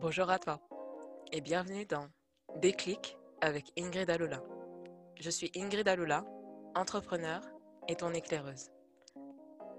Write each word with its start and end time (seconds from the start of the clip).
Bonjour 0.00 0.30
à 0.30 0.38
toi 0.38 0.60
et 1.32 1.40
bienvenue 1.40 1.84
dans 1.84 2.06
Déclic 2.60 3.18
avec 3.40 3.72
Ingrid 3.76 4.08
Alola. 4.08 4.40
Je 5.18 5.28
suis 5.28 5.50
Ingrid 5.56 5.88
Alola, 5.88 6.24
entrepreneur 6.76 7.40
et 7.88 7.96
ton 7.96 8.12
éclaireuse. 8.12 8.70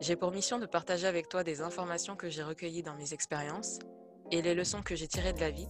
J'ai 0.02 0.18
pour 0.18 0.34
mission 0.34 0.60
de 0.60 0.66
partager 0.66 1.08
avec 1.08 1.30
toi 1.30 1.46
des 1.46 1.62
informations 1.62 2.18
que 2.18 2.30
j'ai 2.30 2.44
recueillies 2.44 2.84
dans 2.84 2.96
mes 2.96 3.14
expériences 3.14 3.80
et 4.30 4.42
les 4.42 4.56
leçons 4.56 4.82
que 4.82 4.94
j'ai 4.94 5.08
tirées 5.08 5.32
de 5.32 5.40
la 5.40 5.52
vie 5.52 5.70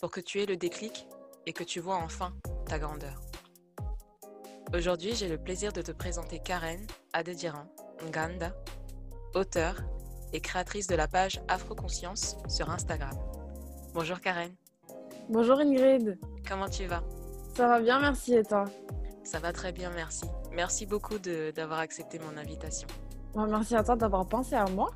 pour 0.00 0.10
que 0.10 0.20
tu 0.20 0.42
aies 0.42 0.46
le 0.46 0.56
déclic 0.56 1.06
et 1.46 1.52
que 1.52 1.62
tu 1.62 1.78
vois 1.78 1.98
enfin 1.98 2.34
ta 2.66 2.80
grandeur. 2.80 3.20
Aujourd'hui, 4.74 5.14
j'ai 5.14 5.28
le 5.28 5.38
plaisir 5.38 5.72
de 5.72 5.82
te 5.82 5.92
présenter 5.92 6.40
Karen 6.40 6.84
Adediran 7.12 7.72
Nganda, 8.02 8.56
auteure 9.34 9.76
et 10.32 10.40
créatrice 10.40 10.88
de 10.88 10.96
la 10.96 11.06
page 11.06 11.40
Afroconscience 11.46 12.36
sur 12.48 12.70
Instagram. 12.70 13.16
Bonjour 13.94 14.20
Karen. 14.20 14.52
Bonjour 15.28 15.60
Ingrid. 15.60 16.18
Comment 16.48 16.68
tu 16.68 16.86
vas? 16.86 17.04
Ça 17.56 17.68
va 17.68 17.80
bien, 17.80 18.00
merci 18.00 18.34
et 18.34 18.42
toi? 18.42 18.64
Ça 19.22 19.38
va 19.38 19.52
très 19.52 19.70
bien, 19.70 19.88
merci. 19.90 20.24
Merci 20.50 20.84
beaucoup 20.84 21.20
d'avoir 21.20 21.78
accepté 21.78 22.18
mon 22.18 22.36
invitation. 22.36 22.88
merci 23.36 23.76
à 23.76 23.84
toi 23.84 23.94
d'avoir 23.94 24.26
pensé 24.26 24.56
à 24.56 24.64
moi. 24.66 24.90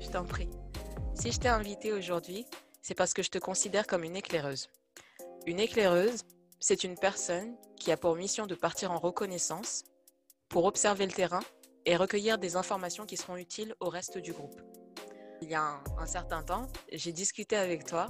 Je 0.00 0.08
t'en 0.08 0.24
prie. 0.24 0.48
Si 1.12 1.32
je 1.32 1.38
t'ai 1.38 1.48
invitée 1.48 1.92
aujourd'hui, 1.92 2.46
c'est 2.80 2.94
parce 2.94 3.12
que 3.12 3.22
je 3.22 3.28
te 3.28 3.36
considère 3.36 3.86
comme 3.86 4.04
une 4.04 4.16
éclaireuse. 4.16 4.70
Une 5.46 5.60
éclaireuse, 5.60 6.22
c'est 6.60 6.82
une 6.82 6.96
personne 6.96 7.54
qui 7.76 7.92
a 7.92 7.98
pour 7.98 8.16
mission 8.16 8.46
de 8.46 8.54
partir 8.54 8.90
en 8.90 8.98
reconnaissance 8.98 9.84
pour 10.48 10.64
observer 10.64 11.04
le 11.04 11.12
terrain 11.12 11.42
et 11.84 11.94
recueillir 11.94 12.38
des 12.38 12.56
informations 12.56 13.04
qui 13.04 13.18
seront 13.18 13.36
utiles 13.36 13.74
au 13.80 13.90
reste 13.90 14.16
du 14.16 14.32
groupe 14.32 14.62
il 15.42 15.50
y 15.50 15.54
a 15.54 15.80
un, 15.98 16.06
certain 16.06 16.42
temps, 16.42 16.68
j'ai 16.92 17.12
discuté 17.12 17.56
avec 17.56 17.84
toi, 17.84 18.06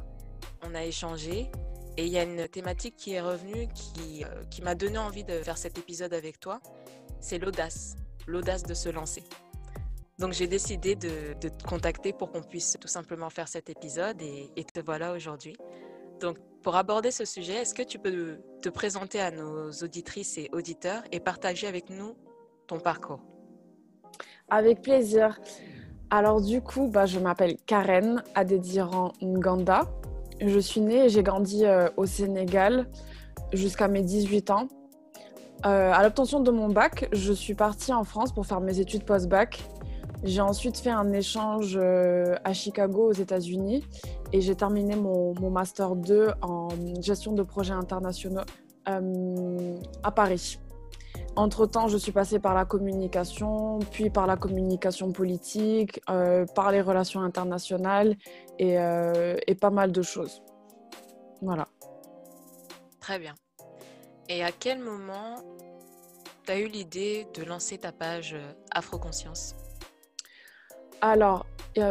on 0.62 0.74
a 0.74 0.84
échangé 0.84 1.50
et 1.96 2.06
il 2.06 2.12
y 2.12 2.18
a 2.18 2.22
une 2.22 2.48
thématique 2.48 2.96
qui 2.96 3.14
est 3.14 3.20
revenue 3.20 3.68
qui, 3.74 4.24
euh, 4.24 4.44
qui 4.50 4.62
m'a 4.62 4.74
donné 4.74 4.98
envie 4.98 5.24
de 5.24 5.42
faire 5.42 5.58
cet 5.58 5.78
épisode 5.78 6.12
avec 6.14 6.40
toi, 6.40 6.60
c'est 7.20 7.38
l'audace, 7.38 7.96
l'audace 8.26 8.62
de 8.62 8.74
se 8.74 8.88
lancer. 8.88 9.22
Donc 10.18 10.32
j'ai 10.32 10.46
décidé 10.46 10.94
de, 10.94 11.34
de, 11.40 11.48
te 11.48 11.64
contacter 11.64 12.12
pour 12.12 12.30
qu'on 12.30 12.42
puisse 12.42 12.76
tout 12.80 12.88
simplement 12.88 13.30
faire 13.30 13.48
cet 13.48 13.68
épisode 13.68 14.20
et, 14.22 14.50
et 14.56 14.64
te 14.64 14.80
voilà 14.80 15.12
aujourd'hui. 15.12 15.56
Donc 16.20 16.38
pour 16.62 16.76
aborder 16.76 17.10
ce 17.10 17.24
sujet, 17.24 17.54
est-ce 17.54 17.74
que 17.74 17.82
tu 17.82 17.98
peux 17.98 18.38
te 18.62 18.68
présenter 18.68 19.20
à 19.20 19.30
nos 19.30 19.70
auditrices 19.70 20.38
et 20.38 20.48
auditeurs 20.52 21.02
et 21.12 21.20
partager 21.20 21.66
avec 21.66 21.90
nous 21.90 22.16
ton 22.66 22.80
parcours? 22.80 23.20
Avec 24.48 24.82
plaisir. 24.82 25.38
Alors 26.10 26.40
du 26.40 26.60
coup, 26.60 26.88
bah, 26.88 27.06
je 27.06 27.18
m'appelle 27.18 27.56
Karen 27.66 28.22
Adediran 28.34 29.12
Nganda. 29.22 29.82
Je 30.40 30.58
suis 30.58 30.80
née 30.80 31.06
et 31.06 31.08
j'ai 31.08 31.22
grandi 31.22 31.64
euh, 31.64 31.88
au 31.96 32.06
Sénégal 32.06 32.86
jusqu'à 33.52 33.88
mes 33.88 34.02
18 34.02 34.50
ans. 34.50 34.68
Euh, 35.64 35.92
à 35.92 36.02
l'obtention 36.02 36.40
de 36.40 36.50
mon 36.50 36.68
bac, 36.68 37.08
je 37.12 37.32
suis 37.32 37.54
partie 37.54 37.92
en 37.92 38.04
France 38.04 38.32
pour 38.32 38.46
faire 38.46 38.60
mes 38.60 38.80
études 38.80 39.04
post-bac. 39.04 39.62
J'ai 40.22 40.40
ensuite 40.40 40.78
fait 40.78 40.90
un 40.90 41.12
échange 41.12 41.78
euh, 41.80 42.34
à 42.44 42.52
Chicago 42.52 43.08
aux 43.08 43.12
États-Unis 43.12 43.84
et 44.32 44.40
j'ai 44.40 44.54
terminé 44.54 44.96
mon, 44.96 45.34
mon, 45.38 45.50
Master 45.50 45.96
2 45.96 46.28
en 46.42 46.68
gestion 47.00 47.32
de 47.32 47.42
projets 47.42 47.74
internationaux 47.74 48.42
à 48.86 50.10
Paris. 50.10 50.58
Entre-temps, 51.36 51.88
je 51.88 51.96
suis 51.96 52.12
passée 52.12 52.38
par 52.38 52.54
la 52.54 52.64
communication, 52.64 53.80
puis 53.90 54.08
par 54.08 54.26
la 54.28 54.36
communication 54.36 55.10
politique, 55.10 56.00
euh, 56.08 56.46
par 56.54 56.70
les 56.70 56.80
relations 56.80 57.22
internationales 57.22 58.14
et, 58.60 58.78
euh, 58.78 59.36
et, 59.48 59.56
pas 59.56 59.70
mal 59.70 59.90
de 59.90 60.02
choses. 60.02 60.42
Voilà. 61.42 61.66
Très 63.00 63.18
bien. 63.18 63.34
Et 64.28 64.44
à 64.44 64.52
quel 64.52 64.78
moment 64.78 65.34
tu 66.44 66.52
as 66.52 66.58
eu 66.60 66.68
l'idée 66.68 67.26
de 67.34 67.42
lancer 67.42 67.78
ta 67.78 67.90
page 67.90 68.34
euh, 68.34 68.52
Afroconscience? 68.70 69.56
Alors, 71.00 71.44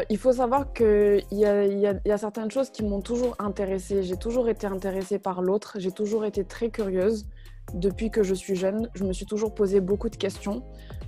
il 0.10 0.18
faut 0.18 0.32
savoir 0.32 0.72
qu'il 0.72 1.24
y, 1.32 1.42
y, 1.42 2.00
y, 2.06 2.12
a 2.12 2.18
certaines 2.18 2.50
choses 2.50 2.72
qui 2.72 2.84
m'ont 2.84 3.02
toujours 3.02 3.36
intéressée. 3.38 4.02
J'ai 4.02 4.16
toujours 4.16 4.48
été 4.48 4.66
intéressée 4.66 5.20
par 5.20 5.42
l'autre. 5.42 5.76
J'ai 5.78 5.92
toujours 5.92 6.24
été 6.24 6.46
très 6.46 6.70
curieuse 6.70 7.28
depuis 7.74 8.12
que 8.12 8.24
je 8.24 8.34
suis 8.34 8.56
jeune, 8.56 8.90
je 8.94 9.04
me 9.04 9.14
suis 9.14 9.26
toujours 9.26 9.54
posé 9.54 9.80
beaucoup 9.80 10.10
de 10.10 10.16
questions. 10.16 10.64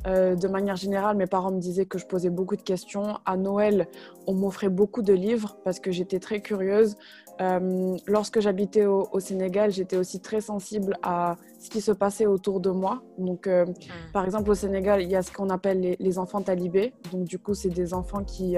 Euh, 0.08 0.36
de 0.36 0.48
manière 0.48 0.76
générale, 0.76 1.18
mes 1.18 1.26
parents 1.26 1.52
me 1.52 1.60
disaient 1.60 1.86
que 1.86 1.98
je 1.98 2.06
posais 2.06 2.30
beaucoup 2.30 2.56
de 2.56 2.62
questions. 2.62 3.18
À 3.26 3.38
Noël, 3.38 3.88
on 4.28 4.34
m'offrait 4.34 4.70
beaucoup 4.70 5.02
de 5.02 5.14
livres 5.14 5.58
parce 5.64 5.80
que 5.80 5.92
j'étais 5.92 6.20
très 6.20 6.42
curieuse. 6.42 6.96
Euh, 7.42 7.98
lorsque 8.08 8.40
j'habitais 8.40 8.86
au, 8.86 9.20
Sénégal, 9.20 9.72
j'étais 9.72 9.98
aussi 9.98 10.22
très 10.22 10.42
sensible 10.42 10.98
à 11.04 11.36
ce 11.60 11.70
qui 11.70 11.82
se 11.82 11.92
passait 11.92 12.28
autour 12.28 12.62
de 12.62 12.70
moi. 12.70 13.04
Donc, 13.18 13.48
euh, 13.48 13.66
hmm. 13.66 14.12
par 14.14 14.26
exemple, 14.26 14.50
au 14.50 14.56
Sénégal, 14.56 15.02
il 15.02 15.10
y 15.10 15.16
a 15.16 15.22
ce 15.22 15.32
qu'on 15.32 15.50
appelle 15.50 15.82
les, 15.82 15.98
les, 16.00 16.18
enfants 16.18 16.42
talibés. 16.42 16.94
Donc, 17.12 17.26
du 17.26 17.40
coup, 17.40 17.54
c'est 17.54 17.70
des 17.70 17.94
enfants 17.94 18.24
qui 18.24 18.56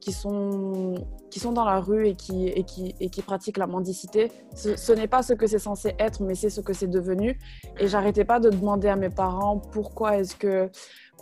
qui 0.00 0.12
sont, 0.12 0.94
qui 1.30 1.40
sont 1.40 1.52
dans 1.52 1.64
la 1.64 1.80
rue 1.80 2.06
et 2.06 2.14
qui, 2.14 2.48
et 2.48 2.64
qui, 2.64 2.94
et 3.00 3.10
qui 3.10 3.22
pratiquent 3.22 3.58
la 3.58 3.66
mendicité. 3.66 4.30
Ce, 4.54 4.92
n'est 4.92 5.08
pas 5.08 5.22
ce 5.22 5.32
que 5.32 5.46
c'est 5.46 5.58
censé 5.58 5.94
être, 5.98 6.22
mais 6.22 6.34
c'est 6.34 6.50
ce 6.50 6.60
que 6.60 6.72
c'est 6.72 6.86
devenu. 6.86 7.38
Et 7.78 7.88
j'arrêtais 7.88 8.24
pas 8.24 8.40
de 8.40 8.50
demander 8.50 8.88
à 8.88 8.96
mes 8.96 9.10
parents 9.10 9.58
pourquoi 9.58 10.18
est-ce 10.18 10.36
que 10.36 10.70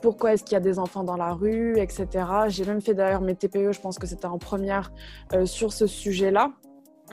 pourquoi 0.02 0.34
est-ce 0.34 0.44
qu'il 0.44 0.52
y 0.52 0.56
a 0.56 0.60
des 0.60 0.78
enfants 0.78 1.02
dans 1.02 1.16
la 1.16 1.32
rue, 1.32 1.78
etc. 1.78 2.26
J'ai 2.48 2.66
même 2.66 2.82
fait 2.82 2.92
d'ailleurs 2.92 3.22
mes 3.22 3.34
TPE, 3.34 3.72
je 3.72 3.80
pense 3.80 3.98
que 3.98 4.06
c'était 4.06 4.26
en 4.26 4.38
première 4.38 4.92
euh, 5.32 5.46
sur 5.46 5.72
ce 5.72 5.86
sujet-là. 5.86 6.52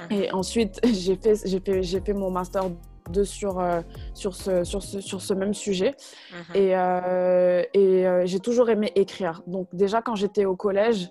Et 0.09 0.29
ensuite, 0.31 0.81
j'ai 0.85 1.15
fait, 1.15 1.35
j'ai 1.45 1.61
fait, 1.61 1.83
j'ai 1.83 2.01
fait 2.01 2.13
mon 2.13 2.29
master 2.29 2.63
2 3.11 3.23
sur, 3.23 3.59
euh, 3.59 3.81
sur, 4.13 4.35
ce, 4.35 4.65
sur, 4.65 4.83
ce, 4.83 4.99
sur 4.99 5.21
ce 5.21 5.33
même 5.33 5.53
sujet. 5.53 5.95
Mmh. 6.31 6.55
Et, 6.55 6.75
euh, 6.75 7.63
et 7.73 8.05
j'ai 8.25 8.39
toujours 8.39 8.69
aimé 8.69 8.91
écrire. 8.95 9.41
Donc 9.47 9.69
déjà, 9.71 10.01
quand 10.01 10.15
j'étais 10.15 10.43
au 10.43 10.57
collège, 10.57 11.09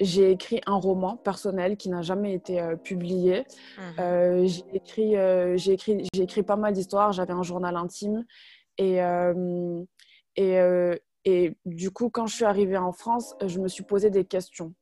j'ai 0.00 0.30
écrit 0.30 0.60
un 0.66 0.76
roman 0.76 1.16
personnel 1.16 1.76
qui 1.76 1.88
n'a 1.88 2.02
jamais 2.02 2.34
été 2.34 2.60
euh, 2.60 2.76
publié. 2.76 3.44
Mhm. 3.78 3.84
Euh, 4.00 4.46
j'ai 4.46 4.64
écrit, 4.74 5.16
euh, 5.16 5.56
j'ai 5.56 5.72
écrit, 5.72 6.06
j'ai 6.12 6.22
écrit 6.22 6.42
pas 6.42 6.56
mal 6.56 6.72
d'histoires. 6.72 7.12
J'avais 7.12 7.32
un 7.32 7.42
journal 7.42 7.76
intime 7.76 8.24
et 8.78 9.00
et, 10.36 10.56
et 11.24 11.56
du 11.66 11.90
coup, 11.90 12.10
quand 12.10 12.28
je 12.28 12.36
suis 12.36 12.44
arrivée 12.44 12.76
en 12.76 12.92
France, 12.92 13.34
je 13.44 13.58
me 13.58 13.66
suis 13.66 13.82
posé 13.82 14.08
des 14.08 14.24
questions, 14.24 14.72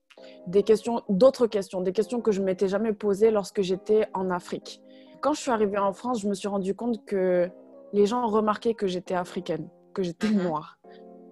des 0.47 0.63
questions, 0.63 1.03
d'autres 1.09 1.47
questions, 1.47 1.81
des 1.81 1.93
questions 1.93 2.21
que 2.21 2.31
je 2.31 2.43
m'étais 2.43 2.69
jamais 2.69 2.93
posées 2.93 3.31
lorsque 3.31 3.63
j'étais 3.63 4.07
en 4.13 4.31
Afrique. 4.31 4.83
Quand 5.23 5.33
je 5.33 5.41
suis 5.41 5.51
arrivée 5.51 5.79
en 5.79 5.95
France, 5.95 6.21
je 6.21 6.29
me 6.29 6.35
suis 6.35 6.49
rendu 6.49 6.75
compte 6.75 7.07
que 7.07 7.49
les 7.95 8.05
gens 8.05 8.27
remarquaient 8.27 8.75
que 8.75 8.87
j'étais 8.87 9.15
africaine, 9.15 9.71
que 9.95 10.03
j'étais 10.03 10.29
mhm. 10.29 10.43
noire. 10.43 10.79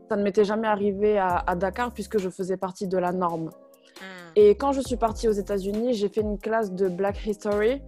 Ça 0.08 0.16
ne 0.16 0.22
m'était 0.22 0.44
jamais 0.44 0.68
arrivé 0.68 1.18
à, 1.18 1.36
à 1.46 1.54
Dakar 1.54 1.92
puisque 1.92 2.16
je 2.16 2.30
faisais 2.30 2.56
partie 2.56 2.88
de 2.88 2.96
la 2.96 3.12
norme. 3.12 3.50
Et 4.37 4.50
quand 4.56 4.72
je 4.72 4.81
suis 4.81 4.97
partie 4.97 5.28
aux 5.28 5.32
États-Unis, 5.32 5.94
j'ai 5.94 6.09
fait 6.09 6.21
une 6.21 6.38
classe 6.38 6.72
de 6.72 6.88
Black 6.88 7.25
History 7.27 7.81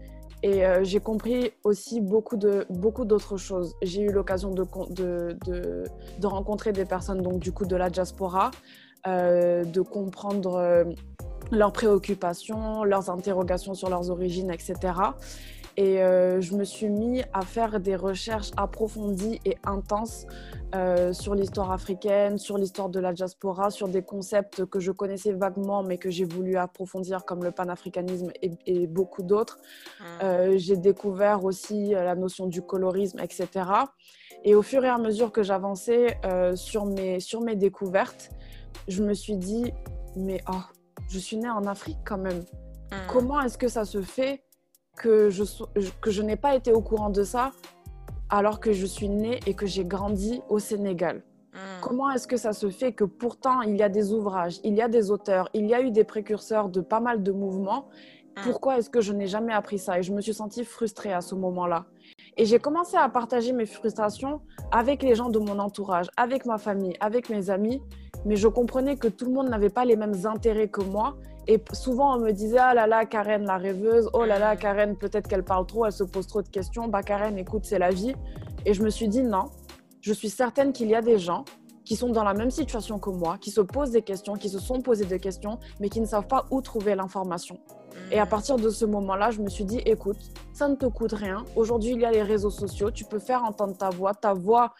et 0.43 0.65
euh, 0.65 0.85
j'ai 0.85 1.01
compris 1.01 1.53
aussi 1.65 2.01
beaucoup 2.01 2.37
de 2.37 2.67
beaucoup 2.71 3.05
d'autres 3.05 3.37
choses. 3.37 3.75
J'ai 3.83 4.03
eu 4.03 4.13
l'occasion 4.13 4.51
de, 4.51 4.65
de, 4.91 5.37
de, 5.47 5.85
de, 6.19 6.27
rencontrer 6.27 6.73
des 6.73 6.85
personnes 6.85 7.23
donc 7.23 7.39
du 7.39 7.53
coup 7.53 7.65
de 7.65 7.75
la 7.75 7.91
diaspora, 7.91 8.51
euh, 9.07 9.65
de 9.65 9.81
comprendre 9.81 10.57
euh, 10.57 10.85
leurs 11.51 11.73
préoccupations, 11.73 12.85
leurs 12.85 13.09
interrogations 13.11 13.75
sur 13.75 13.89
leurs 13.89 14.11
origines, 14.11 14.51
etc. 14.51 14.93
Et 15.77 16.03
euh, 16.03 16.41
je 16.41 16.55
me 16.55 16.65
suis 16.65 16.89
mis 16.89 17.23
à 17.35 17.43
faire 17.43 17.81
des 17.81 17.97
recherches 17.97 18.51
approfondies 18.57 19.41
et 19.45 19.59
intenses 19.65 20.27
euh, 20.75 21.13
sur 21.13 21.35
l'histoire 21.35 21.71
africaine, 21.71 22.39
sur 22.39 22.57
l'histoire 22.57 22.89
de 22.89 22.99
la 22.99 23.13
diaspora, 23.13 23.71
sur 23.71 23.89
des 23.89 24.03
concepts 24.03 24.65
que 24.65 24.81
je 24.81 24.91
connaissais 24.91 25.33
vaguement 25.33 25.83
mais 25.83 25.99
que 25.99 26.11
j'ai 26.11 26.25
voulu 26.25 26.57
approfondir 26.57 27.25
comme 27.27 27.45
le 27.45 27.51
panafricanisme 27.51 28.31
et, 28.43 28.53
et 28.67 28.87
beaucoup 28.87 29.23
d'autres. 29.23 29.59
Mmh. 29.59 30.05
Euh, 30.23 30.55
j'ai 30.57 30.77
découvert 30.77 31.45
aussi 31.45 31.91
la 31.91 32.15
notion 32.15 32.47
du 32.47 32.63
colorisme, 32.63 33.19
etc. 33.21 33.49
Et 34.45 34.55
au 34.55 34.63
fur 34.63 34.83
et 34.85 34.89
à 34.89 34.99
mesure 34.99 35.31
que 35.31 35.43
j'avançais 35.43 36.19
sur, 36.55 36.87
mes, 36.87 37.21
sur 37.21 37.41
mes 37.41 37.57
découvertes, 37.57 38.31
je 38.89 39.03
me 39.03 39.13
suis 39.13 39.37
dit, 39.37 39.73
mais 40.17 40.41
oh, 40.49 40.63
je 41.09 41.19
suis 41.19 41.37
née 41.37 41.51
en 41.51 41.65
Afrique 41.65 41.99
quand 42.05 42.19
même. 42.19 42.39
Mmh. 42.39 42.95
Comment 43.09 43.41
est-ce 43.41 43.59
que 43.59 43.69
ça 43.69 43.85
se 43.85 44.01
fait 44.01 44.46
que 44.97 45.31
je, 45.31 45.45
que 46.01 46.11
je 46.11 46.23
n'ai 46.23 46.37
pas 46.37 46.55
été 46.55 46.73
au 46.73 46.81
courant 46.81 47.11
de 47.11 47.23
ça 47.23 47.53
alors 48.29 48.59
que 48.59 48.73
je 48.73 48.87
suis 48.87 49.09
née 49.09 49.39
et 49.47 49.55
que 49.55 49.67
j'ai 49.67 49.85
grandi 49.85 50.43
au 50.49 50.59
Sénégal. 50.59 51.23
Hmm. 51.53 51.81
Comment 51.81 52.11
est-ce 52.11 52.27
que 52.27 52.37
ça 52.37 52.53
se 52.53 52.71
fait 52.71 52.93
que 52.93 53.05
pourtant 53.05 53.61
il 53.63 53.77
y 53.77 53.83
a 53.83 53.89
des 53.89 54.13
ouvrages, 54.13 54.59
il 54.65 54.75
y 54.75 54.83
a 54.83 54.89
des 54.89 55.11
auteurs, 55.11 55.49
il 55.55 55.67
y 55.67 55.75
a 55.75 55.81
eu 55.81 55.91
des 55.91 56.05
précurseurs 56.05 56.69
de 56.69 56.81
pas 56.81 57.01
mal 57.01 57.23
de 57.23 57.33
mouvements? 57.33 57.89
Hmm. 58.37 58.41
Pourquoi 58.43 58.79
est-ce 58.79 58.91
que 58.91 59.01
je 59.01 59.13
n'ai 59.13 59.27
jamais 59.27 59.53
appris 59.53 59.79
ça? 59.79 59.99
Et 59.99 60.03
je 60.03 60.13
me 60.13 60.21
suis 60.21 60.35
sentie 60.35 60.65
frustrée 60.65 61.13
à 61.13 61.21
ce 61.21 61.35
moment-là. 61.35 61.87
Et 62.37 62.45
j'ai 62.45 62.59
commencé 62.59 62.97
à 62.97 63.09
partager 63.09 63.53
mes 63.53 63.65
frustrations 63.65 64.41
avec 64.71 65.03
les 65.03 65.15
gens 65.15 65.31
de 65.31 65.39
mon 65.39 65.59
entourage, 65.59 66.09
avec 66.17 66.45
ma 66.45 66.59
famille, 66.59 66.95
avec 67.01 67.31
mes 67.31 67.49
amis, 67.49 67.81
mais 68.27 68.37
je 68.37 68.49
comprenais 68.49 68.97
que 68.97 69.09
tout 69.09 69.25
le 69.25 69.33
monde 69.33 69.49
n'avait 69.49 69.71
pas 69.71 69.85
les 69.85 69.97
mêmes 69.97 70.27
intérêts 70.27 70.69
que 70.69 70.83
moi 70.83 71.17
Et 71.49 71.63
souvent, 71.73 72.17
on 72.17 72.21
me 72.21 72.33
disait, 72.33 72.59
ah 72.59 72.75
là 72.75 72.87
là, 72.87 73.07
Karen, 73.07 73.45
la 73.45 73.57
rêveuse, 73.57 74.09
oh 74.13 74.25
là 74.25 74.39
là, 74.39 74.55
Mhm. 74.55 74.61
Karen, 74.61 74.97
peut-être 74.97 75.29
qu'elle 75.29 75.45
parle 75.45 75.67
trop, 75.67 75.87
elle 75.87 75.93
se 75.93 76.05
pose 76.05 76.27
trop 76.27 76.43
de 76.43 76.49
questions. 76.49 76.89
Bah, 76.89 77.03
Karen, 77.03 77.39
écoute, 77.39 77.65
c'est 77.65 77.79
la 77.79 77.91
vie. 77.91 78.15
Et 78.65 78.75
je 78.75 78.83
me 78.83 78.91
suis 78.91 79.07
dit, 79.09 79.23
non, 79.23 79.45
je 80.01 80.13
suis 80.13 80.31
certaine 80.31 80.73
qu'il 80.73 80.89
y 80.89 80.95
a 80.95 81.03
des 81.03 81.19
gens 81.19 81.45
qui 81.85 81.95
sont 81.95 82.09
dans 82.09 82.25
la 82.25 82.35
même 82.35 82.51
situation 82.51 82.99
que 82.99 83.11
moi, 83.11 83.39
qui 83.41 83.53
se 83.53 83.61
posent 83.61 83.93
des 83.93 84.03
questions, 84.03 84.35
qui 84.35 84.49
se 84.49 84.59
sont 84.59 84.81
posés 84.81 85.05
des 85.05 85.21
questions, 85.21 85.61
mais 85.79 85.89
qui 85.89 86.01
ne 86.01 86.07
savent 86.07 86.27
pas 86.27 86.47
où 86.51 86.61
trouver 86.61 86.97
l'information. 86.97 87.61
Et 88.11 88.19
à 88.19 88.27
partir 88.27 88.57
de 88.57 88.69
ce 88.69 88.85
moment-là, 88.85 89.31
je 89.31 89.41
me 89.41 89.49
suis 89.49 89.65
dit, 89.65 89.79
écoute, 89.87 90.19
ça 90.53 90.69
ne 90.69 90.75
te 90.75 90.87
coûte 90.87 91.13
rien. 91.13 91.45
Aujourd'hui, 91.55 91.93
il 91.93 92.01
y 92.01 92.05
a 92.05 92.11
les 92.11 92.23
réseaux 92.23 92.51
sociaux, 92.51 92.91
tu 92.91 93.05
peux 93.05 93.21
faire 93.21 93.45
entendre 93.45 93.77
ta 93.77 93.91
voix. 93.91 94.15
Ta 94.15 94.35
voix, 94.35 94.75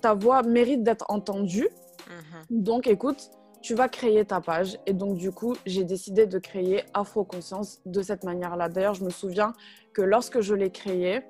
ta 0.00 0.14
voix 0.14 0.42
mérite 0.42 0.82
d'être 0.84 1.04
entendue. 1.08 1.68
Mhm. 2.08 2.62
Donc, 2.62 2.86
écoute, 2.86 3.30
tu 3.62 3.74
vas 3.74 3.88
créer 3.88 4.24
ta 4.24 4.40
page. 4.40 4.78
Et 4.86 4.92
donc, 4.92 5.16
du 5.16 5.30
coup, 5.32 5.54
j'ai 5.66 5.84
décidé 5.84 6.26
de 6.26 6.38
créer 6.38 6.84
Afro 6.94 7.24
Conscience 7.24 7.80
de 7.86 8.02
cette 8.02 8.24
manière-là. 8.24 8.68
D'ailleurs, 8.68 8.94
je 8.94 9.04
me 9.04 9.10
souviens 9.10 9.52
que 9.92 10.02
lorsque 10.02 10.40
je 10.40 10.54
l'ai 10.54 10.70
créé, 10.70 11.22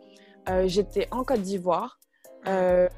euh, 0.49 0.67
j'étais 0.67 1.09
en 1.11 1.25
Côte 1.25 1.43
d'Ivoire. 1.43 1.99
Euh, 2.47 2.89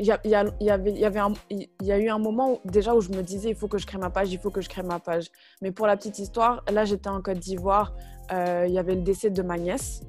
Il 0.00 0.06
y, 0.06 0.10
a- 0.10 0.18
il 0.24 0.30
y 0.30 0.34
a- 0.34 0.44
y 0.60 0.70
avait, 0.70 0.90
il 0.90 0.98
y 0.98 1.04
avait 1.04 1.20
un- 1.20 1.34
il 1.50 1.68
y 1.82 1.92
a 1.92 1.98
eu 1.98 2.08
un 2.08 2.18
moment 2.18 2.54
où- 2.54 2.60
déjà 2.64 2.94
où 2.94 3.00
je 3.00 3.10
me 3.10 3.22
disais 3.22 3.50
il 3.50 3.54
faut 3.54 3.68
que 3.68 3.78
je 3.78 3.86
crée 3.86 3.98
ma 3.98 4.10
page, 4.10 4.32
il 4.32 4.38
faut 4.38 4.50
que 4.50 4.60
je 4.60 4.68
crée 4.68 4.82
ma 4.82 4.98
page. 4.98 5.30
Mais 5.60 5.70
pour 5.70 5.86
la 5.86 5.96
petite 5.96 6.18
histoire, 6.18 6.64
là 6.70 6.84
j'étais 6.84 7.08
en 7.08 7.22
Côte 7.22 7.38
d'Ivoire, 7.38 7.94
euh, 8.32 8.64
il 8.66 8.72
y 8.74 8.78
avait 8.78 8.96
le 8.96 9.02
décès 9.02 9.30
de 9.30 9.42
ma 9.42 9.56
nièce. 9.58 10.00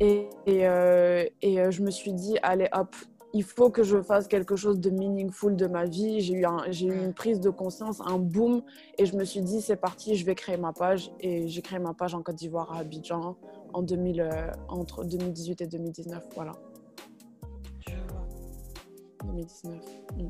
Et, 0.00 0.28
et, 0.46 0.66
euh, 0.66 1.24
et, 1.40 1.60
euh, 1.60 1.70
je 1.70 1.82
me 1.82 1.90
suis 1.90 2.12
dit, 2.12 2.36
allez 2.42 2.68
hop, 2.72 2.96
il 3.34 3.42
faut 3.44 3.70
que 3.70 3.82
je 3.82 4.00
fasse 4.02 4.26
quelque 4.26 4.56
chose 4.56 4.80
de 4.80 4.90
meaningful 4.90 5.54
de 5.54 5.66
ma 5.66 5.84
vie. 5.84 6.20
J'ai 6.20 6.34
eu, 6.34 6.44
un- 6.46 6.64
j'ai 6.70 6.86
eu 6.86 7.04
une 7.04 7.12
prise 7.12 7.40
de 7.40 7.50
conscience, 7.50 8.00
un 8.04 8.18
boom. 8.18 8.62
Et 8.96 9.04
je 9.06 9.16
me 9.16 9.24
suis 9.24 9.42
dit, 9.42 9.60
c'est 9.60 9.76
parti, 9.76 10.16
je 10.16 10.24
vais 10.24 10.34
créer 10.34 10.56
ma 10.56 10.72
page. 10.72 11.10
Et 11.20 11.46
j'ai 11.48 11.60
créé 11.62 11.78
ma 11.78 11.92
page 11.94 12.14
en 12.14 12.22
Côte 12.22 12.36
d'Ivoire, 12.36 12.72
à 12.72 12.78
Abidjan, 12.78 13.36
en 13.74 13.82
2000, 13.82 14.20
euh, 14.22 14.50
entre 14.68 15.04
2018 15.04 15.60
et 15.60 15.66
2019. 15.66 16.24
Voilà, 16.34 16.52
Je 17.86 17.92
vois. 18.10 18.26
2019. 19.24 19.74
Mm. 20.16 20.28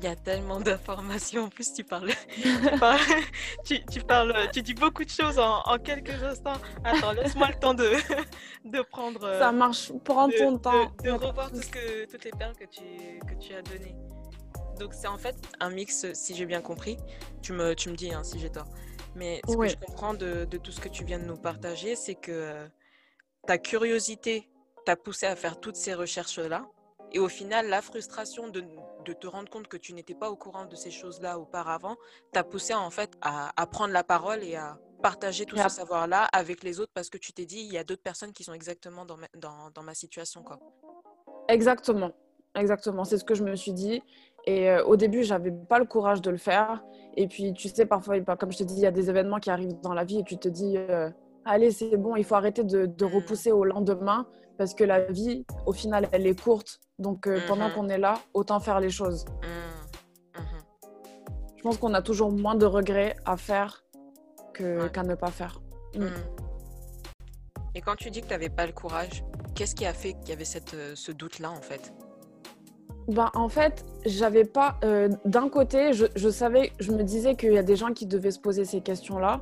Il 0.00 0.04
y 0.04 0.06
a 0.06 0.14
tellement 0.16 0.60
d'informations. 0.60 1.44
En 1.44 1.48
plus, 1.48 1.72
tu 1.72 1.82
parles, 1.82 2.10
tu, 2.30 2.78
parles 2.78 3.00
tu, 3.64 3.84
tu 3.86 4.00
parles, 4.00 4.48
tu 4.52 4.62
dis 4.62 4.74
beaucoup 4.74 5.04
de 5.04 5.10
choses 5.10 5.38
en, 5.38 5.60
en 5.62 5.78
quelques 5.78 6.22
instants. 6.22 6.60
Attends, 6.84 7.12
laisse-moi 7.12 7.48
le 7.48 7.58
temps 7.58 7.74
de, 7.74 7.90
de 8.64 8.80
prendre. 8.82 9.24
euh, 9.24 9.38
Ça 9.40 9.50
marche, 9.50 9.90
prends 10.04 10.28
de, 10.28 10.34
ton 10.38 10.52
de- 10.52 10.58
temps. 10.58 10.92
de 11.02 11.10
revoir 11.10 11.50
tout 11.50 11.60
ce 11.60 11.68
que, 11.68 12.04
toutes 12.10 12.24
les 12.24 12.30
perles 12.30 12.54
que 12.56 12.64
tu, 12.66 13.18
que 13.26 13.34
tu 13.40 13.54
as 13.54 13.62
données. 13.62 13.96
Donc, 14.78 14.94
c'est 14.94 15.08
en 15.08 15.18
fait 15.18 15.34
un 15.58 15.70
mix, 15.70 16.06
si 16.12 16.36
j'ai 16.36 16.46
bien 16.46 16.60
compris. 16.60 16.96
Tu 17.42 17.52
me, 17.52 17.74
tu 17.74 17.88
me 17.90 17.96
dis 17.96 18.12
hein, 18.14 18.22
si 18.22 18.38
j'ai 18.38 18.50
tort. 18.50 18.68
Mais 19.16 19.40
ce 19.48 19.56
Ouais. 19.56 19.66
que 19.66 19.72
je 19.72 19.78
comprends 19.86 20.14
de, 20.14 20.44
de 20.44 20.58
tout 20.58 20.70
ce 20.70 20.80
que 20.80 20.88
tu 20.88 21.02
viens 21.04 21.18
de 21.18 21.24
nous 21.24 21.36
partager, 21.36 21.96
c'est 21.96 22.14
que 22.14 22.30
euh, 22.30 22.68
ta 23.48 23.58
curiosité 23.58 24.48
t'a 24.86 24.94
poussé 24.94 25.26
à 25.26 25.34
faire 25.34 25.58
toutes 25.58 25.74
ces 25.76 25.94
recherches-là. 25.94 26.64
Et 27.12 27.18
au 27.18 27.28
final, 27.28 27.68
la 27.68 27.80
frustration 27.82 28.48
de, 28.48 28.62
de 29.04 29.12
te 29.12 29.26
rendre 29.26 29.48
compte 29.48 29.66
que 29.68 29.76
tu 29.76 29.94
n'étais 29.94 30.14
pas 30.14 30.30
au 30.30 30.36
courant 30.36 30.66
de 30.66 30.76
ces 30.76 30.90
choses-là 30.90 31.38
auparavant 31.38 31.96
t'a 32.32 32.44
poussé 32.44 32.74
en 32.74 32.90
fait 32.90 33.10
à, 33.22 33.50
à 33.60 33.66
prendre 33.66 33.92
la 33.92 34.04
parole 34.04 34.42
et 34.42 34.56
à 34.56 34.78
partager 35.02 35.46
tout 35.46 35.56
ce 35.56 35.68
savoir-là 35.68 36.24
avec 36.32 36.62
les 36.62 36.80
autres 36.80 36.92
parce 36.92 37.08
que 37.08 37.18
tu 37.18 37.32
t'es 37.32 37.46
dit, 37.46 37.60
il 37.60 37.72
y 37.72 37.78
a 37.78 37.84
d'autres 37.84 38.02
personnes 38.02 38.32
qui 38.32 38.44
sont 38.44 38.52
exactement 38.52 39.04
dans 39.04 39.16
ma, 39.16 39.26
dans, 39.36 39.70
dans 39.74 39.82
ma 39.82 39.94
situation. 39.94 40.42
Quoi. 40.42 40.58
Exactement, 41.48 42.10
exactement. 42.54 43.04
C'est 43.04 43.16
ce 43.18 43.24
que 43.24 43.34
je 43.34 43.44
me 43.44 43.56
suis 43.56 43.72
dit. 43.72 44.02
Et 44.44 44.70
euh, 44.70 44.84
au 44.84 44.96
début, 44.96 45.22
j'avais 45.24 45.50
pas 45.52 45.78
le 45.78 45.84
courage 45.84 46.20
de 46.20 46.30
le 46.30 46.36
faire. 46.36 46.82
Et 47.16 47.26
puis, 47.28 47.52
tu 47.54 47.68
sais, 47.68 47.86
parfois, 47.86 48.20
comme 48.36 48.52
je 48.52 48.58
te 48.58 48.62
dis, 48.64 48.74
il 48.74 48.80
y 48.80 48.86
a 48.86 48.90
des 48.90 49.08
événements 49.10 49.38
qui 49.38 49.50
arrivent 49.50 49.80
dans 49.82 49.94
la 49.94 50.04
vie 50.04 50.20
et 50.20 50.24
tu 50.24 50.36
te 50.36 50.48
dis, 50.48 50.76
euh, 50.76 51.10
allez, 51.44 51.70
c'est 51.70 51.96
bon, 51.96 52.16
il 52.16 52.24
faut 52.24 52.34
arrêter 52.34 52.64
de, 52.64 52.86
de 52.86 53.04
Mhm. 53.04 53.14
repousser 53.14 53.52
au 53.52 53.64
lendemain 53.64 54.26
parce 54.58 54.74
que 54.74 54.84
la 54.84 55.00
vie, 55.04 55.46
au 55.66 55.72
final, 55.72 56.08
elle 56.12 56.26
est 56.26 56.38
courte. 56.38 56.80
Donc, 56.98 57.26
euh, 57.26 57.38
pendant 57.46 57.68
Mhm. 57.68 57.74
qu'on 57.74 57.88
est 57.88 57.98
là, 57.98 58.14
autant 58.34 58.58
faire 58.60 58.80
les 58.80 58.90
choses. 58.90 59.24
Mmh. 59.24 60.40
Mhm. 60.40 60.44
Je 61.56 61.62
pense 61.62 61.78
qu'on 61.78 61.94
a 61.94 62.02
toujours 62.02 62.32
moins 62.32 62.56
de 62.56 62.66
regrets 62.66 63.16
à 63.24 63.36
faire 63.36 63.84
Ouais. 64.60 64.90
qu'à 64.92 65.04
ne 65.04 65.14
pas 65.14 65.30
faire. 65.30 65.60
Mm. 65.94 66.00
Mhm. 66.04 66.10
Et 67.76 67.80
quand 67.80 67.94
tu 67.94 68.10
dis 68.10 68.20
que 68.22 68.26
tu 68.26 68.32
n'avais 68.32 68.48
pas 68.48 68.66
le 68.66 68.72
courage, 68.72 69.22
qu'est-ce 69.54 69.76
qui 69.76 69.86
a 69.86 69.92
fait 69.92 70.14
qu'il 70.14 70.30
y 70.30 70.32
avait 70.32 70.44
cette, 70.44 70.74
euh, 70.74 70.92
ce 70.96 71.12
doute-là 71.12 71.50
en 71.52 71.60
fait? 71.60 71.92
Ben, 73.06 73.30
en 73.34 73.48
fait, 73.48 73.84
j'avais 74.04 74.44
pas. 74.44 74.76
euh, 74.84 75.08
D'un 75.24 75.48
côté, 75.48 75.92
je, 75.92 76.06
je 76.16 76.28
savais, 76.28 76.72
je 76.80 76.90
me 76.90 77.04
disais 77.04 77.36
qu'il 77.36 77.52
y 77.52 77.58
a 77.58 77.62
des 77.62 77.76
gens 77.76 77.92
qui 77.92 78.06
devaient 78.06 78.32
se 78.32 78.40
poser 78.40 78.64
ces 78.64 78.80
questions-là. 78.80 79.40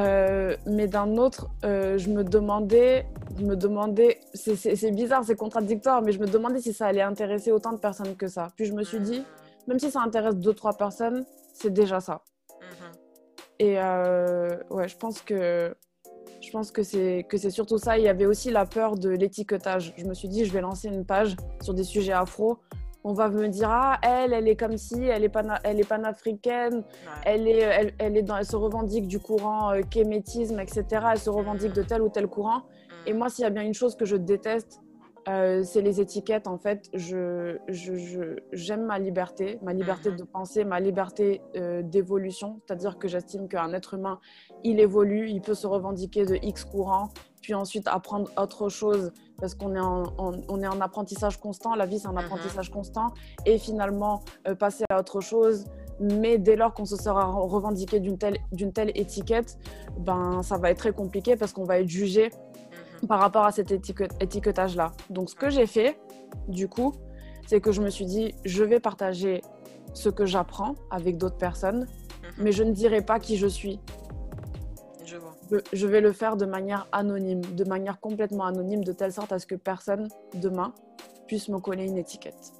Euh, 0.00 0.56
mais 0.66 0.86
d'un 0.86 1.16
autre, 1.16 1.48
euh, 1.64 1.98
je 1.98 2.08
me 2.10 2.22
demandais, 2.22 3.06
je 3.36 3.44
me 3.44 3.56
demandais, 3.56 4.20
c'est- 4.32 4.90
bizarre, 4.92 5.24
c'est 5.24 5.34
contradictoire, 5.34 6.02
mais 6.02 6.12
je 6.12 6.20
me 6.20 6.26
demandais 6.26 6.60
si 6.60 6.72
ça 6.72 6.86
allait 6.86 7.02
intéresser 7.02 7.50
autant 7.50 7.72
de 7.72 7.78
personnes 7.78 8.14
que 8.16 8.28
ça. 8.28 8.48
Puis 8.56 8.64
je 8.66 8.74
me 8.74 8.84
suis 8.84 9.00
dit, 9.00 9.24
même 9.66 9.78
si 9.80 9.90
ça 9.90 10.00
intéresse 10.00 10.36
deux, 10.36 10.54
trois 10.54 10.74
personnes, 10.74 11.24
c'est 11.52 11.72
déjà 11.72 12.00
ça. 12.00 12.22
Mhm. 12.60 12.92
Et 13.58 13.74
euh, 13.80 14.56
ouais, 14.70 14.86
je 14.88 14.96
pense 14.96 15.20
que 15.20 15.74
je 16.40 16.50
pense 16.52 16.70
que 16.70 16.84
c'est 16.84 17.26
que 17.28 17.36
c'est 17.36 17.50
surtout 17.50 17.78
ça. 17.78 17.98
Il 17.98 18.04
y 18.04 18.08
avait 18.08 18.24
aussi 18.26 18.50
la 18.52 18.64
peur 18.64 18.94
de 18.94 19.08
l'étiquetage. 19.10 19.92
Je 19.96 20.04
me 20.04 20.14
suis 20.14 20.28
dit, 20.28 20.44
je 20.44 20.52
vais 20.52 20.60
lancer 20.60 20.86
une 20.88 21.04
page 21.04 21.34
sur 21.60 21.74
des 21.74 21.82
sujets 21.82 22.12
afro. 22.12 22.58
On 23.10 23.14
va 23.14 23.30
me 23.30 23.48
dire 23.48 23.70
ah 23.70 23.98
elle, 24.02 24.34
elle 24.34 24.46
est 24.48 24.54
comme 24.54 24.76
si, 24.76 25.02
elle 25.02 25.24
est 25.24 25.30
pana- 25.30 25.60
elle 25.64 25.80
est 25.80 25.88
panafricaine, 25.88 26.74
Ouais. 26.76 27.22
elle 27.24 27.48
est 27.48 27.60
elle, 27.60 27.94
elle 27.98 28.16
est 28.18 28.22
dans, 28.22 28.36
elle 28.36 28.44
se 28.44 28.54
revendique 28.54 29.06
du 29.08 29.18
courant 29.18 29.72
euh, 29.72 29.80
kémétisme, 29.80 30.60
etc. 30.60 30.84
Elle 31.12 31.18
se 31.18 31.30
revendique 31.30 31.72
de 31.72 31.82
tel 31.82 32.02
ou 32.02 32.10
tel 32.10 32.26
courant. 32.26 32.64
Et 33.06 33.12
Mhm. 33.14 33.18
moi, 33.18 33.30
s'il 33.30 33.44
y 33.44 33.46
a 33.46 33.50
bien 33.50 33.62
une 33.62 33.72
chose 33.72 33.96
que 33.96 34.04
je 34.04 34.16
déteste, 34.16 34.80
euh, 35.26 35.62
c'est 35.62 35.80
les 35.80 36.02
étiquettes. 36.02 36.46
En 36.46 36.58
fait, 36.58 36.88
je, 36.92 37.56
j'aime 38.52 38.84
ma 38.84 38.98
liberté, 38.98 39.58
ma 39.62 39.72
liberté 39.72 40.10
Mhm. 40.10 40.16
de 40.16 40.24
penser, 40.24 40.64
ma 40.64 40.78
liberté 40.78 41.40
euh, 41.56 41.80
d'évolution. 41.82 42.60
C'est-à-dire 42.66 42.98
que 42.98 43.08
j'estime 43.08 43.48
qu'un 43.48 43.72
être 43.72 43.94
humain, 43.94 44.20
il 44.64 44.80
évolue, 44.80 45.30
il 45.30 45.40
peut 45.40 45.54
se 45.54 45.66
revendiquer 45.66 46.26
de 46.26 46.36
X 46.42 46.64
courant, 46.66 47.08
puis 47.48 47.54
ensuite 47.54 47.88
apprendre 47.88 48.28
autre 48.36 48.68
chose, 48.68 49.10
parce 49.40 49.54
qu'on 49.54 49.74
est 49.74 49.80
en, 49.80 50.02
en- 50.18 50.32
on 50.50 50.60
est 50.62 50.66
en 50.66 50.82
apprentissage 50.82 51.38
constant. 51.40 51.74
La 51.74 51.86
vie, 51.86 51.98
c'est 51.98 52.06
un 52.06 52.12
Mhm. 52.12 52.18
apprentissage 52.18 52.70
constant. 52.70 53.06
Et 53.46 53.56
finalement, 53.56 54.20
euh, 54.46 54.54
passer 54.54 54.84
à 54.90 54.98
autre 55.00 55.22
chose. 55.22 55.64
Mais 55.98 56.36
dès 56.36 56.56
lors 56.56 56.74
qu'on 56.74 56.84
se 56.84 56.96
sera 56.96 57.24
revendiqué 57.24 58.00
d'une 58.00 58.18
telle, 58.18 58.36
d'une 58.52 58.70
telle 58.74 58.90
étiquette, 58.94 59.56
ben, 59.98 60.42
ça 60.42 60.58
va 60.58 60.70
être 60.72 60.76
très 60.76 60.92
compliqué 60.92 61.36
parce 61.36 61.54
qu'on 61.54 61.64
va 61.64 61.78
être 61.80 61.88
jugé 61.88 62.28
Mhm. 63.00 63.08
par 63.08 63.18
rapport 63.18 63.46
à 63.46 63.50
cet 63.52 63.72
étiquet- 63.72 64.08
étiquetage-là. 64.20 64.92
Donc, 65.08 65.30
ce 65.30 65.34
que 65.34 65.48
j'ai 65.48 65.66
fait, 65.66 65.98
du 66.48 66.68
coup, 66.68 66.92
c'est 67.46 67.62
que 67.62 67.72
je 67.72 67.80
me 67.80 67.88
suis 67.88 68.04
dit, 68.04 68.34
je 68.44 68.62
vais 68.62 68.78
partager 68.78 69.40
ce 69.94 70.10
que 70.10 70.26
j'apprends 70.26 70.74
avec 70.90 71.16
d'autres 71.16 71.38
personnes, 71.38 71.86
Mhm. 71.86 72.44
mais 72.44 72.52
je 72.52 72.62
ne 72.62 72.72
dirai 72.72 73.00
pas 73.00 73.18
qui 73.18 73.38
je 73.38 73.46
suis. 73.46 73.80
Je 75.72 75.86
vais 75.86 76.00
le 76.00 76.12
faire 76.12 76.36
de 76.36 76.46
manière 76.46 76.86
anonyme, 76.92 77.40
de 77.40 77.64
manière 77.64 78.00
complètement 78.00 78.44
anonyme, 78.44 78.84
de 78.84 78.92
telle 78.92 79.12
sorte 79.12 79.32
à 79.32 79.38
ce 79.38 79.46
que 79.46 79.54
personne, 79.54 80.08
demain, 80.34 80.74
puisse 81.26 81.48
me 81.48 81.58
coller 81.58 81.84
une 81.84 81.98
étiquette. 81.98 82.52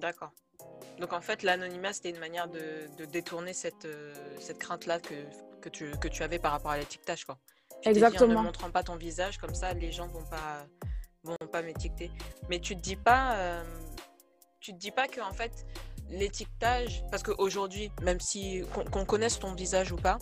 D'accord. 0.00 0.32
Donc 0.98 1.12
en 1.12 1.20
fait, 1.20 1.42
l'anonymat, 1.42 1.92
c'était 1.92 2.10
une 2.10 2.18
manière 2.18 2.48
de, 2.48 2.86
de 2.98 3.04
détourner 3.04 3.52
cette, 3.52 3.84
euh, 3.86 4.14
cette 4.38 4.58
crainte-là 4.58 5.00
que, 5.00 5.14
que, 5.60 5.68
tu, 5.68 5.90
que 6.00 6.08
tu 6.08 6.22
avais 6.22 6.38
par 6.38 6.52
rapport 6.52 6.70
à 6.72 6.78
l'étiquetage. 6.78 7.24
quoi. 7.24 7.38
Tu 7.82 7.92
dit, 7.92 8.02
en 8.02 8.06
Exactement. 8.06 8.40
ne 8.40 8.46
montrant 8.46 8.70
pas 8.70 8.82
ton 8.82 8.96
visage, 8.96 9.38
comme 9.38 9.54
ça, 9.54 9.72
les 9.74 9.90
gens 9.90 10.06
vont 10.08 10.24
pas, 10.24 10.66
vont 11.24 11.36
pas 11.50 11.62
m'étiqueter. 11.62 12.10
Mais 12.48 12.60
tu 12.60 12.76
te 12.76 12.80
dis 12.80 12.96
pas, 12.96 13.34
euh, 13.36 13.62
tu 14.60 14.72
te 14.72 14.78
dis 14.78 14.90
pas 14.92 15.08
que 15.08 15.20
en 15.20 15.32
fait, 15.32 15.66
l'étiquetage, 16.08 17.04
parce 17.10 17.22
qu'aujourd'hui, 17.22 17.90
même 18.02 18.20
si 18.20 18.62
qu'on 18.74 18.84
qu'on 18.84 19.04
connaisse 19.04 19.38
ton 19.38 19.54
visage 19.54 19.90
ou 19.92 19.96
pas, 19.96 20.18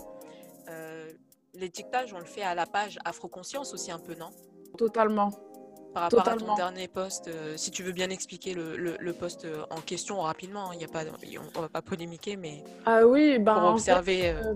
l'étiquetage, 1.53 2.13
on 2.13 2.19
le 2.19 2.25
fait 2.25 2.43
à 2.43 2.55
la 2.55 2.65
page 2.65 2.97
Afro-Conscience 3.05 3.73
aussi 3.73 3.91
un 3.91 3.99
peu, 3.99 4.15
non? 4.15 4.29
Totalement. 4.77 5.31
par 5.93 6.03
rapport 6.03 6.25
à 6.27 6.35
ton 6.37 6.55
dernier 6.55 6.87
post, 6.87 7.27
euh, 7.27 7.53
si 7.57 7.69
tu 7.71 7.83
veux 7.83 7.91
bien 7.91 8.09
expliquer 8.09 8.53
le, 8.53 8.77
le, 8.77 8.95
le 8.97 9.13
post 9.13 9.43
euh, 9.43 9.63
en 9.69 9.81
question 9.81 10.21
rapidement, 10.21 10.71
il 10.71 10.79
y 10.79 10.85
a 10.85 10.87
pas, 10.87 11.01
on, 11.03 11.59
on 11.59 11.61
va 11.61 11.67
pas 11.67 11.81
polémiquer, 11.81 12.37
mais 12.37 12.63
Ah 12.85 13.05
oui, 13.05 13.37
ben, 13.39 13.53
pour 13.55 13.63
en 13.63 13.67
fait, 13.77 13.91
observer. 13.91 14.29
euh, 14.29 14.53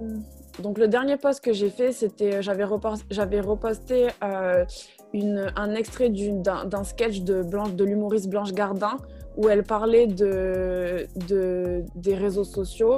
donc 0.63 0.77
le 0.77 0.87
dernier 0.87 1.17
post 1.17 1.41
que 1.41 1.51
j'ai 1.51 1.69
fait, 1.69 1.91
c'était 1.91 2.41
j'avais 2.41 2.63
repos- 2.63 3.03
j'avais 3.09 3.41
reposté 3.41 4.07
euh, 4.23 4.63
une, 5.13 5.51
un 5.57 5.75
extrait 5.75 6.09
d'un 6.09 6.63
d'un 6.63 6.85
sketch 6.85 7.19
de 7.21 7.43
Blanche 7.43 7.73
de 7.73 7.83
l'humoriste 7.83 8.29
Blanche 8.29 8.53
Gardin 8.53 8.95
où 9.35 9.49
elle 9.49 9.63
parlait 9.63 10.07
de, 10.07 11.05
de 11.27 11.83
des 11.95 12.15
réseaux 12.15 12.45
sociaux 12.45 12.95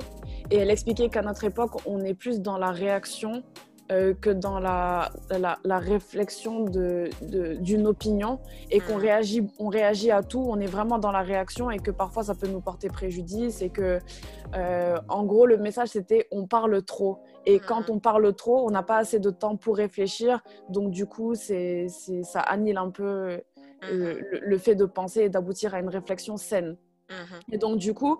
et 0.51 0.57
elle 0.57 0.69
expliquait 0.69 1.09
qu'à 1.09 1.23
notre 1.23 1.43
époque 1.45 1.71
on 1.87 2.03
est 2.03 2.13
plus 2.13 2.41
dans 2.41 2.59
la 2.59 2.69
réaction 2.69 3.41
euh, 3.89 4.13
que 4.13 4.29
dans 4.29 4.59
la, 4.59 5.11
la, 5.31 5.79
réflexion 5.79 6.65
d'une 6.65 7.09
de, 7.21 7.85
opinion 7.85 8.41
et 8.69 8.81
qu'on 8.81 8.97
mm. 8.97 9.01
réagit, 9.01 9.47
on 9.59 9.69
réagit 9.69 10.11
à 10.11 10.23
tout, 10.23 10.43
on 10.45 10.59
est 10.59 10.67
vraiment 10.67 10.97
dans 10.97 11.13
la 11.13 11.21
réaction 11.21 11.71
et 11.71 11.79
que 11.79 11.91
parfois 11.91 12.23
ça 12.23 12.35
peut 12.35 12.47
nous 12.47 12.59
porter 12.59 12.89
préjudice 12.89 13.61
et 13.61 13.69
que, 13.69 13.99
euh, 14.55 14.97
en 15.07 15.23
gros, 15.23 15.45
le 15.45 15.55
message 15.55 15.89
c'était 15.89 16.27
on 16.31 16.47
parle 16.47 16.83
trop. 16.83 17.19
Et 17.45 17.59
mm. 17.59 17.61
quand 17.65 17.89
on 17.89 17.99
parle 17.99 18.33
trop, 18.33 18.67
on 18.67 18.71
n'a 18.71 18.83
pas 18.83 18.97
assez 18.97 19.19
de 19.19 19.29
temps 19.29 19.55
pour 19.55 19.77
réfléchir. 19.77 20.43
Donc, 20.67 20.91
du 20.91 21.05
coup, 21.05 21.33
c'est, 21.35 21.87
ça 22.23 22.41
annule 22.41 22.77
un 22.77 22.89
peu 22.89 23.39
mm-hmm. 23.83 24.39
le, 24.41 24.57
fait 24.57 24.75
de 24.75 24.83
penser 24.83 25.21
et 25.21 25.29
d'aboutir 25.29 25.73
à 25.73 25.79
une 25.79 25.87
réflexion 25.89 26.35
saine. 26.35 26.75
Mm-hmm. 27.09 27.53
Et 27.53 27.57
donc, 27.57 27.77
du 27.77 27.93
coup, 27.93 28.17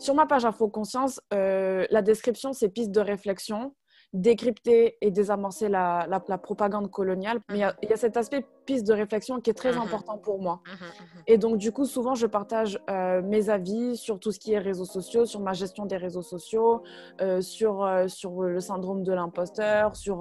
sur 0.00 0.14
ma 0.14 0.26
page 0.26 0.44
Info 0.44 0.66
Conscience, 0.66 1.20
euh, 1.32 1.86
la 1.90 2.02
description, 2.02 2.52
c'est 2.52 2.68
piste 2.68 2.90
de 2.90 3.00
réflexion 3.00 3.72
décrypter 4.14 4.96
et 5.00 5.10
désamorcer 5.10 5.68
la, 5.68 6.06
la, 6.08 6.38
propagande 6.38 6.90
coloniale. 6.90 7.40
Mais 7.50 7.56
il 7.82 7.88
y, 7.88 7.92
a 7.92 7.96
cet 7.96 8.16
aspect 8.16 8.46
piste 8.64 8.86
de 8.86 8.92
réflexion 8.92 9.40
qui 9.40 9.50
est 9.50 9.54
très 9.54 9.72
mhm. 9.72 9.82
important 9.82 10.18
pour 10.18 10.40
moi. 10.40 10.60
Mhm, 10.66 10.72
mhm, 10.72 11.22
et 11.26 11.38
donc, 11.38 11.58
du 11.58 11.72
coup, 11.72 11.84
souvent, 11.84 12.14
je 12.14 12.26
partage 12.26 12.78
euh, 12.90 13.22
mes 13.22 13.50
avis 13.50 13.96
sur 13.96 14.18
tout 14.18 14.32
ce 14.32 14.38
qui 14.38 14.52
est 14.52 14.58
réseaux 14.58 14.84
sociaux, 14.84 15.26
sur 15.26 15.40
ma 15.40 15.52
gestion 15.52 15.86
des 15.86 15.96
réseaux 15.96 16.22
sociaux, 16.22 16.82
euh, 17.20 17.40
sur, 17.40 17.84
euh, 17.84 18.08
sur 18.08 18.42
le 18.42 18.60
syndrome 18.60 19.02
de 19.02 19.12
l'imposteur, 19.12 19.96
sur, 19.96 20.20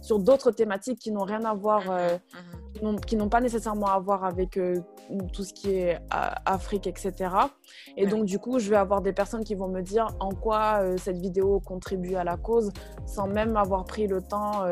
sur 0.00 0.18
d'autres 0.18 0.50
thématiques 0.50 0.98
qui 0.98 1.12
n'ont 1.12 1.24
rien 1.24 1.44
à 1.44 1.54
voir, 1.54 1.82
qui 3.06 3.16
n'ont 3.16 3.28
pas 3.28 3.40
nécessairement 3.40 3.86
à 3.86 3.98
voir 3.98 4.24
avec 4.24 4.58
tout 5.32 5.44
ce 5.44 5.52
qui 5.52 5.70
est 5.74 5.98
Afrique, 6.10 6.86
etc. 6.86 7.12
Et 7.96 8.06
donc, 8.06 8.24
du 8.24 8.38
coup, 8.38 8.58
je 8.58 8.70
vais 8.70 8.76
avoir 8.76 9.02
des 9.02 9.12
personnes 9.12 9.44
qui 9.44 9.54
vont 9.54 9.68
me 9.68 9.82
dire 9.82 10.08
en 10.20 10.30
quoi 10.30 10.80
cette 10.96 11.18
vidéo 11.18 11.60
contribue 11.60 12.14
à 12.14 12.24
la 12.24 12.36
cause 12.36 12.70
sans 13.06 13.26
même 13.26 13.56
avoir 13.56 13.84
pris 13.84 14.06
le 14.06 14.22
temps 14.22 14.64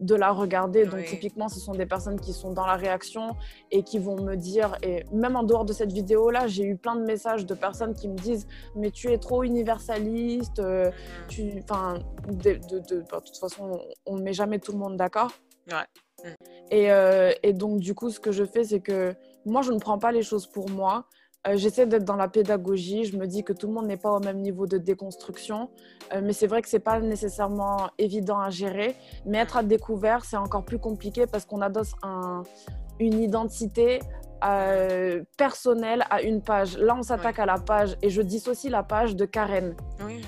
de 0.00 0.14
la 0.14 0.30
regarder. 0.32 0.86
Donc 0.86 1.04
typiquement, 1.04 1.48
ce 1.48 1.60
sont 1.60 1.72
des 1.72 1.86
personnes 1.86 2.18
qui 2.18 2.32
sont 2.32 2.52
dans 2.52 2.66
la 2.66 2.76
réaction 2.76 3.36
et 3.70 3.82
qui 3.82 3.98
vont 3.98 4.20
me 4.20 4.34
dire, 4.34 4.76
et 4.82 5.04
même 5.12 5.36
en 5.36 5.42
dehors 5.42 5.64
de 5.64 5.72
cette 5.72 5.92
vidéo-là, 5.92 6.46
j'ai 6.46 6.64
eu 6.64 6.76
plein 6.76 6.96
de 6.96 7.04
messages 7.04 7.46
de 7.46 7.54
personnes 7.54 7.94
qui 7.94 8.08
me 8.08 8.16
disent, 8.16 8.46
mais 8.74 8.90
tu 8.90 9.12
es 9.12 9.18
trop 9.18 9.42
universaliste, 9.42 10.58
euh, 10.58 10.90
tu, 11.28 11.52
enfin, 11.62 11.98
de, 12.28 12.54
de, 12.54 13.04
bah, 13.10 13.20
toute 13.24 13.36
façon, 13.36 13.80
on 14.06 14.16
ne 14.16 14.22
met 14.22 14.32
jamais 14.32 14.58
tout 14.58 14.72
le 14.72 14.78
monde 14.78 14.96
d'accord. 14.96 15.32
Mm. 15.68 16.28
Et, 16.70 16.92
euh, 16.92 17.32
et 17.42 17.52
donc 17.52 17.80
du 17.80 17.94
coup, 17.94 18.10
ce 18.10 18.20
que 18.20 18.32
je 18.32 18.44
fais, 18.44 18.64
c'est 18.64 18.80
que 18.80 19.14
moi, 19.46 19.62
je 19.62 19.72
ne 19.72 19.78
prends 19.78 19.98
pas 19.98 20.12
les 20.12 20.22
choses 20.22 20.46
pour 20.46 20.68
moi. 20.70 21.06
Euh, 21.46 21.56
j'essaie 21.56 21.86
d'être 21.86 22.04
dans 22.04 22.16
la 22.16 22.28
pédagogie. 22.28 23.04
Je 23.04 23.16
me 23.16 23.26
dis 23.26 23.44
que 23.44 23.52
tout 23.52 23.66
le 23.66 23.72
monde 23.72 23.86
n'est 23.86 23.96
pas 23.96 24.12
au 24.12 24.20
même 24.20 24.38
niveau 24.38 24.66
de 24.66 24.76
déconstruction. 24.76 25.70
Euh, 26.12 26.20
mais 26.22 26.32
c'est 26.32 26.46
vrai 26.46 26.60
que 26.60 26.68
ce 26.68 26.76
n'est 26.76 26.80
pas 26.80 27.00
nécessairement 27.00 27.90
évident 27.98 28.40
à 28.40 28.50
gérer. 28.50 28.94
Mais 29.24 29.38
être 29.38 29.56
à 29.56 29.62
découvert, 29.62 30.24
c'est 30.24 30.36
encore 30.36 30.64
plus 30.64 30.78
compliqué 30.78 31.26
parce 31.26 31.46
qu'on 31.46 31.62
adosse 31.62 31.92
un, 32.02 32.42
une 32.98 33.20
identité 33.22 34.00
euh, 34.44 35.22
personnelle 35.38 36.04
à 36.10 36.20
une 36.22 36.42
page. 36.42 36.76
Là, 36.76 36.94
on 36.98 37.02
s'attaque 37.02 37.38
à 37.38 37.46
la 37.46 37.58
page 37.58 37.96
et 38.02 38.10
je 38.10 38.20
dissocie 38.20 38.70
la 38.70 38.82
page 38.82 39.16
de 39.16 39.24
Karen. 39.24 39.74
Oui. 40.04 40.20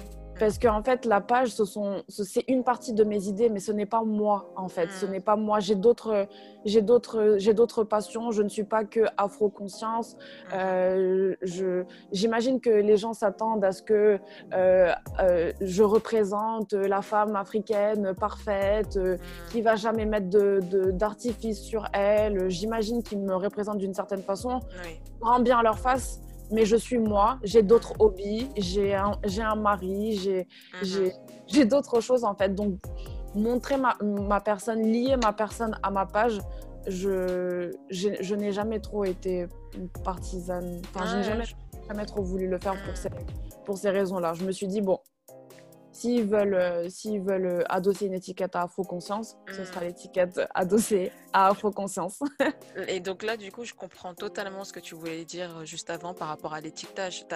Parce 0.42 0.58
qu'en 0.58 0.82
fait, 0.82 1.04
la 1.04 1.20
page, 1.20 1.50
ce 1.50 1.64
sont, 1.64 2.02
c'est 2.08 2.42
une 2.48 2.64
partie 2.64 2.92
de 2.92 3.04
mes 3.04 3.28
idées, 3.28 3.48
mais 3.48 3.60
ce 3.60 3.70
n'est 3.70 3.86
pas 3.86 4.02
moi, 4.02 4.52
en 4.56 4.66
fait. 4.66 4.90
Ce 4.90 5.06
mm. 5.06 5.10
n'est 5.10 5.20
pas 5.20 5.36
moi. 5.36 5.60
J'ai 5.60 5.76
d'autres, 5.76 6.26
j'ai 6.64 6.82
d'autres, 6.82 7.36
j'ai 7.38 7.54
d'autres 7.54 7.84
passions. 7.84 8.32
Je 8.32 8.42
ne 8.42 8.48
suis 8.48 8.64
pas 8.64 8.82
que 8.82 9.02
afro-conscience. 9.16 10.16
Euh, 10.52 11.36
je, 11.42 11.84
j'imagine 12.10 12.60
que 12.60 12.70
les 12.70 12.96
gens 12.96 13.12
s'attendent 13.12 13.64
à 13.64 13.70
ce 13.70 13.84
que 13.84 14.18
euh, 14.52 14.92
euh, 15.20 15.52
je 15.60 15.84
représente 15.84 16.72
la 16.72 17.02
femme 17.02 17.36
africaine 17.36 18.12
parfaite, 18.12 18.96
mm. 18.96 19.18
qui 19.52 19.62
va 19.62 19.76
jamais 19.76 20.06
mettre 20.06 20.28
de, 20.28 20.90
d'artifice 20.90 21.60
sur 21.60 21.86
elle. 21.92 22.50
J'imagine 22.50 23.04
qu'ils 23.04 23.20
me 23.20 23.36
représentent 23.36 23.78
d'une 23.78 23.94
certaine 23.94 24.22
façon. 24.22 24.58
Oui. 24.84 24.98
Rend 25.20 25.38
bien 25.38 25.62
leur 25.62 25.78
face 25.78 26.20
mais 26.52 26.64
je 26.64 26.76
suis 26.76 26.98
moi, 26.98 27.38
j'ai 27.42 27.62
d'autres 27.62 27.94
hobbies, 27.98 28.48
j'ai 28.56 28.94
un, 28.94 29.12
un, 29.40 29.54
mari, 29.56 30.46
mhm. 30.82 31.10
j'ai 31.48 31.64
d'autres 31.64 32.00
choses 32.00 32.24
en 32.24 32.34
fait. 32.34 32.54
Donc, 32.54 32.78
montrer 33.34 33.76
ma, 33.76 33.96
ma, 34.02 34.40
personne, 34.40 34.82
lier 34.82 35.16
ma 35.16 35.32
personne 35.32 35.76
à 35.82 35.90
ma 35.90 36.06
page, 36.06 36.38
je, 36.86 37.70
je 37.90 38.34
n'ai 38.34 38.52
jamais 38.52 38.80
trop 38.80 39.04
été 39.04 39.46
partisane. 40.04 40.80
Enfin, 40.94 41.06
je 41.06 41.16
n'ai 41.16 41.22
jamais, 41.22 41.44
jamais, 41.88 42.04
trop 42.04 42.22
voulu 42.22 42.48
le 42.48 42.58
faire 42.58 42.74
pour 42.84 42.96
ces, 42.96 43.08
pour 43.64 43.78
ces 43.78 43.90
raisons-là. 43.90 44.34
Je 44.34 44.44
me 44.44 44.52
suis 44.52 44.66
dit, 44.66 44.80
bon, 44.80 44.98
S'ils 45.92 46.24
veulent, 46.24 46.54
euh, 46.54 46.88
s'ils 46.88 47.20
veulent 47.20 47.46
euh, 47.46 47.64
adosser 47.68 48.06
une 48.06 48.14
étiquette 48.14 48.56
à 48.56 48.62
Afro-Conscience, 48.62 49.36
ce 49.46 49.64
sera 49.64 49.82
mm. 49.82 49.84
l'étiquette 49.84 50.40
adossée 50.54 51.12
à 51.34 51.48
Afro-Conscience. 51.48 52.20
Et 52.88 53.00
donc 53.00 53.22
là, 53.22 53.36
du 53.36 53.52
coup, 53.52 53.64
je 53.64 53.74
comprends 53.74 54.14
totalement 54.14 54.64
ce 54.64 54.72
que 54.72 54.80
tu 54.80 54.94
voulais 54.94 55.26
dire 55.26 55.58
euh, 55.58 55.64
juste 55.66 55.90
avant 55.90 56.14
par 56.14 56.28
rapport 56.28 56.54
à 56.54 56.60
l'étiquetage 56.60 57.26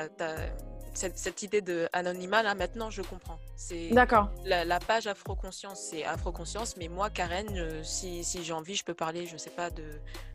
cette, 0.97 1.43
idée 1.43 1.61
de 1.61 1.89
anonymat 1.93 2.43
là 2.43 2.55
maintenant 2.55 2.91
je 2.91 3.03
comprends. 3.03 3.39
C'est 3.57 3.89
D'accord. 3.89 4.29
La, 4.45 4.79
page 4.81 5.07
Afro-Conscience, 5.07 5.81
c'est 5.91 6.05
Afro-Conscience, 6.05 6.77
mais 6.77 6.89
moi 6.89 7.09
Karen, 7.11 7.47
euh, 7.57 7.83
si, 7.83 8.23
si 8.23 8.43
j'ai 8.45 8.53
envie, 8.53 8.75
je 8.75 8.85
peux 8.85 8.95
parler, 8.95 9.27
je 9.27 9.37
sais 9.37 9.51
pas 9.51 9.71
de. 9.71 9.83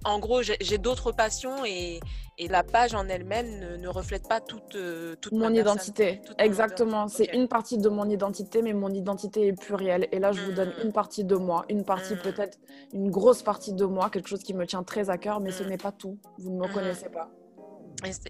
En 0.05 0.19
gros, 0.19 0.41
j'ai 0.41 0.77
d'autres 0.77 1.11
passions 1.11 1.63
et, 1.65 1.99
et, 2.37 2.47
la 2.47 2.63
page 2.63 2.95
en 2.95 3.07
elle-même 3.07 3.79
ne, 3.79 3.87
reflète 3.87 4.27
pas 4.27 4.41
toute, 4.41 4.75
euh, 4.75 5.15
toute 5.21 5.33
mon 5.33 5.53
identité. 5.53 6.21
Exactement. 6.39 7.07
C'est 7.07 7.29
une 7.33 7.47
partie 7.47 7.77
de 7.77 7.89
mon 7.89 8.09
identité, 8.09 8.61
mais 8.61 8.73
mon 8.73 8.89
identité 8.89 9.47
est 9.47 9.53
plurielle. 9.53 10.07
Et 10.11 10.19
là, 10.19 10.31
je 10.31 10.41
vous 10.41 10.51
donne 10.51 10.69
mmh. 10.69 10.85
une 10.85 10.91
partie 10.91 11.23
de 11.23 11.35
moi, 11.35 11.65
une 11.69 11.85
partie 11.85 12.15
mmh. 12.15 12.21
peut-être 12.21 12.57
une 12.93 13.11
grosse 13.11 13.43
partie 13.43 13.73
de 13.73 13.85
moi, 13.85 14.09
quelque 14.09 14.27
chose 14.27 14.43
qui 14.43 14.53
me 14.53 14.65
tient 14.65 14.83
très 14.83 15.09
à 15.09 15.17
cœur, 15.17 15.39
mais 15.39 15.51
ce 15.51 15.63
mmh. 15.63 15.67
n'est 15.67 15.77
pas 15.77 15.91
tout. 15.91 16.17
Vous 16.39 16.49
ne 16.49 16.59
me 16.59 16.73
connaissez 16.73 17.09
pas. 17.09 17.29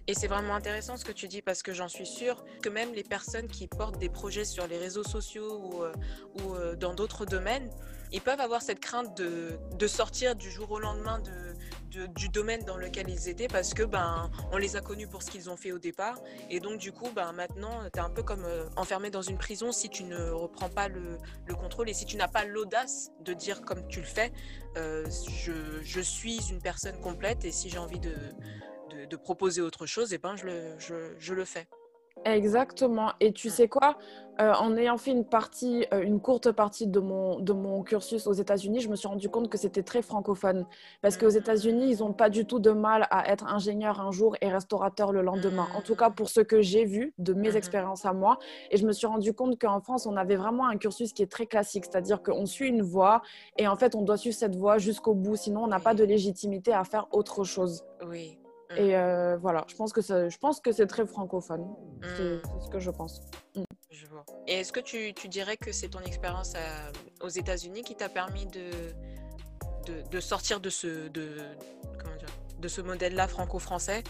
Et 0.08 0.13
c'est 0.13 0.28
vraiment 0.28 0.56
intéressant 0.56 0.98
ce 0.98 1.06
que 1.06 1.13
tu 1.13 1.28
dis 1.28 1.42
parce 1.42 1.63
que 1.63 1.72
j'en 1.72 1.88
suis 1.88 2.06
sûre 2.06 2.44
que 2.62 2.68
même 2.68 2.94
les 2.94 3.04
personnes 3.04 3.48
qui 3.48 3.68
portent 3.68 3.98
des 3.98 4.10
projets 4.10 4.44
sur 4.44 4.68
les 4.68 4.78
réseaux 4.78 5.04
sociaux 5.04 5.62
ou, 5.63 5.84
euh, 5.84 5.94
euh, 6.42 6.75
dans 6.75 6.94
d'autres 6.94 7.25
domaines, 7.25 7.70
ils 8.12 8.20
peuvent 8.20 8.42
avoir 8.42 8.62
cette 8.62 8.82
crainte 8.82 9.16
de, 9.16 9.88
sortir 9.88 10.36
du 10.36 10.51
jour 10.51 10.72
au 10.72 10.80
lendemain 10.80 11.20
de, 11.20 12.06
du 12.08 12.28
domaine 12.28 12.63
dans 12.66 12.75
lequel 12.75 13.10
ils 13.10 13.30
étaient 13.30 13.48
parce 13.48 13.74
que 13.74 13.84
ben 13.84 14.30
on 14.51 14.58
les 14.58 14.75
a 14.75 14.82
connus 14.82 15.08
pour 15.08 15.24
ce 15.24 15.32
qu'ils 15.32 15.50
ont 15.50 15.58
fait 15.58 15.72
au 15.72 15.80
départ. 15.80 16.18
Et 16.50 16.60
donc 16.60 16.78
du 16.78 16.92
coup 16.92 17.10
ben 17.16 17.32
maintenant 17.32 17.82
tu 17.94 18.00
es 18.00 18.01
un 18.01 18.10
peu 18.10 18.24
comme 18.24 18.44
euh, 18.44 18.66
enfermé 18.75 19.10
dans 19.10 19.22
une 19.22 19.38
prison 19.38 19.72
si 19.72 19.90
tu 19.90 20.04
ne 20.04 20.32
reprends 20.32 20.70
pas 20.70 20.90
le, 20.90 21.18
le 21.46 21.56
contrôle 21.56 21.90
et 21.90 21.94
si 21.94 22.06
tu 22.06 22.18
n'as 22.18 22.28
pas 22.28 22.44
l'audace 22.44 23.12
de 23.22 23.34
dire 23.34 23.62
comme 23.62 23.88
tu 23.88 24.00
le 24.00 24.06
fais 24.06 24.34
je 24.75 26.01
suis 26.01 26.50
une 26.50 26.62
personne 26.62 27.00
complète 27.01 27.44
et 27.46 27.51
si 27.51 27.70
j'ai 27.70 27.78
envie 27.78 28.00
de 28.00 28.13
de, 29.10 29.15
proposer 29.15 29.62
autre 29.62 29.86
chose, 29.86 30.13
et 30.13 30.17
ben 30.17 30.36
je 30.36 30.45
le, 30.45 30.75
je, 31.19 31.33
le 31.33 31.45
fais. 31.45 31.67
Exactement. 32.25 33.13
Et 33.19 33.31
tu 33.31 33.50
sais 33.50 33.67
quoi 33.67 33.98
euh, 34.39 34.53
En 34.53 34.75
ayant 34.75 34.98
fait 34.98 35.12
une 35.12 35.25
partie, 35.25 35.86
euh, 35.93 36.01
une 36.01 36.19
courte 36.19 36.51
partie 36.51 36.86
de 36.86 37.00
mon, 37.00 37.39
de 37.39 37.53
mon 37.53 37.81
cursus 37.83 38.27
aux 38.27 38.33
États-Unis, 38.33 38.81
je 38.81 38.89
me 38.89 38.95
suis 38.95 39.07
rendu 39.07 39.29
compte 39.29 39.50
que 39.50 39.57
c'était 39.57 39.81
très 39.81 40.01
francophone. 40.01 40.65
Parce 41.01 41.17
qu'aux 41.17 41.29
États-Unis, 41.29 41.91
ils 41.91 42.00
n'ont 42.00 42.13
pas 42.13 42.29
du 42.29 42.45
tout 42.45 42.60
de 42.60 42.71
mal 42.71 43.07
à 43.10 43.31
être 43.31 43.45
ingénieur 43.48 44.00
un 44.01 44.12
jour 44.12 44.36
et 44.41 44.50
restaurateur 44.50 45.12
le 45.12 45.21
lendemain. 45.21 45.67
En 45.75 45.81
tout 45.81 45.95
cas, 45.95 46.10
pour 46.10 46.29
ce 46.29 46.41
que 46.41 46.62
j'ai 46.62 46.86
vu 46.86 47.13
de 47.17 47.33
mes 47.33 47.55
expériences 47.55 48.05
à 48.05 48.13
moi. 48.13 48.38
Et 48.69 48.77
je 48.77 48.86
me 48.86 48.91
suis 48.91 49.07
rendu 49.07 49.33
compte 49.33 49.60
qu'en 49.60 49.81
France, 49.81 50.05
on 50.05 50.15
avait 50.15 50.36
vraiment 50.36 50.67
un 50.67 50.77
cursus 50.77 51.13
qui 51.13 51.24
est 51.24 51.31
très 51.31 51.48
classique. 51.48 51.86
C'est-à-dire 51.86 52.21
qu'on 52.21 52.45
suit 52.45 52.67
une 52.67 52.83
voie 52.83 53.21
et 53.57 53.67
en 53.67 53.75
fait, 53.75 53.95
on 53.95 54.03
doit 54.03 54.17
suivre 54.17 54.36
cette 54.36 54.55
voie 54.55 54.77
jusqu'au 54.77 55.15
bout. 55.15 55.38
Sinon, 55.38 55.63
on 55.63 55.67
n'a 55.67 55.79
pas 55.79 55.95
de 55.95 56.03
légitimité 56.03 56.74
à 56.74 56.83
faire 56.83 57.07
autre 57.12 57.43
chose. 57.43 57.83
Oui. 58.07 58.40
Mm. 58.74 58.78
Et 58.78 58.96
euh, 58.96 59.38
voilà, 59.38 59.66
je 59.68 59.75
pense 59.75 59.94
que 59.94 60.01
je 60.01 60.38
pense 60.38 60.60
que 60.60 60.72
c'est 60.72 60.88
très 60.88 61.06
francophone. 61.06 61.68
C'est 62.01 62.24
mm. 62.24 62.42
ce 62.63 62.70
que 62.70 62.80
je 62.80 62.92
pense. 62.92 63.22
Mm. 63.56 63.63
Je 63.90 64.08
vois. 64.08 64.25
Et 64.48 64.60
est-ce 64.60 64.72
que 64.72 64.80
tu, 64.80 65.13
tu, 65.13 65.28
dirais 65.28 65.58
que 65.58 65.72
c'est 65.72 65.90
ton 65.90 66.00
expérience 66.01 66.54
aux 67.22 67.30
États-Unis 67.30 67.84
qui 67.84 67.96
t'a 67.96 68.10
permis 68.10 68.46
de, 68.46 68.72
de, 69.86 70.01
de, 70.10 70.20
sortir 70.20 70.62
de 70.62 70.70
ce, 70.70 71.10
de, 71.10 71.36
comment 72.00 72.16
dire, 72.16 72.30
de 72.60 72.68
ce 72.68 72.82
modèle-là 72.82 73.28
franco-français? 73.28 74.04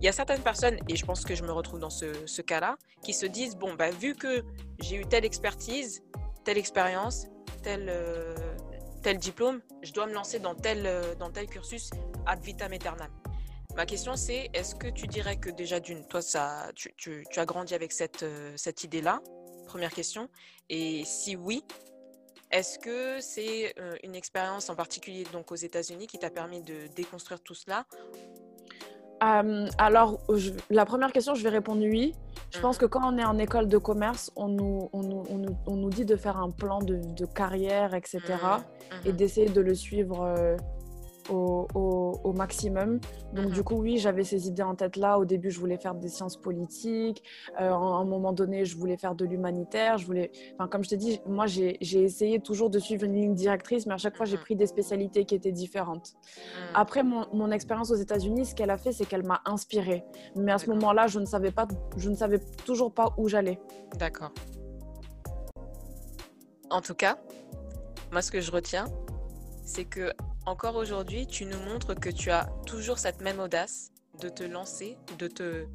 Il 0.00 0.04
y 0.04 0.08
a 0.08 0.12
certaines 0.12 0.42
personnes, 0.42 0.76
et 0.88 0.96
je 0.96 1.06
pense 1.06 1.24
que 1.24 1.34
je 1.34 1.42
me 1.42 1.52
retrouve 1.52 1.80
dans 1.80 1.88
ce, 1.88 2.26
ce 2.26 2.42
cas-là, 2.42 2.76
qui 3.02 3.14
se 3.14 3.24
disent, 3.24 3.56
bon, 3.56 3.74
bah, 3.74 3.90
vu 3.90 4.14
que 4.14 4.44
j'ai 4.80 4.96
eu 4.96 5.06
telle 5.06 5.24
expertise, 5.24 6.02
telle 6.44 6.58
expérience, 6.58 7.26
tel, 7.62 7.86
euh, 7.88 8.34
tel 9.04 9.18
diplôme, 9.18 9.60
je 9.82 9.92
dois 9.92 10.06
me 10.06 10.14
lancer 10.14 10.38
dans 10.38 10.54
tel, 10.54 10.86
euh, 10.86 11.14
dans 11.16 11.30
tel 11.30 11.46
cursus 11.46 11.90
ad 12.24 12.40
vitam 12.40 12.72
aeternam. 12.72 13.10
Ma 13.76 13.84
question 13.84 14.16
c'est, 14.16 14.48
est-ce 14.54 14.74
que 14.74 14.88
tu 14.88 15.06
dirais 15.06 15.36
que 15.36 15.50
déjà 15.50 15.78
d'une, 15.78 16.06
toi, 16.06 16.22
ça, 16.22 16.70
tu, 16.74 16.94
tu, 16.96 17.22
as 17.36 17.44
grandi 17.44 17.74
avec 17.74 17.92
cette, 17.92 18.22
euh, 18.22 18.54
cette 18.56 18.82
idée-là? 18.82 19.20
Première 19.66 19.92
question. 19.92 20.30
Et 20.70 21.04
si 21.04 21.36
oui, 21.36 21.64
est-ce 22.50 22.78
que 22.78 23.20
c'est 23.20 23.74
euh, 23.78 23.94
une 24.04 24.14
expérience 24.14 24.70
en 24.70 24.74
particulier 24.74 25.24
donc 25.34 25.52
aux 25.52 25.56
États-Unis 25.56 26.06
qui 26.06 26.18
t'a 26.18 26.30
permis 26.30 26.62
de 26.62 26.86
déconstruire 26.96 27.40
tout 27.42 27.54
cela? 27.54 27.84
Alors, 29.78 30.20
la 30.68 30.84
première 30.84 31.10
question, 31.10 31.34
je 31.34 31.42
vais 31.42 31.48
répondre 31.48 31.80
oui. 31.82 32.14
Je 32.54 32.60
pense 32.60 32.78
que 32.78 32.86
quand 32.86 33.00
on 33.04 33.18
est 33.18 33.24
en 33.24 33.38
école 33.38 33.68
de 33.68 33.78
commerce, 33.78 34.30
on 34.36 34.48
nous, 34.48 34.88
on 34.92 35.02
nous, 35.02 35.24
on 35.28 35.38
nous, 35.38 35.56
on 35.66 35.76
nous 35.76 35.90
dit 35.90 36.04
de 36.04 36.14
faire 36.14 36.36
un 36.36 36.50
plan 36.50 36.78
de, 36.78 36.96
de 36.96 37.26
carrière, 37.26 37.94
etc. 37.94 38.20
Et 39.04 39.12
d'essayer 39.12 39.48
de 39.48 39.60
le 39.60 39.74
suivre 39.74 40.22
euh, 40.22 40.56
au, 41.30 41.66
au, 41.74 42.20
au, 42.24 42.32
maximum. 42.32 43.00
Donc, 43.32 43.50
du 43.50 43.62
coup, 43.62 43.76
oui, 43.76 43.98
j'avais 43.98 44.24
ces 44.24 44.48
idées 44.48 44.62
en 44.62 44.74
tête 44.74 44.96
là. 44.96 45.18
Au 45.18 45.24
début, 45.24 45.50
je 45.50 45.58
voulais 45.58 45.78
faire 45.78 45.94
des 45.94 46.08
sciences 46.08 46.36
politiques. 46.36 47.22
Euh, 47.60 47.70
à 47.70 47.74
un 47.74 48.04
moment 48.04 48.32
donné, 48.32 48.64
je 48.64 48.76
voulais 48.76 48.96
faire 48.96 49.14
de 49.14 49.24
l'humanitaire. 49.24 49.98
Je 49.98 50.06
voulais... 50.06 50.30
enfin, 50.54 50.68
comme 50.68 50.84
je 50.84 50.90
t'ai 50.90 50.96
dit, 50.96 51.20
moi, 51.26 51.46
j'ai 51.46 51.78
essayé 51.80 52.40
toujours 52.40 52.70
de 52.70 52.78
suivre 52.78 53.04
une 53.04 53.14
ligne 53.14 53.34
directrice, 53.34 53.86
mais 53.86 53.94
à 53.94 53.98
chaque 53.98 54.16
fois, 54.16 54.26
j'ai 54.26 54.36
pris 54.36 54.56
des 54.56 54.66
spécialités 54.66 55.24
qui 55.24 55.34
étaient 55.34 55.52
différentes. 55.52 56.14
Après, 56.74 57.02
mon, 57.02 57.26
mon 57.32 57.50
expérience 57.50 57.90
aux 57.90 57.96
États-Unis, 57.96 58.46
ce 58.46 58.54
qu'elle 58.54 58.70
a 58.70 58.78
fait, 58.78 58.92
c'est 58.92 59.06
qu'elle 59.06 59.24
m'a 59.24 59.40
inspirée. 59.44 60.04
Mais 60.36 60.52
à 60.52 60.58
ce 60.58 60.68
moment-là, 60.70 61.06
je 61.06 61.18
ne 61.20 61.26
savais 61.26 61.50
pas, 61.50 61.66
je 61.96 62.10
ne 62.10 62.14
savais 62.14 62.40
toujours 62.64 62.92
pas 62.92 63.14
où 63.16 63.28
j'allais. 63.28 63.60
D'accord. 63.98 64.32
En 66.70 66.80
tout 66.80 66.94
cas, 66.94 67.18
moi, 68.10 68.22
ce 68.22 68.30
que 68.30 68.40
je 68.40 68.50
retiens, 68.50 68.86
c'est 69.64 69.84
que 69.84 70.12
encore 70.46 70.76
aujourd'hui, 70.76 71.26
tu 71.26 71.46
nous 71.46 71.58
montres 71.58 71.98
que 71.98 72.10
tu 72.10 72.30
as 72.30 72.48
toujours 72.66 72.98
cette 72.98 73.20
même 73.20 73.40
audace 73.40 73.90
de 74.20 74.28
te 74.28 74.44
lancer, 74.44 74.96
de 75.18 75.26
te, 75.26 75.66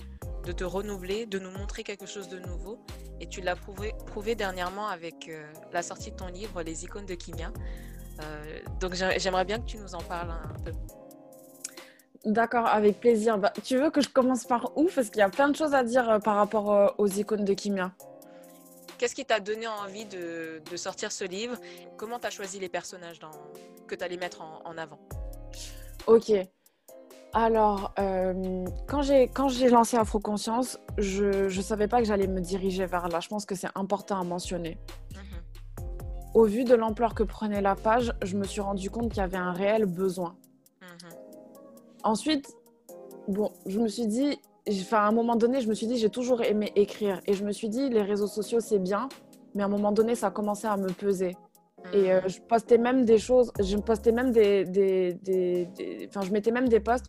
de 0.45 0.51
te 0.51 0.63
renouveler, 0.63 1.25
de 1.25 1.39
nous 1.39 1.51
montrer 1.51 1.83
quelque 1.83 2.05
chose 2.05 2.29
de 2.29 2.39
nouveau. 2.39 2.79
Et 3.19 3.27
tu 3.27 3.41
l'as 3.41 3.55
prouvé, 3.55 3.93
prouvé 4.07 4.35
dernièrement 4.35 4.87
avec 4.87 5.27
euh, 5.27 5.43
la 5.73 5.81
sortie 5.81 6.11
de 6.11 6.15
ton 6.15 6.27
livre, 6.27 6.61
Les 6.61 6.85
icônes 6.85 7.05
de 7.05 7.15
Kimia. 7.15 7.51
Euh, 8.21 8.59
donc 8.79 8.93
j'aimerais 8.93 9.45
bien 9.45 9.59
que 9.59 9.65
tu 9.65 9.77
nous 9.77 9.95
en 9.95 10.01
parles 10.01 10.31
un 10.31 10.59
peu. 10.63 10.71
D'accord, 12.25 12.67
avec 12.67 12.99
plaisir. 12.99 13.37
Bah, 13.37 13.51
tu 13.63 13.77
veux 13.77 13.89
que 13.89 14.01
je 14.01 14.09
commence 14.09 14.45
par 14.45 14.77
où? 14.77 14.89
Parce 14.93 15.09
qu'il 15.09 15.19
y 15.19 15.23
a 15.23 15.29
plein 15.29 15.49
de 15.49 15.55
choses 15.55 15.73
à 15.73 15.83
dire 15.83 16.09
euh, 16.09 16.19
par 16.19 16.35
rapport 16.35 16.95
aux 16.97 17.07
icônes 17.07 17.45
de 17.45 17.53
Kimia. 17.53 17.91
Qu'est-ce 18.99 19.15
qui 19.15 19.23
t'a 19.23 19.39
donné 19.39 19.65
envie 19.65 20.03
de, 20.03 20.61
sortir 20.75 21.13
ce 21.13 21.23
livre? 21.23 21.55
Comment 21.95 22.19
tu 22.19 22.27
as 22.27 22.31
choisi 22.31 22.59
les 22.59 22.67
personnages 22.67 23.17
dans, 23.19 23.31
que 23.89 23.95
tu 23.95 24.03
allais 24.03 24.17
mettre 24.17 24.41
en, 24.41 24.77
avant 24.77 24.99
Ok. 26.07 26.31
Alors, 27.33 27.93
euh, 27.99 28.65
quand 28.87 29.01
j'ai 29.01 29.69
lancé 29.69 29.97
Afroconscience, 29.97 30.79
je 30.97 31.45
ne 31.45 31.61
savais 31.61 31.87
pas 31.87 31.99
que 31.99 32.05
j'allais 32.05 32.27
me 32.27 32.41
diriger 32.41 32.85
vers 32.85 33.07
là. 33.09 33.19
Je 33.19 33.27
pense 33.27 33.45
que 33.45 33.53
c'est 33.55 33.69
important 33.75 34.19
à 34.19 34.23
mentionner. 34.23 34.77
Mhm. 35.13 35.19
Au 36.33 36.45
vu 36.45 36.63
de 36.63 36.73
l'ampleur 36.73 37.13
que 37.13 37.23
prenait 37.23 37.61
la 37.61 37.75
page, 37.75 38.13
je 38.23 38.35
me 38.37 38.45
suis 38.45 38.61
rendu 38.61 38.89
compte 38.89 39.09
qu'il 39.09 39.19
y 39.19 39.25
avait 39.25 39.37
un 39.37 39.51
réel 39.51 39.85
besoin. 39.85 40.35
Mhm. 40.81 41.09
Ensuite, 42.03 42.55
bon, 43.27 43.51
je 43.67 43.79
me 43.79 43.87
suis 43.87 44.07
dit, 44.07 44.39
à 44.91 45.07
un 45.07 45.11
moment 45.11 45.35
donné, 45.35 45.61
je 45.61 45.69
me 45.69 45.75
suis 45.75 45.87
dit, 45.87 45.97
j'ai 45.97 46.09
toujours 46.09 46.41
aimé 46.41 46.71
écrire. 46.75 47.21
Et 47.27 47.33
je 47.33 47.43
me 47.43 47.51
suis 47.51 47.69
dit, 47.69 47.89
les 47.89 48.01
réseaux 48.01 48.27
sociaux, 48.27 48.59
c'est 48.59 48.79
bien. 48.79 49.09
Mais 49.53 49.63
à 49.63 49.65
un 49.65 49.69
moment 49.69 49.91
donné, 49.91 50.15
ça 50.15 50.27
a 50.27 50.31
commencé 50.31 50.65
à 50.67 50.77
me 50.77 50.91
peser. 50.91 51.35
Et 51.93 52.11
euh, 52.11 52.21
je 52.27 52.39
postais 52.39 52.77
même 52.77 53.03
des 53.05 53.17
choses, 53.17 53.51
je 53.59 53.77
postais 53.77 54.11
même 54.11 54.31
des, 54.31 54.63
des, 54.65 55.13
des, 55.13 56.07
Enfin, 56.07 56.21
je 56.21 56.31
mettais 56.31 56.51
même 56.51 56.69
des 56.69 56.79
posts 56.79 57.05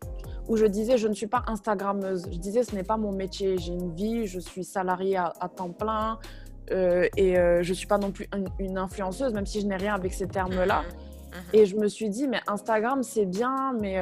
où 0.49 0.57
je 0.57 0.67
disais, 0.67 0.97
je 0.97 1.07
ne 1.07 1.13
suis 1.13 1.27
pas 1.27 1.43
Instagrammeuse. 1.47 2.27
Je 2.31 2.39
disais, 2.39 2.63
ce 2.63 2.75
n'est 2.75 2.83
pas 2.83 2.97
mon 2.97 3.13
métier. 3.13 3.59
J'ai 3.59 3.73
une 3.73 3.95
vie, 3.95 4.27
je 4.27 4.41
suis 4.41 4.65
salariée 4.65 5.17
à, 5.17 5.33
temps 5.55 5.71
plein. 5.71 6.19
Euh, 6.71 7.09
et 7.17 7.37
euh, 7.39 7.63
je 7.63 7.71
ne 7.71 7.75
suis 7.75 7.87
pas 7.87 7.99
non 7.99 8.11
plus 8.11 8.29
une, 8.59 8.79
influenceuse, 8.79 9.35
même 9.35 9.47
si 9.47 9.61
je 9.61 9.67
n'ai 9.67 9.77
rien 9.77 9.95
avec 9.95 10.15
ces 10.15 10.29
termes-là. 10.29 10.83
Mmh, 10.83 11.37
mmh. 11.37 11.57
Et 11.57 11.67
je 11.67 11.77
me 11.77 11.89
suis 11.89 12.09
dit, 12.09 12.27
mais 12.27 12.41
Instagram, 12.47 13.03
c'est 13.03 13.27
bien, 13.27 13.75
mais 13.81 14.01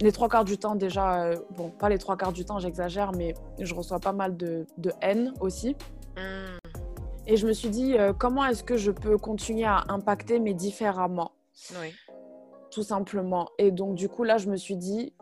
les 0.00 0.12
trois 0.12 0.28
quarts 0.28 0.44
du 0.44 0.58
temps 0.58 0.74
déjà, 0.76 1.30
bon, 1.56 1.70
pas 1.70 1.88
les 1.88 1.98
trois 1.98 2.16
quarts 2.16 2.32
du 2.32 2.44
temps, 2.44 2.58
j'exagère, 2.58 3.12
mais 3.12 3.34
je 3.58 3.74
reçois 3.74 4.00
pas 4.00 4.12
mal 4.12 4.36
de, 4.36 4.66
haine 5.00 5.32
aussi. 5.40 5.76
Et 7.26 7.36
je 7.36 7.46
me 7.46 7.52
suis 7.52 7.70
dit, 7.70 7.96
euh, 7.96 8.12
comment 8.12 8.44
est-ce 8.44 8.62
que 8.62 8.76
je 8.76 8.90
peux 8.90 9.16
continuer 9.16 9.64
à 9.64 9.84
impacter, 9.88 10.38
mais 10.40 10.54
différemment 10.54 11.32
oui. 11.80 11.94
Tout 12.70 12.82
simplement. 12.82 13.48
Et 13.58 13.70
donc, 13.70 13.94
du 13.94 14.08
coup, 14.08 14.24
là, 14.24 14.38
je 14.38 14.50
me 14.50 14.56
suis 14.56 14.76
dit, 14.76 15.14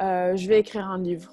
euh, 0.00 0.34
je 0.36 0.48
vais 0.48 0.58
écrire 0.58 0.88
un 0.88 0.98
livre. 0.98 1.30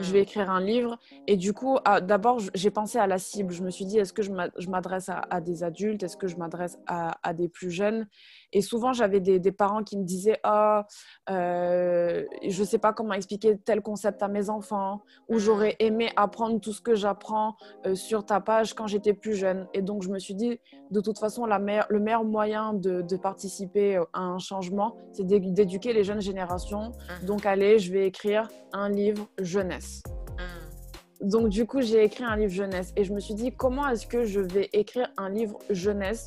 Je 0.00 0.12
vais 0.12 0.20
hmm. 0.20 0.22
écrire 0.22 0.50
un 0.50 0.60
livre. 0.60 0.98
Et 1.26 1.36
du 1.36 1.52
coup, 1.52 1.78
ah, 1.84 2.00
d'abord, 2.00 2.38
j'ai 2.54 2.70
pensé 2.70 2.98
à 2.98 3.08
la 3.08 3.18
cible. 3.18 3.52
Je 3.52 3.64
me 3.64 3.70
suis 3.70 3.84
dit, 3.84 3.98
est-ce 3.98 4.12
que 4.12 4.22
je 4.22 4.70
m'adresse 4.70 5.08
à, 5.08 5.40
des 5.40 5.64
adultes? 5.64 6.04
Est-ce 6.04 6.16
que 6.16 6.28
je 6.28 6.36
m'adresse 6.36 6.78
à, 6.86 7.18
à, 7.28 7.34
des 7.34 7.48
plus 7.48 7.72
jeunes? 7.72 8.06
Et 8.52 8.62
souvent, 8.62 8.92
j'avais 8.92 9.20
des, 9.20 9.52
parents 9.52 9.82
qui 9.82 9.96
me 9.96 10.04
disaient 10.04 10.38
Ah, 10.42 10.86
euh, 11.28 12.24
je 12.46 12.60
ne 12.60 12.66
sais 12.66 12.78
pas 12.78 12.92
comment 12.92 13.14
expliquer 13.14 13.56
tel 13.58 13.80
concept 13.80 14.22
à 14.22 14.28
mes 14.28 14.50
enfants, 14.50 15.02
ou 15.28 15.38
j'aurais 15.38 15.76
aimé 15.78 16.10
apprendre 16.16 16.60
tout 16.60 16.72
ce 16.72 16.80
que 16.80 16.94
j'apprends 16.94 17.56
euh, 17.86 17.94
sur 17.94 18.24
ta 18.24 18.40
page 18.40 18.74
quand 18.74 18.86
j'étais 18.86 19.14
plus 19.14 19.34
jeune. 19.34 19.66
Et 19.74 19.82
donc, 19.82 20.02
je 20.02 20.08
me 20.08 20.18
suis 20.18 20.34
dit 20.34 20.58
De 20.90 21.00
toute 21.00 21.18
façon, 21.18 21.46
la 21.46 21.60
le 21.88 22.00
meilleur 22.00 22.24
moyen 22.24 22.72
de, 22.74 23.16
participer 23.16 23.96
à 24.12 24.22
un 24.22 24.38
changement, 24.38 24.96
c'est 25.12 25.26
d'éduquer 25.26 25.92
les 25.92 26.04
jeunes 26.04 26.22
générations. 26.22 26.90
Mmh. 26.90 27.26
Donc, 27.26 27.46
allez, 27.46 27.78
je 27.78 27.92
vais 27.92 28.06
écrire 28.06 28.48
un 28.72 28.88
livre 28.88 29.28
jeunesse. 29.38 30.02
Mmh. 30.38 31.28
Donc, 31.28 31.50
du 31.50 31.66
coup, 31.66 31.82
j'ai 31.82 32.02
écrit 32.02 32.24
un 32.24 32.36
livre 32.36 32.52
jeunesse. 32.52 32.92
Et 32.96 33.04
je 33.04 33.12
me 33.12 33.20
suis 33.20 33.34
dit 33.34 33.52
Comment 33.52 33.88
est-ce 33.88 34.06
que 34.06 34.24
je 34.24 34.40
vais 34.40 34.70
écrire 34.72 35.08
un 35.18 35.28
livre 35.28 35.58
jeunesse 35.68 36.26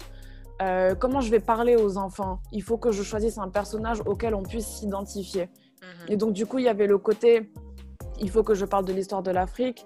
euh, 0.62 0.96
comment 0.96 1.22
je 1.22 1.32
vais 1.32 1.40
parler 1.40 1.76
aux 1.76 1.98
enfants? 1.98 2.40
Il 2.52 2.62
faut 2.62 2.78
que 2.78 2.92
je 2.92 3.04
choisisse 3.04 3.38
un 3.38 3.50
personnage 3.50 4.02
auquel 4.06 4.36
on 4.36 4.44
puisse 4.44 4.68
s'identifier. 4.68 5.50
Mhm. 5.82 5.88
Et 6.10 6.18
donc, 6.18 6.34
du 6.34 6.46
coup, 6.46 6.60
il 6.60 6.66
y 6.66 6.70
avait 6.70 6.88
le 6.88 6.98
côté, 6.98 7.52
il 8.20 8.30
faut 8.30 8.44
que 8.44 8.54
je 8.54 8.66
parle 8.66 8.86
de 8.86 8.94
l'histoire 8.94 9.24
de 9.24 9.32
l'Afrique, 9.32 9.86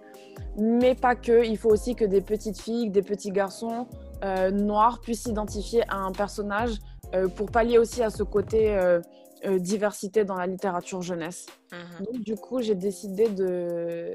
mais 0.58 0.96
pas 0.96 1.16
que. 1.16 1.46
Il 1.46 1.58
faut 1.58 1.70
aussi 1.70 1.96
que 1.96 2.06
des 2.06 2.22
petites 2.22 2.60
filles, 2.60 2.90
des 2.90 3.02
petits 3.02 3.32
garçons 3.32 3.88
euh, 4.24 4.52
noirs 4.52 5.00
puissent 5.00 5.24
s'identifier 5.24 5.84
à 5.88 5.98
un 5.98 6.12
personnage 6.12 6.80
euh, 7.14 7.28
pour 7.28 7.50
pallier 7.50 7.78
aussi 7.78 8.04
à 8.04 8.10
ce 8.10 8.24
côté 8.24 8.78
diversité 9.60 10.26
dans 10.26 10.36
la 10.36 10.48
littérature 10.48 11.02
jeunesse. 11.02 11.46
Mhm. 11.72 12.06
Donc, 12.06 12.22
du 12.24 12.36
coup, 12.36 12.62
j'ai 12.62 12.76
décidé 12.76 13.30
de, 13.30 14.12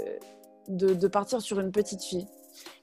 de, 0.69 1.09
partir 1.09 1.41
sur 1.41 1.61
une 1.61 1.71
petite 1.71 2.03
fille. 2.03 2.27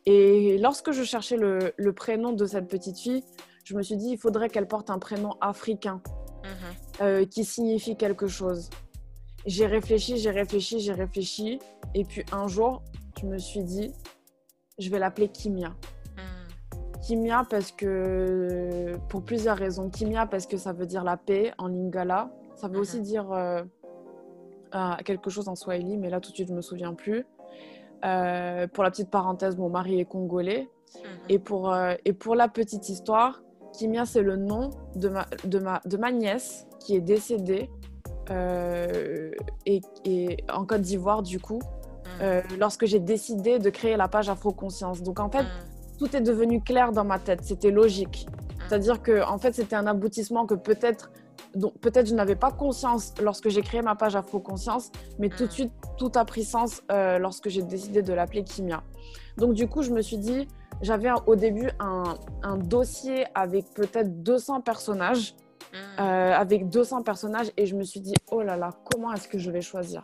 Et 0.05 0.57
lorsque 0.57 0.91
je 0.91 1.03
cherchais 1.03 1.37
le 1.37 1.91
prénom 1.91 2.31
de 2.31 2.45
cette 2.45 2.67
petite 2.67 2.97
fille, 2.97 3.23
je 3.69 3.75
me 3.75 3.83
suis 3.83 3.97
dit, 3.97 4.09
il 4.09 4.17
faudrait 4.17 4.49
qu'elle 4.49 4.67
porte 4.67 4.89
un 4.89 4.97
prénom 4.97 5.35
africain 5.41 6.01
mhm. 6.43 6.49
euh, 7.01 7.25
qui 7.25 7.45
signifie 7.45 7.95
quelque 7.95 8.25
chose. 8.25 8.71
J'ai 9.45 9.67
réfléchi, 9.67 10.17
j'ai 10.17 10.31
réfléchi, 10.31 10.79
j'ai 10.79 10.93
réfléchi. 10.93 11.59
Et 11.93 12.03
puis 12.03 12.25
un 12.31 12.47
jour, 12.47 12.81
je 13.21 13.27
me 13.27 13.37
suis 13.37 13.63
dit, 13.63 13.93
je 14.79 14.89
vais 14.89 14.97
l'appeler 14.97 15.27
Kimia. 15.27 15.69
Mhm. 15.69 16.99
Kimia 17.03 17.43
parce 17.47 17.71
que, 17.71 18.97
pour 19.07 19.23
plusieurs 19.23 19.55
raisons. 19.55 19.91
Kimia 19.91 20.25
parce 20.25 20.47
que 20.47 20.57
ça 20.57 20.73
veut 20.73 20.87
dire 20.87 21.03
la 21.03 21.17
paix 21.17 21.53
en 21.59 21.67
lingala. 21.67 22.31
Ça 22.55 22.67
veut 22.69 22.79
aussi 22.79 22.97
mhm. 22.97 23.03
dire 23.03 23.31
euh, 23.31 23.61
quelque 25.05 25.29
chose 25.29 25.47
en 25.47 25.53
swahili, 25.53 25.95
mais 25.95 26.09
là 26.09 26.19
tout 26.19 26.31
de 26.31 26.35
suite 26.35 26.49
je 26.49 26.55
me 26.55 26.61
souviens 26.63 26.95
plus. 26.95 27.23
Euh, 28.03 28.67
pour 28.67 28.83
la 28.83 28.89
petite 28.89 29.11
parenthèse, 29.11 29.57
mon 29.57 29.69
mari 29.69 29.99
est 29.99 30.05
congolais. 30.05 30.67
Et, 31.27 31.37
pour, 31.37 31.71
et 32.03 32.13
pour 32.13 32.33
la 32.33 32.47
petite 32.47 32.89
histoire, 32.89 33.43
Kimia, 33.73 34.05
c'est 34.05 34.21
le 34.21 34.35
nom 34.35 34.71
de 34.95 35.09
ma, 35.09 35.27
de, 35.45 35.59
ma, 35.59 35.81
de 35.85 35.97
ma 35.97 36.11
nièce 36.11 36.67
qui 36.79 36.95
est 36.95 37.01
décédée 37.01 37.69
euh, 38.31 39.31
et, 39.65 39.81
en 40.51 40.65
Côte 40.65 40.81
d'Ivoire, 40.81 41.23
du 41.23 41.39
coup, 41.39 41.59
mm. 41.59 42.21
euh, 42.21 42.41
lorsque 42.59 42.85
j'ai 42.85 42.99
décidé 42.99 43.59
de 43.59 43.69
créer 43.69 43.97
la 43.97 44.07
page 44.07 44.29
Afro-Conscience. 44.29 45.01
Donc, 45.01 45.19
en 45.19 45.29
fait, 45.29 45.43
mm. 45.43 45.97
tout 45.97 46.15
est 46.15 46.21
devenu 46.21 46.61
clair 46.61 46.91
dans 46.91 47.03
ma 47.05 47.19
tête. 47.19 47.43
C'était 47.43 47.71
logique. 47.71 48.27
Mm. 48.29 48.61
C'est-à-dire 48.67 49.01
que, 49.01 49.23
en 49.27 49.37
fait, 49.37 49.53
c'était 49.53 49.75
un 49.75 49.87
aboutissement 49.87 50.45
que 50.45 50.55
peut-être 50.55 51.11
donc 51.55 51.73
peut-être 51.79 52.07
je 52.07 52.13
n'avais 52.13 52.35
pas 52.35 52.51
conscience 52.51 53.13
lorsque 53.21 53.49
j'ai 53.49 53.61
créé 53.61 53.81
ma 53.81 53.95
page 53.95 54.15
Afro-Conscience, 54.15 54.91
mais 55.17 55.29
tout 55.29 55.47
de 55.47 55.51
suite, 55.51 55.71
tout 55.97 56.11
a 56.15 56.25
pris 56.25 56.43
sens 56.43 56.83
euh, 56.91 57.17
lorsque 57.17 57.49
j'ai 57.49 57.63
décidé 57.63 58.01
de 58.01 58.13
l'appeler 58.13 58.43
Kimia. 58.43 58.83
Donc 59.37 59.53
du 59.53 59.67
coup, 59.67 59.81
je 59.81 59.91
me 59.91 60.01
suis 60.01 60.17
dit, 60.17 60.47
j'avais 60.81 61.09
au 61.27 61.35
début 61.35 61.69
un, 61.79 62.17
dossier 62.57 63.25
avec 63.35 63.73
peut-être 63.73 64.23
200 64.23 64.61
personnages, 64.61 65.35
hmm. 65.73 66.01
euh, 66.01 66.33
avec 66.33 66.69
200 66.69 67.03
personnages, 67.03 67.51
et 67.57 67.65
je 67.65 67.75
me 67.75 67.83
suis 67.83 67.99
dit, 67.99 68.13
oh 68.31 68.41
là 68.41 68.57
là, 68.57 68.71
comment 68.91 69.13
est-ce 69.13 69.27
que 69.27 69.37
je 69.37 69.51
vais 69.51 69.61
choisir? 69.61 70.03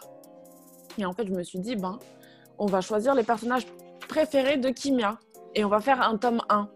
Et 0.98 1.06
en 1.06 1.14
fait, 1.14 1.28
je 1.28 1.34
me 1.34 1.44
suis 1.44 1.60
dit, 1.60 1.76
ben, 1.76 2.00
on 2.58 2.66
va 2.66 2.82
choisir 2.82 3.16
les 3.16 3.24
personnages 3.24 3.66
préférés 4.08 4.58
de 4.58 4.70
Kimia, 4.70 5.18
et 5.56 5.64
on 5.64 5.70
va 5.70 5.80
faire 5.80 6.02
un 6.02 6.18
tome 6.18 6.42
1. 6.50 6.70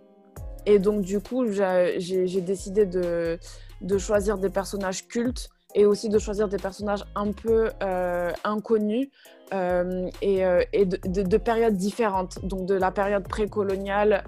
Et 0.65 0.79
donc, 0.79 1.01
du 1.01 1.19
coup, 1.19 1.45
j'ai 1.47 2.41
décidé 2.41 2.85
de, 2.85 3.39
de 3.81 3.97
choisir 3.97 4.37
des 4.37 4.49
personnages 4.49 5.07
cultes 5.07 5.49
et 5.75 5.85
aussi 5.85 6.09
de 6.09 6.19
choisir 6.19 6.47
des 6.47 6.57
personnages 6.57 7.05
un 7.15 7.31
peu 7.31 7.69
euh, 7.83 8.31
inconnus 8.43 9.09
euh, 9.53 10.09
et, 10.21 10.45
euh, 10.45 10.63
de, 10.73 11.37
périodes 11.37 11.75
différentes, 11.75 12.43
donc 12.45 12.65
de 12.65 12.75
la 12.75 12.91
période 12.91 13.27
précoloniale 13.27 14.23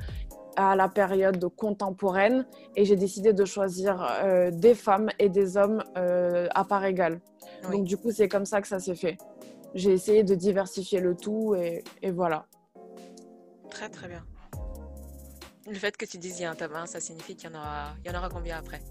à 0.55 0.75
la 0.75 0.89
période 0.89 1.43
contemporaine. 1.55 2.45
Et 2.75 2.85
j'ai 2.85 2.95
décidé 2.95 3.33
de 3.33 3.45
choisir 3.45 4.05
des 4.51 4.75
femmes 4.75 5.09
et 5.17 5.29
des 5.29 5.55
hommes 5.55 5.81
à 5.95 6.65
part 6.65 6.83
égale. 6.83 7.21
Donc 7.71 7.85
du 7.85 7.95
coup, 7.97 8.11
c'est 8.11 8.27
comme 8.27 8.45
ça 8.45 8.61
que 8.61 8.67
ça 8.67 8.79
s'est 8.79 8.95
fait. 8.95 9.17
J'ai 9.73 9.91
essayé 9.91 10.23
de 10.23 10.35
diversifier 10.35 10.99
le 10.99 11.15
tout 11.15 11.55
et, 11.55 11.83
et 12.01 12.11
voilà. 12.11 12.45
Très 13.69 13.87
très 13.87 14.09
bien. 14.09 14.25
Le 15.65 15.75
fait 15.75 15.95
que 15.95 16.05
tu 16.05 16.17
dises 16.17 16.39
il 16.39 16.43
y 16.43 16.45
a 16.45 16.51
un 16.51 16.55
tabac, 16.55 16.87
ça 16.87 16.99
signifie 16.99 17.35
qu'il 17.37 17.49
y 17.49 17.53
en 17.53 17.57
aura, 17.57 17.95
il 18.03 18.11
y 18.11 18.13
en 18.13 18.17
aura 18.17 18.29
combien 18.29 18.57
après? 18.57 18.81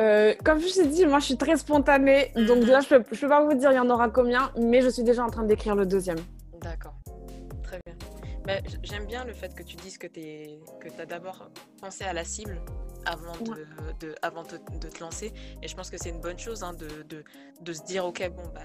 Euh, 0.00 0.34
comme 0.44 0.60
je 0.60 0.72
t'ai 0.72 0.86
dit, 0.86 1.04
moi 1.04 1.18
je 1.18 1.26
suis 1.26 1.36
très 1.36 1.56
spontanée, 1.56 2.32
donc 2.34 2.66
là 2.66 2.78
mhm. 2.78 2.84
je 2.84 2.88
peux, 2.88 3.02
peux 3.02 3.28
pas 3.28 3.44
vous 3.44 3.54
dire 3.54 3.70
il 3.70 3.76
y 3.76 3.78
en 3.78 3.90
aura 3.90 4.08
combien, 4.08 4.50
mais 4.56 4.80
je 4.80 4.88
suis 4.88 5.02
déjà 5.02 5.24
en 5.24 5.28
train 5.30 5.44
d'écrire 5.44 5.74
le 5.74 5.84
deuxième. 5.84 6.18
D'accord, 6.60 6.94
très 7.62 7.78
bien. 7.84 7.94
J'aime 8.82 9.04
bien 9.04 9.24
le 9.24 9.32
fait 9.32 9.54
que 9.54 9.62
tu 9.62 9.76
dises 9.76 9.98
que 9.98 10.06
tu 10.06 10.20
as 10.98 11.06
d'abord 11.06 11.50
pensé 11.80 12.04
à 12.04 12.12
la 12.12 12.24
cible 12.24 12.60
avant 13.04 13.36
de, 14.00 14.14
avant 14.22 14.42
de, 14.42 14.88
te 14.88 15.00
lancer, 15.00 15.32
et 15.62 15.68
je 15.68 15.76
pense 15.76 15.90
que 15.90 15.98
c'est 15.98 16.10
une 16.10 16.20
bonne 16.20 16.38
chose 16.38 16.62
hein, 16.62 16.72
de, 16.72 17.22
de, 17.60 17.72
se 17.72 17.82
dire 17.84 18.06
ok, 18.06 18.28
bon, 18.34 18.42
bah, 18.54 18.62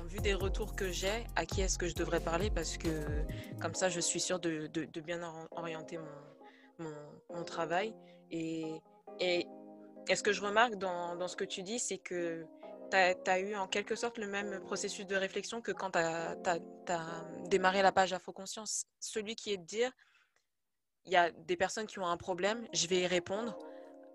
en 0.00 0.04
vue 0.04 0.20
des 0.20 0.34
retours 0.34 0.76
que 0.76 0.90
j'ai, 0.90 1.26
à 1.36 1.44
qui 1.44 1.60
est-ce 1.60 1.76
que 1.76 1.88
je 1.88 1.94
devrais 1.94 2.20
parler, 2.20 2.50
parce 2.50 2.78
que 2.78 2.88
comme 3.60 3.74
ça 3.74 3.88
je 3.88 4.00
suis 4.00 4.20
sûre 4.20 4.38
de, 4.38 4.68
bien 5.04 5.20
orienter 5.50 5.98
mon, 5.98 6.84
mon, 6.84 7.36
mon 7.36 7.44
travail. 7.44 7.94
Et, 8.30 8.64
et 9.20 9.46
et 10.08 10.16
ce 10.16 10.22
que 10.22 10.32
je 10.32 10.42
remarque 10.42 10.76
dans, 10.76 11.16
dans 11.16 11.28
ce 11.28 11.36
que 11.36 11.44
tu 11.44 11.62
dis, 11.62 11.78
c'est 11.78 11.98
que 11.98 12.46
tu 12.90 13.30
as, 13.30 13.40
eu 13.40 13.54
en 13.56 13.66
quelque 13.66 13.94
sorte 13.94 14.18
le 14.18 14.26
même 14.26 14.60
processus 14.60 15.06
de 15.06 15.16
réflexion 15.16 15.60
que 15.60 15.72
quand 15.72 15.92
tu 15.92 15.98
as, 15.98 17.24
démarré 17.48 17.82
la 17.82 17.92
page 17.92 18.12
Info 18.12 18.32
Conscience. 18.32 18.84
Celui 19.00 19.34
qui 19.34 19.52
est 19.52 19.56
de 19.56 19.64
dire, 19.64 19.90
il 21.04 21.12
y 21.12 21.16
a 21.16 21.30
des 21.30 21.56
personnes 21.56 21.86
qui 21.86 21.98
ont 21.98 22.06
un 22.06 22.16
problème, 22.16 22.66
je 22.72 22.86
vais 22.86 23.00
y 23.00 23.06
répondre. 23.06 23.58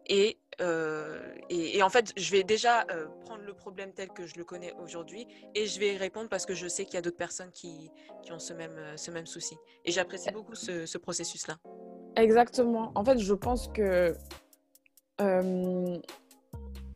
Et, 0.10 0.40
euh, 0.62 1.34
et, 1.50 1.84
en 1.84 1.90
fait, 1.90 2.14
je 2.16 2.32
vais 2.32 2.44
déjà 2.44 2.86
euh, 2.92 3.08
prendre 3.26 3.44
le 3.44 3.54
problème 3.54 3.94
tel 3.94 4.08
que 4.08 4.26
je 4.26 4.38
le 4.38 4.46
connais 4.46 4.72
aujourd'hui 4.82 5.28
et 5.54 5.66
je 5.66 5.82
vais 5.82 5.96
y 5.96 5.98
répondre 5.98 6.30
parce 6.30 6.46
que 6.46 6.54
je 6.54 6.66
sais 6.66 6.86
qu'il 6.86 6.94
y 6.94 6.98
a 6.98 7.02
d'autres 7.02 7.18
personnes 7.18 7.52
qui, 7.52 7.92
qui, 8.24 8.32
ont 8.32 8.40
ce 8.40 8.54
même, 8.54 8.80
ce 8.96 9.12
même 9.12 9.26
souci. 9.26 9.58
Et 9.84 9.92
j'apprécie 9.92 10.32
beaucoup 10.32 10.56
ce, 10.56 10.86
ce 10.86 10.98
processus-là. 10.98 11.58
Exactement. 12.16 12.94
En 12.96 13.04
fait, 13.04 13.20
je 13.20 13.34
pense 13.34 13.68
que 13.68 14.16
euh, 15.22 15.98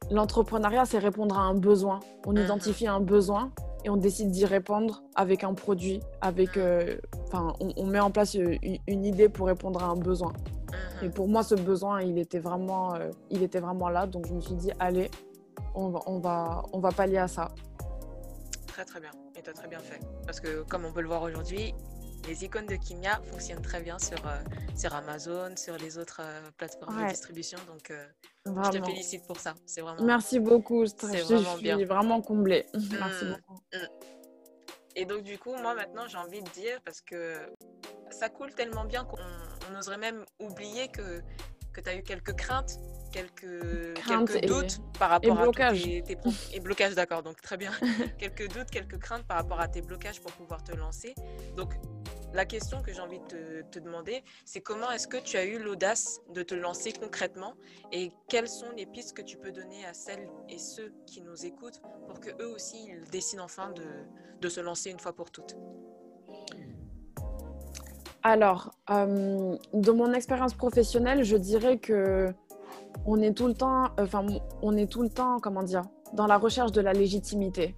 l'entrepreneuriat, 0.09 0.85
c'est 0.85 0.99
répondre 0.99 1.37
à 1.37 1.41
un 1.41 1.53
besoin. 1.53 1.99
On 2.25 2.33
mhm. 2.33 2.43
identifie 2.43 2.87
un 2.87 2.99
besoin 2.99 3.51
et 3.83 3.89
on 3.89 3.97
décide 3.97 4.31
d'y 4.31 4.45
répondre 4.45 5.01
avec 5.15 5.43
un 5.43 5.53
produit, 5.53 6.01
avec, 6.21 6.55
mhm. 6.55 6.63
euh, 6.63 6.97
enfin, 7.27 7.53
on, 7.59 7.85
met 7.85 7.99
en 7.99 8.11
place 8.11 8.35
euh, 8.35 8.55
une, 8.87 9.05
idée 9.05 9.29
pour 9.29 9.47
répondre 9.47 9.83
à 9.83 9.87
un 9.87 9.95
besoin. 9.95 10.33
Mhm. 11.01 11.07
Et 11.07 11.09
pour 11.09 11.27
moi, 11.27 11.43
ce 11.43 11.55
besoin, 11.55 12.01
il 12.01 12.17
était 12.17 12.39
vraiment, 12.39 12.93
il 13.29 13.43
était 13.43 13.59
vraiment 13.59 13.89
là. 13.89 14.05
Donc, 14.05 14.27
je 14.27 14.33
me 14.33 14.41
suis 14.41 14.55
dit, 14.55 14.71
allez, 14.79 15.09
on 15.75 15.89
va, 15.89 15.99
on 16.05 16.19
va, 16.19 16.63
on 16.73 16.79
va 16.79 16.91
pallier 16.91 17.17
à 17.17 17.27
ça. 17.27 17.49
Très 18.67 18.85
très 18.85 18.99
bien. 18.99 19.11
Et 19.35 19.41
tu 19.41 19.49
as 19.49 19.53
très 19.53 19.67
bien 19.67 19.79
fait. 19.79 19.99
Parce 20.25 20.39
que 20.39 20.63
comme 20.63 20.85
on 20.85 20.91
peut 20.91 21.01
le 21.01 21.07
voir 21.07 21.23
aujourd'hui, 21.23 21.73
les 22.27 22.45
icônes 22.45 22.65
de 22.65 22.75
Kimia 22.75 23.21
fonctionnent 23.31 23.61
très 23.61 23.81
bien 23.81 23.97
sur, 23.99 24.25
euh, 24.25 24.37
sur 24.75 24.93
Amazon, 24.93 25.55
sur 25.55 25.77
les 25.77 25.97
autres 25.97 26.21
euh, 26.21 26.41
plateformes 26.57 27.03
de 27.03 27.09
distribution. 27.09 27.57
Donc, 27.67 27.91
euh, 27.91 28.05
je 28.45 28.79
te 28.79 28.85
félicite 28.85 29.25
pour 29.27 29.39
ça. 29.39 29.53
C'est 29.65 29.81
vraiment. 29.81 30.03
Merci 30.03 30.39
beaucoup. 30.39 30.85
Je, 30.85 30.91
vraiment 31.23 31.57
suis 31.57 31.85
vraiment 31.85 32.21
comblée. 32.21 32.65
Merci 32.73 33.25
mmh, 33.25 33.29
beaucoup. 33.29 33.61
Mmh. 33.73 33.77
Et 34.95 35.05
donc, 35.05 35.23
du 35.23 35.37
coup, 35.37 35.55
moi, 35.55 35.73
maintenant, 35.73 36.07
j'ai 36.07 36.17
envie 36.17 36.41
de 36.41 36.49
dire, 36.49 36.79
parce 36.83 37.01
que 37.01 37.35
ça 38.09 38.29
coule 38.29 38.53
tellement 38.53 38.85
bien 38.85 39.05
qu'on 39.05 39.75
oserait 39.77 39.97
même 39.97 40.25
oublier 40.39 40.89
que, 40.89 41.21
que 41.73 41.81
tu 41.81 41.89
as 41.89 41.95
eu 41.95 42.03
quelques 42.03 42.35
craintes 42.35 42.77
quelques, 43.11 43.93
quelques 44.07 44.45
doutes 44.45 44.79
par 44.97 45.09
rapport 45.09 45.39
à 45.39 45.47
tes, 45.73 46.01
tes 46.03 46.17
et 46.53 46.59
blocage 46.59 46.95
d'accord 46.95 47.23
donc 47.23 47.41
très 47.41 47.57
bien. 47.57 47.71
Quelques 48.17 48.47
doutes 48.53 48.69
quelques 48.71 48.97
craintes 48.97 49.25
par 49.25 49.37
rapport 49.37 49.59
à 49.59 49.67
tes 49.67 49.81
blocages 49.81 50.21
pour 50.21 50.31
pouvoir 50.31 50.63
te 50.63 50.75
lancer. 50.75 51.13
Donc 51.55 51.73
la 52.33 52.45
question 52.45 52.81
que 52.81 52.93
j'ai 52.93 53.01
envie 53.01 53.19
de 53.29 53.63
te, 53.71 53.79
demander, 53.79 54.23
c'est 54.45 54.61
comment 54.61 54.89
est-ce 54.91 55.07
que 55.07 55.17
tu 55.17 55.37
as 55.37 55.45
eu 55.45 55.59
l'audace 55.59 56.21
de 56.33 56.43
te 56.43 56.55
lancer 56.55 56.93
concrètement 56.93 57.55
et 57.91 58.11
quelles 58.29 58.47
sont 58.47 58.71
les 58.77 58.85
pistes 58.85 59.15
que 59.15 59.21
tu 59.21 59.37
peux 59.37 59.51
donner 59.51 59.85
à 59.85 59.93
celles 59.93 60.29
et 60.47 60.57
ceux 60.57 60.93
qui 61.05 61.21
nous 61.21 61.45
écoutent 61.45 61.81
pour 62.07 62.19
que 62.19 62.29
eux 62.41 62.53
aussi 62.53 62.87
ils 62.87 63.09
décident 63.09 63.43
enfin 63.43 63.71
de, 63.71 63.83
de 64.39 64.49
se 64.49 64.61
lancer 64.61 64.89
une 64.89 64.99
fois 64.99 65.13
pour 65.13 65.31
toutes? 65.31 65.55
Alors, 68.23 68.71
euh, 68.91 69.57
de 69.73 69.91
mon 69.91 70.13
expérience 70.13 70.53
professionnelle, 70.53 71.23
je 71.23 71.37
dirais 71.37 71.79
que 71.79 72.31
on 73.05 73.21
est 73.21 73.33
tout 73.33 73.47
le 73.47 73.53
temps, 73.53 73.85
enfin, 73.99 74.25
on 74.61 74.75
est 74.77 74.87
tout 74.87 75.01
le 75.01 75.09
temps, 75.09 75.39
comment 75.39 75.63
dire, 75.63 75.83
dans 76.13 76.27
la 76.27 76.37
recherche 76.37 76.71
de 76.71 76.81
la 76.81 76.93
légitimité. 76.93 77.75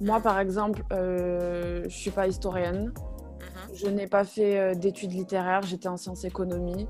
Moi, 0.00 0.20
par 0.20 0.38
exemple, 0.38 0.82
euh, 0.92 1.84
je 1.88 1.96
suis 1.96 2.10
pas 2.10 2.26
historienne. 2.26 2.92
Je 3.74 3.86
n'ai 3.86 4.06
pas 4.06 4.24
fait 4.24 4.58
euh, 4.58 4.74
d'études 4.74 5.12
littéraires, 5.12 5.62
j'étais 5.62 5.88
en 5.88 5.96
sciences 5.96 6.24
économie. 6.24 6.86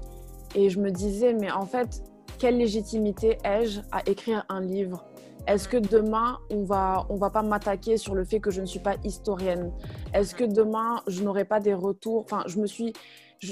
Et 0.54 0.70
je 0.70 0.78
me 0.80 0.90
disais, 0.90 1.34
mais 1.34 1.50
en 1.50 1.66
fait, 1.66 2.02
quelle 2.38 2.56
légitimité 2.58 3.38
ai-je 3.44 3.80
à 3.92 4.08
écrire 4.08 4.44
un 4.48 4.60
livre? 4.60 5.04
Est-ce 5.46 5.68
que 5.68 5.78
demain, 5.78 6.38
on 6.50 6.64
va, 6.64 7.06
on 7.08 7.16
va 7.16 7.30
pas 7.30 7.42
m'attaquer 7.42 7.96
sur 7.96 8.14
le 8.14 8.24
fait 8.24 8.38
que 8.38 8.50
je 8.50 8.60
ne 8.60 8.66
suis 8.66 8.80
pas 8.80 8.96
historienne? 9.02 9.72
Est-ce 10.12 10.34
que 10.34 10.44
demain, 10.44 11.00
je 11.06 11.22
n'aurai 11.24 11.44
pas 11.44 11.60
des 11.60 11.74
retours? 11.74 12.22
Enfin, 12.24 12.42
je 12.46 12.58
me 12.60 12.66
suis... 12.66 12.92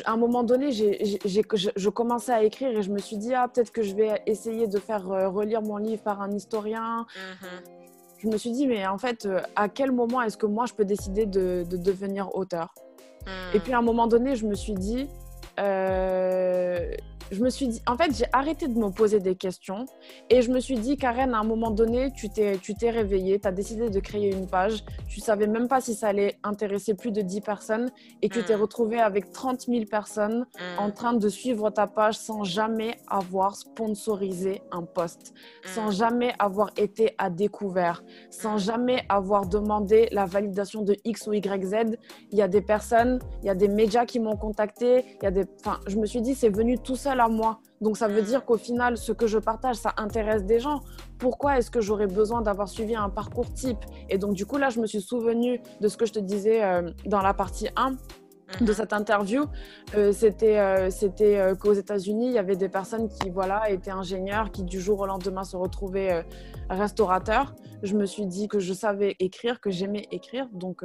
à 0.05 0.13
un 0.13 0.17
moment 0.17 0.43
donné, 0.43 0.73
je, 0.73 0.85
je, 1.25 1.89
commençais 1.89 2.33
à 2.33 2.43
écrire 2.43 2.77
et 2.77 2.83
je 2.83 2.91
me 2.91 2.99
suis 2.99 3.17
dit, 3.17 3.35
ah, 3.35 3.49
peut-être 3.49 3.71
que 3.71 3.83
je 3.83 3.95
vais 3.95 4.21
essayer 4.27 4.67
de 4.67 4.79
faire 4.79 5.11
euh, 5.11 5.29
relire 5.29 5.63
mon 5.63 5.77
livre 5.77 6.03
par 6.03 6.21
un 6.21 6.31
historien. 6.33 7.07
Mm-hmm. 7.15 7.71
Je 8.19 8.29
me 8.29 8.37
suis 8.37 8.51
dit, 8.51 8.67
mais 8.67 8.87
en 8.87 8.99
fait, 8.99 9.27
euh, 9.27 9.41
à 9.55 9.69
quel 9.69 9.93
moment 9.93 10.23
est-ce 10.23 10.37
que 10.37 10.47
moi, 10.47 10.67
je 10.67 10.75
peux 10.75 10.85
décider 10.85 11.27
de, 11.27 11.65
de 11.69 11.77
devenir 11.77 12.35
auteur? 12.35 12.75
Et 13.55 13.59
puis 13.59 13.73
à 13.73 13.79
un 13.79 13.83
moment 13.83 14.07
donné, 14.07 14.37
je 14.37 14.47
me 14.47 14.55
suis 14.55 14.75
dit, 14.75 15.09
euh, 15.59 16.56
je 17.31 17.43
me 17.43 17.51
suis 17.51 17.69
dit, 17.69 17.83
en 17.87 17.97
fait, 17.97 18.15
j'ai 18.15 18.27
arrêté 18.33 18.69
de 18.69 18.79
me 18.79 18.91
poser 18.91 19.21
des 19.21 19.35
questions 19.35 19.87
et 20.31 20.43
je 20.43 20.51
me 20.51 20.61
suis 20.61 20.77
dit, 20.77 20.97
Karen, 20.97 21.35
à 21.35 21.39
un 21.39 21.45
moment 21.45 21.71
donné, 21.71 22.13
tu 22.13 22.29
t'es, 22.29 22.59
tu 22.59 22.75
t'es 22.75 22.91
réveillée, 22.91 23.41
tu 23.41 23.49
as 23.49 23.53
décidé 23.53 23.91
de 23.91 24.01
créer 24.01 24.33
une 24.33 24.47
page, 24.47 24.85
tu 25.09 25.21
savais 25.21 25.47
même 25.47 25.69
pas 25.69 25.81
si 25.81 25.95
ça 25.95 26.09
allait 26.09 26.39
intéresser 26.45 26.95
plus 26.95 27.11
de 27.11 27.23
10 27.23 27.41
personnes 27.41 27.91
et 28.23 28.29
tu 28.29 28.43
t'es 28.45 28.57
mm. 28.57 28.61
retrouvée 28.61 29.01
avec 29.01 29.33
30 29.33 29.63
000 29.63 29.85
personnes 29.87 30.47
mm. 30.59 30.79
en 30.79 30.91
train 30.91 31.15
de 31.15 31.29
suivre 31.29 31.71
ta 31.71 31.87
page 31.87 32.17
sans 32.19 32.45
jamais 32.45 32.97
avoir 33.09 33.57
sponsorisé 33.57 34.63
un 34.71 34.83
post, 34.83 35.35
sans 35.65 35.89
mm. 35.89 35.93
jamais 35.93 36.33
avoir 36.39 36.71
été 36.77 37.15
à 37.19 37.31
découvert, 37.31 38.05
sans 38.31 38.59
jamais 38.59 39.05
avoir 39.09 39.47
demandé 39.47 40.09
la 40.13 40.27
validation 40.27 40.83
de 40.83 40.97
X 41.05 41.27
ou 41.27 41.33
Y, 41.33 41.65
Z. 41.65 41.97
Il 42.31 42.39
y 42.39 42.43
a 42.43 42.49
des 42.49 42.61
personnes, 42.63 43.19
il 43.43 43.47
y 43.47 43.51
a 43.51 43.55
des 43.55 43.69
médias 43.69 44.07
qui 44.07 44.21
m'ont 44.21 44.37
contacté, 44.37 45.05
il 45.21 45.25
y 45.25 45.27
a 45.27 45.31
des, 45.31 45.45
enfin, 45.61 45.81
je 45.87 45.97
me 45.97 46.07
suis 46.07 46.21
dit, 46.21 46.35
c'est 46.35 46.51
venu 46.51 46.79
tout 46.79 46.97
seul 46.97 47.16
à 47.21 47.29
moi. 47.29 47.61
Donc 47.81 47.97
ça 47.97 48.09
veut 48.09 48.23
dire 48.23 48.45
qu'au 48.45 48.57
final, 48.57 48.97
ce 48.97 49.13
que 49.13 49.27
je 49.27 49.39
partage, 49.39 49.77
ça 49.77 49.93
intéresse 49.97 50.45
des 50.45 50.61
gens. 50.61 50.81
Pourquoi 51.19 51.59
est-ce 51.59 51.71
que 51.71 51.81
j'aurais 51.81 52.07
besoin 52.07 52.43
d'avoir 52.43 52.69
suivi 52.69 52.95
un 52.95 53.11
parcours 53.11 53.53
type? 53.53 53.79
Et 54.09 54.19
donc 54.19 54.35
du 54.35 54.47
coup, 54.47 54.57
là, 54.57 54.71
je 54.71 54.81
me 54.81 54.87
suis 54.87 55.01
souvenu 55.01 55.61
de 55.81 55.89
ce 55.89 55.97
que 55.97 56.07
je 56.07 56.13
te 56.13 56.19
disais 56.19 56.65
euh, 56.65 56.91
dans 57.05 57.21
la 57.21 57.35
partie 57.35 57.69
1 57.77 57.97
de 58.61 58.73
cette 58.73 58.93
interview, 58.93 59.45
euh, 59.95 60.13
c'était 60.13 60.59
euh, 60.59 60.91
c'était 60.91 61.39
euh, 61.39 61.55
qu'aux 61.55 61.73
États-Unis, 61.73 62.29
il 62.29 62.33
y 62.33 62.39
avait 62.39 62.57
des 62.57 62.69
personnes 62.69 63.09
qui 63.09 63.31
voilà 63.31 63.71
étaient 63.71 63.91
ingénieurs, 63.91 64.51
qui 64.51 64.63
du 64.63 64.81
jour 64.81 65.01
au 65.01 65.07
lendemain 65.07 65.45
se 65.45 65.57
retrouvaient 65.57 66.25
restaurateurs. 66.71 67.55
Je 67.83 67.95
me 67.95 68.07
suis 68.07 68.27
dit 68.27 68.49
que 68.49 68.59
je 68.59 68.73
savais 68.73 69.17
écrire, 69.19 69.61
que 69.61 69.71
j'aimais 69.71 70.07
écrire, 70.11 70.49
donc 70.53 70.83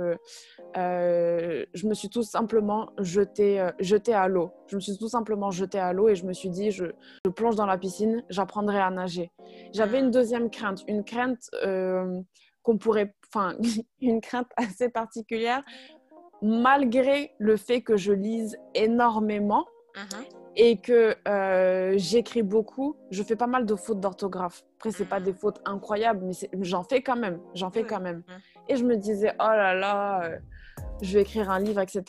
je 0.76 1.88
me 1.88 1.94
suis 1.94 2.10
tout 2.10 2.24
simplement 2.24 2.90
jetée 3.00 3.70
jeté 3.80 4.14
à 4.14 4.28
l'eau. 4.28 4.52
Je 4.68 4.76
me 4.76 4.82
suis 4.82 4.98
tout 4.98 5.08
simplement 5.10 5.52
jetée 5.52 5.80
à 5.80 5.94
l'eau 5.94 6.10
et 6.10 6.16
je 6.16 6.26
me 6.26 6.34
suis 6.34 6.50
dit 6.50 6.72
je, 6.72 6.86
je 7.26 7.32
plonge 7.32 7.56
dans 7.56 7.66
la 7.66 7.78
piscine, 7.78 8.24
j'apprendrai 8.30 8.80
à 8.80 8.90
nager. 8.90 9.32
J'avais 9.74 10.00
une 10.00 10.12
deuxième 10.12 10.50
crainte, 10.50 10.84
une 10.88 11.04
crainte 11.04 11.50
qu'on 12.64 12.78
pourrait, 12.78 13.16
enfin 13.34 13.56
une 14.02 14.20
crainte 14.22 14.50
assez 14.58 14.90
particulière 14.90 15.64
malgré 16.42 17.34
le 17.38 17.58
fait 17.58 17.82
que 17.82 17.98
je 17.98 18.14
lise 18.14 18.58
énormément 18.74 19.66
uh-huh. 19.96 20.30
et 20.56 20.78
que 20.78 21.16
euh, 21.28 21.94
j'écris 21.98 22.44
beaucoup, 22.44 22.96
je 23.12 23.24
fais 23.24 23.36
pas 23.36 23.48
mal 23.48 23.66
de 23.66 23.76
fautes 23.76 24.00
d'orthographe. 24.00 24.64
Après, 24.78 24.92
c'est 24.92 25.06
pas 25.06 25.20
mm. 25.20 25.24
des 25.24 25.34
fautes 25.34 25.62
incroyables, 25.66 26.26
mais 26.26 26.34
j'en 26.62 26.84
fais 26.84 27.04
quand 27.04 27.16
même. 27.16 27.40
J'en 27.54 27.70
fais 27.70 27.84
quand 27.84 28.00
même. 28.00 28.24
Et 28.68 28.76
je 28.76 28.84
me 28.84 28.96
disais, 28.96 29.34
oh 29.40 29.44
là 29.44 29.76
là, 29.76 30.24
euh, 30.24 30.38
je 31.02 31.14
vais 31.14 31.22
écrire 31.22 31.52
un 31.52 31.60
livre, 31.60 31.82
etc. 31.82 32.04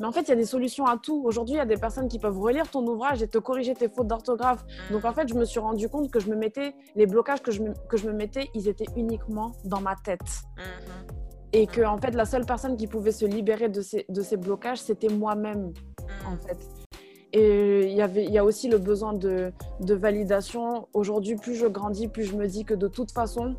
Mais 0.00 0.06
en 0.06 0.12
fait, 0.12 0.22
il 0.22 0.28
y 0.28 0.32
a 0.32 0.36
des 0.36 0.46
solutions 0.46 0.86
à 0.86 0.96
tout. 0.96 1.22
Aujourd'hui, 1.24 1.56
il 1.56 1.58
y 1.58 1.60
a 1.60 1.66
des 1.66 1.76
personnes 1.76 2.08
qui 2.08 2.18
peuvent 2.18 2.38
relire 2.38 2.70
ton 2.70 2.86
ouvrage 2.86 3.22
et 3.22 3.28
te 3.28 3.38
corriger 3.38 3.74
tes 3.74 3.90
fautes 3.90 4.06
d'orthographe. 4.06 4.64
Donc, 4.90 5.02
mm. 5.02 5.06
en 5.06 5.12
fait, 5.12 5.28
je 5.28 5.34
me 5.34 5.44
suis 5.44 5.60
rendu 5.60 5.88
compte 5.90 6.10
que 6.10 6.20
je 6.20 6.30
me 6.30 6.36
mettais, 6.36 6.74
les 6.96 7.06
blocages 7.06 7.42
que 7.42 7.50
je 7.50 7.62
me, 7.62 7.74
que 7.88 7.98
je 7.98 8.06
me 8.06 8.14
mettais, 8.14 8.48
ils 8.54 8.68
étaient 8.68 8.88
uniquement 8.96 9.52
dans 9.64 9.80
ma 9.80 9.96
tête. 9.96 10.20
Et 11.56 11.68
que, 11.68 11.82
en 11.82 11.98
fait, 11.98 12.10
la 12.10 12.24
seule 12.24 12.44
personne 12.44 12.76
qui 12.76 12.88
pouvait 12.88 13.12
se 13.12 13.24
libérer 13.24 13.68
de 13.68 13.80
ces, 13.80 14.04
de 14.08 14.22
ces 14.22 14.36
blocages, 14.36 14.78
c'était 14.78 15.08
moi-même, 15.08 15.72
en 16.26 16.36
fait. 16.36 16.58
Et 17.32 17.86
il 17.86 17.96
y, 17.96 18.02
avait, 18.02 18.24
il 18.24 18.32
y 18.32 18.38
a 18.38 18.44
aussi 18.44 18.68
le 18.68 18.78
besoin 18.78 19.12
de, 19.12 19.52
de 19.80 19.94
validation. 19.94 20.88
Aujourd'hui, 20.92 21.36
plus 21.36 21.54
je 21.54 21.66
grandis, 21.66 22.08
plus 22.08 22.24
je 22.24 22.36
me 22.36 22.48
dis 22.48 22.64
que 22.64 22.74
de 22.74 22.88
toute 22.88 23.12
façon, 23.12 23.54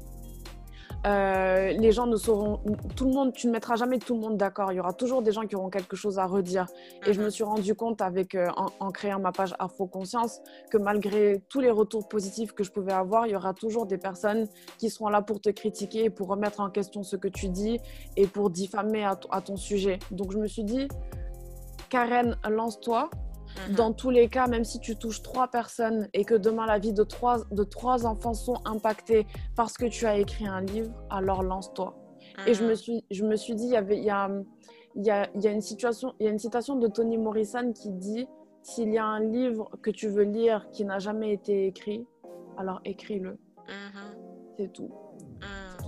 Euh, 1.05 1.71
les 1.71 1.91
gens 1.91 2.07
ne 2.07 2.15
sauront, 2.15 2.59
tout 2.95 3.05
le 3.05 3.11
monde, 3.11 3.33
tu 3.33 3.47
ne 3.47 3.51
mettras 3.51 3.75
jamais 3.75 3.99
tout 3.99 4.15
le 4.15 4.21
monde 4.21 4.37
d'accord. 4.37 4.71
Il 4.71 4.75
y 4.75 4.79
aura 4.79 4.93
toujours 4.93 5.21
des 5.21 5.31
gens 5.31 5.43
qui 5.43 5.55
auront 5.55 5.69
quelque 5.69 5.95
chose 5.95 6.17
à 6.17 6.25
redire. 6.25 6.65
Et 7.05 7.13
je 7.13 7.19
me 7.19 7.25
mhm. 7.25 7.31
suis 7.31 7.43
rendu 7.43 7.75
compte 7.75 8.01
avec, 8.01 8.35
euh, 8.35 8.47
en, 8.79 8.91
créant 8.91 9.19
ma 9.19 9.31
page 9.31 9.53
Afro 9.59 9.87
Conscience, 9.87 10.41
que 10.71 10.77
malgré 10.77 11.43
tous 11.49 11.59
les 11.59 11.71
retours 11.71 12.07
positifs 12.07 12.53
que 12.53 12.63
je 12.63 12.71
pouvais 12.71 12.93
avoir, 12.93 13.27
il 13.27 13.33
y 13.33 13.35
aura 13.35 13.53
toujours 13.53 13.85
des 13.85 13.97
personnes 13.97 14.47
qui 14.77 14.89
seront 14.89 15.09
là 15.09 15.21
pour 15.21 15.39
te 15.41 15.49
critiquer, 15.49 16.09
pour 16.09 16.27
remettre 16.27 16.59
en 16.59 16.69
question 16.69 17.03
ce 17.03 17.15
que 17.15 17.27
tu 17.27 17.49
dis 17.49 17.79
et 18.17 18.27
pour 18.27 18.49
diffamer 18.49 19.03
à, 19.03 19.19
à 19.29 19.41
ton 19.41 19.57
sujet. 19.57 19.99
Donc 20.11 20.31
je 20.31 20.39
me 20.39 20.47
suis 20.47 20.63
dit, 20.63 20.87
Karen, 21.89 22.35
lance-toi. 22.49 23.09
Mhm. 23.69 23.75
Dans 23.75 23.93
tous 23.93 24.09
les 24.09 24.27
cas, 24.27 24.47
même 24.47 24.63
si 24.63 24.79
tu 24.79 24.95
touches 24.95 25.21
trois 25.21 25.47
personnes 25.47 26.07
et 26.13 26.25
que 26.25 26.35
demain 26.35 26.65
la 26.65 26.79
vie 26.79 26.93
de 26.93 27.03
trois, 27.03 27.43
de 27.51 27.63
trois 27.63 28.05
enfants 28.05 28.33
sont 28.33 28.57
impactés 28.65 29.25
parce 29.55 29.77
que 29.77 29.85
tu 29.85 30.05
as 30.05 30.17
écrit 30.17 30.47
un 30.47 30.61
livre, 30.61 30.91
alors 31.09 31.43
lance-toi. 31.43 31.95
Et 32.47 32.53
je 32.53 32.63
me 32.63 32.69
mhm. 32.69 32.75
suis, 32.75 33.05
je 33.11 33.23
me 33.23 33.35
suis 33.35 33.55
dit, 33.55 33.65
il 33.65 33.71
y, 33.71 33.77
avait, 33.77 33.97
il, 33.97 34.03
y 34.03 34.09
a, 34.09 34.29
il, 34.95 35.05
y 35.05 35.11
a, 35.11 35.29
il 35.35 35.41
y 35.41 35.47
a 35.47 35.51
une 35.51 35.61
situation, 35.61 36.13
il 36.19 36.25
y 36.25 36.29
a 36.29 36.31
une 36.31 36.39
citation 36.39 36.75
de 36.75 36.87
Toni 36.87 37.17
Morrison 37.17 37.71
qui 37.71 37.91
dit 37.91 38.27
s'il 38.61 38.89
y 38.89 38.97
a 38.97 39.05
un 39.05 39.21
livre 39.21 39.69
que 39.81 39.91
tu 39.91 40.07
veux 40.07 40.23
lire 40.23 40.67
qui 40.71 40.83
n'a 40.83 40.99
jamais 40.99 41.31
été 41.31 41.67
écrit, 41.67 42.05
alors 42.57 42.81
écris-le. 42.83 43.37
Mhm. 43.67 44.55
C'est 44.57 44.73
tout. 44.73 44.91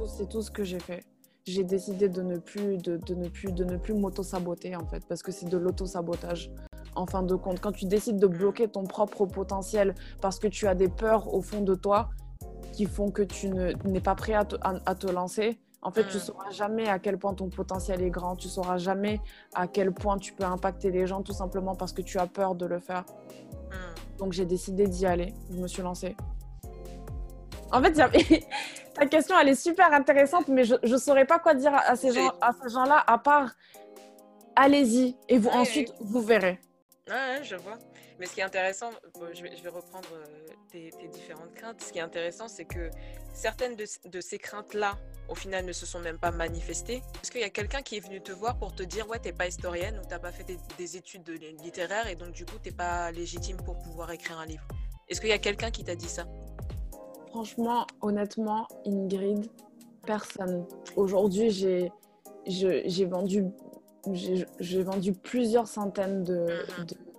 C'est 0.06 0.30
tout 0.30 0.41
ce 0.41 0.51
que 0.51 0.63
j'ai 0.63 0.80
fait 0.80 1.03
j'ai 1.47 1.63
décidé 1.63 2.10
de 2.10 2.21
ne 2.21 2.38
plus 2.38 2.77
de, 2.77 2.97
de, 2.97 3.15
ne 3.15 3.30
plus 3.30 3.51
de 3.51 3.63
ne 3.63 3.77
plus 3.77 3.93
m'auto-saboter 3.93 4.75
en 4.75 4.86
fait 4.86 5.06
parce 5.08 5.23
que 5.23 5.32
c'est 5.32 5.47
de 5.47 5.58
l'auto-sabotage 5.58 6.51
en 6.98 7.06
fin 7.06 7.24
de 7.24 7.36
compte 7.36 7.60
quand 7.60 7.72
tu 7.72 7.86
décides 7.86 8.20
de 8.20 8.28
bloquer 8.28 8.68
ton 8.68 8.84
propre 8.84 9.26
potentiel 9.26 9.96
parce 10.22 10.40
que 10.40 10.48
tu 10.48 10.68
as 10.68 10.76
des 10.76 10.90
peurs 10.90 11.34
au 11.34 11.42
fond 11.42 11.62
de 11.62 11.76
toi 11.76 12.10
qui 12.74 12.86
font 12.86 13.12
que 13.12 13.22
tu 13.22 13.50
n'es 13.50 14.02
pas 14.02 14.16
prêt 14.16 14.34
à 14.34 14.46
te, 14.46 14.56
à, 14.62 14.96
te, 14.96 15.08
lancer 15.08 15.60
en 15.82 15.92
fait, 15.92 16.06
tu 16.08 16.18
mm. 16.18 16.20
sauras 16.20 16.50
jamais 16.50 16.88
à 16.88 17.00
quel 17.00 17.18
point 17.18 17.34
ton 17.34 17.50
potentiel 17.50 18.02
est 18.02 18.10
grand. 18.10 18.36
Tu 18.36 18.50
sauras 18.50 18.78
jamais 18.78 19.22
à 19.54 19.68
quel 19.68 19.94
point 19.94 20.18
tu 20.18 20.34
peux 20.34 20.44
impacter 20.44 20.92
les 20.92 21.06
gens 21.08 21.22
tout 21.22 21.34
simplement 21.34 21.76
parce 21.76 21.94
que 21.94 22.02
tu 22.02 22.18
as 22.18 22.28
peur 22.28 22.56
de 22.56 22.66
le 22.66 22.80
faire. 22.80 23.06
Mm. 23.70 24.18
Donc, 24.18 24.34
j'ai 24.34 24.46
décidé 24.46 24.88
d'y 24.88 25.06
aller. 25.06 25.34
Je 25.52 25.58
me 25.58 25.68
suis 25.68 25.84
lancée. 25.84 26.18
En 27.72 27.82
fait, 27.82 27.94
ta 28.94 29.06
question, 29.06 29.36
elle 29.40 29.50
est 29.50 29.56
super 29.56 29.94
intéressante, 29.94 30.48
mais 30.48 30.64
je 30.64 30.76
ne 30.84 30.98
saurais 30.98 31.26
pas 31.26 31.40
quoi 31.40 31.54
dire 31.54 31.74
à 31.74 31.96
ces 31.96 32.12
gens, 32.12 32.32
à 32.42 32.52
ces 32.54 32.70
gens-là, 32.70 33.04
à 33.06 33.18
part 33.18 33.52
allez-y 34.56 35.16
et 35.30 35.38
vous 35.38 35.50
ensuite 35.50 35.94
vous 36.02 36.22
verrez. 36.22 36.60
Ouais, 37.10 37.41
je 37.43 37.56
vois. 37.56 37.78
Mais 38.20 38.26
ce 38.26 38.34
qui 38.34 38.41
est 38.41 38.43
intéressant, 38.43 38.89
je, 39.34 39.41
vais, 39.41 39.70
reprendre 39.70 40.10
euh, 40.13 40.26
tes, 40.70 40.91
différentes 41.08 41.54
craintes. 41.54 41.82
Ce 41.82 41.91
qui 41.91 42.00
est 42.00 42.02
intéressant, 42.02 42.48
c'est 42.48 42.65
que 42.65 42.89
certaines 43.34 43.76
de, 43.76 44.22
ces 44.22 44.38
craintes-là, 44.38 44.98
au 45.30 45.36
final, 45.36 45.65
ne 45.65 45.72
se 45.72 45.86
sont 45.86 46.00
même 46.00 46.17
pas 46.17 46.32
manifestées. 46.32 47.02
Est-ce 47.22 47.32
qu'il 47.32 47.41
y 47.41 47.46
a 47.46 47.50
quelqu'un 47.50 47.82
qui 47.82 47.98
est 47.98 48.02
venu 48.02 48.22
te 48.22 48.32
voir 48.32 48.58
pour 48.58 48.76
te 48.76 48.84
dire, 48.84 49.08
ouais, 49.08 49.20
t'es 49.20 49.32
pas 49.32 49.48
historienne 49.48 50.00
ou 50.00 50.08
t'as 50.08 50.20
pas 50.20 50.32
fait 50.32 50.43
des, 50.43 50.58
des, 50.78 50.98
études 50.98 51.28
littéraires 51.63 52.08
et 52.08 52.15
donc 52.15 52.32
du 52.32 52.46
coup, 52.46 52.58
t'es 52.62 52.72
pas 52.72 53.12
légitime 53.12 53.58
pour 53.58 53.78
pouvoir 53.80 54.12
écrire 54.12 54.39
un 54.39 54.46
livre? 54.46 54.67
Est-ce 55.08 55.22
qu'il 55.22 55.30
y 55.30 55.34
a 55.34 55.39
quelqu'un 55.39 55.72
qui 55.72 55.86
t'a 55.86 55.96
dit 55.96 56.10
ça? 56.10 56.26
Franchement, 57.30 57.88
honnêtement, 58.02 58.67
Ingrid, 58.86 59.50
personne. 60.06 60.65
Aujourd'hui, 60.96 61.52
j'ai 61.52 63.06
vendu 63.06 63.46
j'ai 64.14 64.84
vendu 64.84 65.14
plusieurs 65.14 65.68
centaines 65.68 66.24
de, 66.24 66.48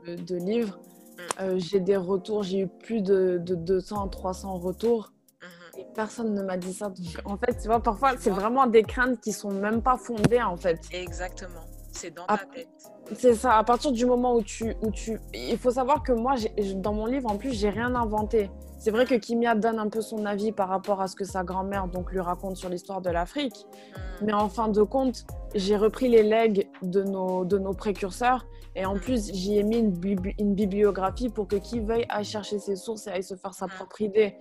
mm-hmm. 0.06 0.24
de, 0.24 0.36
livres. 0.36 0.78
Mm. 0.78 1.20
Euh, 1.40 1.58
j'ai 1.58 1.80
des 1.80 1.96
retours, 1.96 2.42
j'ai 2.42 2.60
eu 2.60 2.68
plus 2.68 3.02
de, 3.02 3.38
de 3.42 3.54
200 3.54 4.08
300 4.08 4.58
retours. 4.58 5.12
Mm-hmm. 5.40 5.80
Et 5.80 5.86
personne 5.94 6.34
ne 6.34 6.42
m'a 6.42 6.56
dit 6.56 6.72
ça. 6.72 6.92
en 7.24 7.36
fait, 7.36 7.58
tu 7.60 7.68
vois, 7.68 7.82
parfois, 7.82 8.14
c'est 8.18 8.30
vraiment 8.30 8.66
des 8.66 8.82
craintes 8.82 9.20
qui 9.20 9.32
sont 9.32 9.50
même 9.50 9.82
pas 9.82 9.96
fondées, 9.96 10.42
en 10.42 10.56
fait. 10.56 10.80
Exactement. 10.92 11.64
C'est 11.92 12.14
dans 12.14 12.26
ta 12.26 12.38
tête. 12.38 12.68
C'est 13.14 13.34
ça. 13.34 13.56
À 13.56 13.64
partir 13.64 13.92
du 13.92 14.04
moment 14.06 14.34
où 14.34 14.42
tu, 14.42 14.74
où 14.82 14.90
tu... 14.90 15.18
Il 15.34 15.58
faut 15.58 15.70
savoir 15.70 16.02
que 16.02 16.12
moi, 16.12 16.34
dans 16.76 16.92
mon 16.92 17.06
livre, 17.06 17.30
en 17.30 17.36
plus, 17.36 17.52
j'ai 17.52 17.70
rien 17.70 17.94
inventé. 17.94 18.50
C'est 18.78 18.92
vrai 18.92 19.06
que 19.06 19.16
Kimia 19.16 19.56
donne 19.56 19.80
un 19.80 19.88
peu 19.88 20.00
son 20.00 20.24
avis 20.24 20.52
par 20.52 20.68
rapport 20.68 21.00
à 21.00 21.08
ce 21.08 21.16
que 21.16 21.24
sa 21.24 21.42
grand-mère 21.42 21.88
donc 21.88 22.12
lui 22.12 22.20
raconte 22.20 22.56
sur 22.56 22.68
l'histoire 22.68 23.00
de 23.00 23.10
l'Afrique. 23.10 23.66
Hmm. 23.66 24.26
Mais 24.26 24.32
en 24.32 24.48
fin 24.48 24.68
de 24.68 24.82
compte, 24.82 25.24
j'ai 25.54 25.76
repris 25.76 26.08
les 26.08 26.22
legs 26.22 26.68
de 26.82 27.02
nos, 27.02 27.44
de 27.44 27.58
nos 27.58 27.74
précurseurs 27.74 28.46
et 28.76 28.86
en 28.86 28.94
hmm. 28.94 29.00
plus, 29.00 29.32
j'y 29.32 29.58
ai 29.58 29.64
mis 29.64 29.78
une, 29.78 29.92
une, 30.38 30.54
bibliographie 30.54 31.28
pour 31.28 31.48
que 31.48 31.56
qui 31.56 31.80
veuille 31.80 32.06
aille 32.08 32.24
chercher 32.24 32.60
ses 32.60 32.76
sources 32.76 33.08
et 33.08 33.10
aille 33.10 33.24
se 33.24 33.34
faire 33.34 33.52
sa 33.52 33.66
hmm. 33.66 33.70
propre 33.70 34.00
idée. 34.00 34.36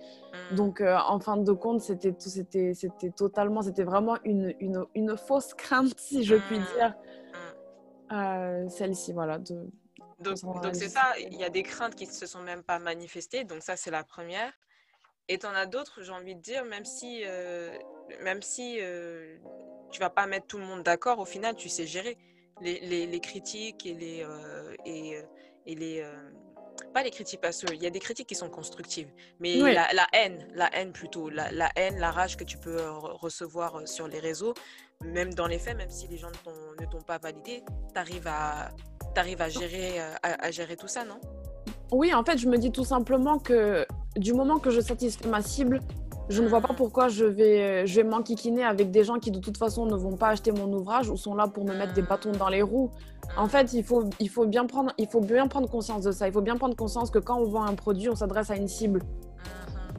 Donc, 0.54 0.80
euh, 0.80 0.96
en 1.08 1.18
fin 1.18 1.36
de 1.36 1.52
compte, 1.52 1.80
c'était 1.80 2.14
totalement, 3.16 3.62
c'était 3.62 3.82
vraiment 3.82 4.18
une, 4.24 4.54
une, 4.60 4.84
une, 4.94 5.16
fausse 5.16 5.52
crainte, 5.52 5.94
si 5.96 6.22
je 6.22 6.36
puis 6.36 6.58
dire. 6.76 6.94
Euh, 8.12 8.68
celle-ci, 8.68 9.12
voilà, 9.12 9.38
de, 9.38 9.70
donc, 10.20 10.36
c'est 10.72 10.88
ça, 10.88 11.14
il 11.18 11.34
y 11.34 11.44
a 11.44 11.50
des 11.50 11.62
craintes 11.62 11.94
qui 11.94 12.06
ne 12.06 12.12
se 12.12 12.26
sont 12.26 12.42
même 12.42 12.62
pas 12.62 12.78
manifestées, 12.78 13.44
donc 13.44 13.62
ça 13.62 13.76
c'est 13.76 13.90
la 13.90 14.02
première. 14.02 14.52
Et 15.28 15.38
tu 15.38 15.46
en 15.46 15.50
as 15.54 15.66
d'autres, 15.66 16.02
j'ai 16.02 16.12
envie 16.12 16.34
de 16.34 16.40
dire, 16.40 16.64
même 16.64 16.84
si, 16.84 17.22
euh, 17.24 17.70
même 18.22 18.42
si 18.42 18.78
euh, 18.80 19.36
tu 19.92 20.00
vas 20.00 20.10
pas 20.10 20.26
mettre 20.26 20.46
tout 20.46 20.58
le 20.58 20.64
monde 20.64 20.82
d'accord, 20.82 21.18
au 21.20 21.24
final 21.24 21.54
tu 21.54 21.68
sais 21.68 21.86
gérer 21.86 22.16
les, 22.60 22.80
les, 22.80 23.06
les 23.06 23.20
critiques 23.20 23.86
et 23.86 23.94
les, 23.94 24.24
euh, 24.24 24.74
et, 24.84 25.20
et, 25.66 25.74
les 25.76 26.04
pas 26.92 27.02
les 27.02 27.10
critiques 27.10 27.40
parce 27.40 27.64
qu'il 27.64 27.82
y 27.82 27.86
a 27.86 27.90
des 27.90 28.00
critiques 28.00 28.28
qui 28.28 28.34
sont 28.34 28.50
constructives, 28.50 29.08
mais 29.40 29.56
la, 29.56 29.92
la, 29.92 30.06
haine, 30.12 30.46
la 30.54 30.74
haine 30.74 30.92
plutôt, 30.92 31.28
la, 31.28 31.50
la, 31.52 31.70
haine, 31.76 31.98
la 31.98 32.10
rage 32.10 32.36
que 32.36 32.44
tu 32.44 32.58
peux 32.58 32.78
recevoir 33.20 33.86
sur 33.86 34.08
les 34.08 34.18
réseaux, 34.18 34.54
même 35.04 35.32
dans 35.34 35.46
les 35.46 35.58
faits, 35.58 35.76
même 35.76 35.90
si 35.90 36.08
les 36.08 36.16
gens 36.16 36.30
ne 36.80 36.86
t'ont 36.86 37.02
pas 37.02 37.18
validé, 37.18 37.62
tu 37.92 38.00
arrives 38.00 38.26
à 38.26 38.70
arrives 39.18 39.42
à 39.42 39.48
gérer, 39.48 40.00
euh, 40.00 40.14
à, 40.22 40.50
gérer 40.50 40.76
tout 40.76 40.88
ça, 40.88 41.04
non? 41.04 41.18
Oui, 41.90 42.12
en 42.14 42.24
fait, 42.24 42.38
je 42.38 42.48
me 42.48 42.56
dis 42.56 42.70
tout 42.70 42.84
simplement 42.84 43.38
que 43.38 43.86
du 44.16 44.32
moment 44.32 44.58
que 44.58 44.70
je 44.70 44.80
satisfais 44.80 45.28
ma 45.28 45.42
cible, 45.42 45.80
je 46.28 46.42
ne 46.42 46.48
vois 46.48 46.60
pas 46.60 46.74
pourquoi 46.74 47.08
je 47.08 47.24
vais, 47.24 47.86
je 47.86 47.96
vais 47.96 48.04
m'enquiquiner 48.04 48.62
avec 48.62 48.90
des 48.90 49.04
gens 49.04 49.18
qui 49.18 49.30
de 49.30 49.38
toute 49.38 49.56
façon 49.56 49.86
ne 49.86 49.96
vont 49.96 50.16
pas 50.16 50.28
acheter 50.28 50.52
mon 50.52 50.70
ouvrage 50.72 51.08
ou 51.08 51.16
sont 51.16 51.34
là 51.34 51.48
pour 51.48 51.64
me 51.64 51.74
mettre 51.74 51.94
des 51.94 52.02
bâtons 52.02 52.32
dans 52.32 52.48
les 52.48 52.62
roues. 52.62 52.90
En 53.36 53.46
fait, 53.46 53.72
il 53.72 53.84
faut, 53.84 54.04
il 54.20 54.28
faut, 54.28 54.46
bien, 54.46 54.66
prendre, 54.66 54.92
il 54.98 55.06
faut 55.06 55.20
bien 55.20 55.46
prendre 55.46 55.68
conscience 55.68 56.02
de 56.02 56.12
ça. 56.12 56.26
Il 56.26 56.32
faut 56.32 56.40
bien 56.40 56.56
prendre 56.56 56.74
conscience 56.74 57.10
que 57.10 57.18
quand 57.18 57.38
on 57.38 57.44
vend 57.44 57.64
un 57.64 57.74
produit, 57.74 58.08
on 58.08 58.16
s'adresse 58.16 58.50
à 58.50 58.56
une 58.56 58.68
cible. 58.68 59.00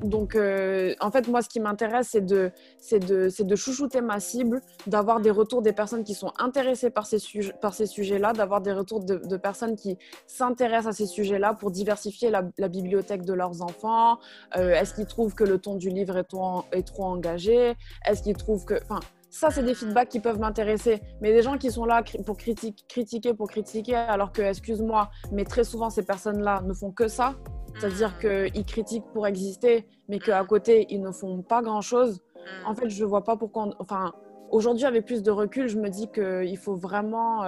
Donc, 0.03 0.35
euh, 0.35 0.93
en 1.01 1.11
fait, 1.11 1.27
moi, 1.27 1.41
ce 1.41 1.49
qui 1.49 1.59
m'intéresse, 1.59 2.09
c'est 2.11 2.25
de, 2.25 2.51
de, 2.91 3.43
de 3.43 3.55
chouchouter 3.55 4.01
ma 4.01 4.19
cible, 4.19 4.61
d'avoir 4.87 5.19
des 5.19 5.31
retours 5.31 5.61
des 5.61 5.73
personnes 5.73 6.03
qui 6.03 6.13
sont 6.13 6.31
intéressées 6.37 6.89
par 6.89 7.05
ces, 7.05 7.19
sujets, 7.19 7.53
par 7.61 7.73
ces 7.73 7.85
sujets-là, 7.85 8.33
d'avoir 8.33 8.61
des 8.61 8.71
retours 8.71 9.01
de, 9.01 9.37
personnes 9.37 9.75
qui 9.75 9.97
s'intéressent 10.27 10.87
à 10.87 10.93
ces 10.93 11.05
sujets-là 11.05 11.53
pour 11.53 11.71
diversifier 11.71 12.29
la, 12.29 12.67
bibliothèque 12.69 13.25
de 13.25 13.33
leurs 13.33 13.61
enfants. 13.61 14.19
Euh, 14.55 14.71
est-ce 14.71 14.93
qu'ils 14.93 15.07
trouvent 15.07 15.33
que 15.33 15.43
le 15.43 15.57
ton 15.57 15.75
du 15.75 15.89
livre 15.89 16.17
est 16.17 16.23
trop, 16.23 16.63
est 16.71 16.85
trop 16.87 17.05
engagé? 17.05 17.75
Est-ce 18.05 18.23
qu'ils 18.23 18.37
trouvent 18.37 18.65
que... 18.65 18.75
Enfin, 18.83 18.99
ça, 19.29 19.51
c'est 19.51 19.63
des 19.63 19.75
feedbacks 19.75 20.09
qui 20.09 20.19
peuvent 20.19 20.39
m'intéresser. 20.39 21.01
Mais 21.21 21.31
des 21.31 21.41
gens 21.41 21.57
qui 21.57 21.71
sont 21.71 21.85
là 21.85 22.03
pour 22.25 22.37
critiquer, 22.37 23.33
pour 23.33 23.47
critiquer, 23.47 23.95
alors 23.95 24.31
que, 24.31 24.41
excuse-moi, 24.41 25.09
mais 25.31 25.45
très 25.45 25.63
souvent, 25.63 25.89
ces 25.89 26.03
personnes-là 26.03 26.61
ne 26.65 26.73
font 26.73 26.91
que 26.91 27.07
ça. 27.07 27.35
C'est-à-dire 27.77 28.15
mm. 28.17 28.51
qu'ils 28.51 28.65
critiquent 28.65 29.11
pour 29.13 29.27
exister, 29.27 29.87
mais 30.07 30.19
qu'à 30.19 30.43
mm. 30.43 30.47
côté, 30.47 30.87
ils 30.89 31.01
ne 31.01 31.11
font 31.11 31.41
pas 31.41 31.61
grand-chose. 31.61 32.21
En 32.65 32.73
mm. 32.73 32.75
fait, 32.75 32.89
je 32.89 33.03
ne 33.03 33.09
vois 33.09 33.23
pas 33.23 33.37
pourquoi. 33.37 33.69
Enfin, 33.79 34.13
aujourd'hui, 34.49 34.85
avec 34.85 35.05
plus 35.05 35.21
de 35.21 35.31
recul, 35.31 35.67
je 35.67 35.77
me 35.77 35.89
dis 35.89 36.09
qu'il 36.11 36.57
faut 36.57 36.75
vraiment. 36.75 37.43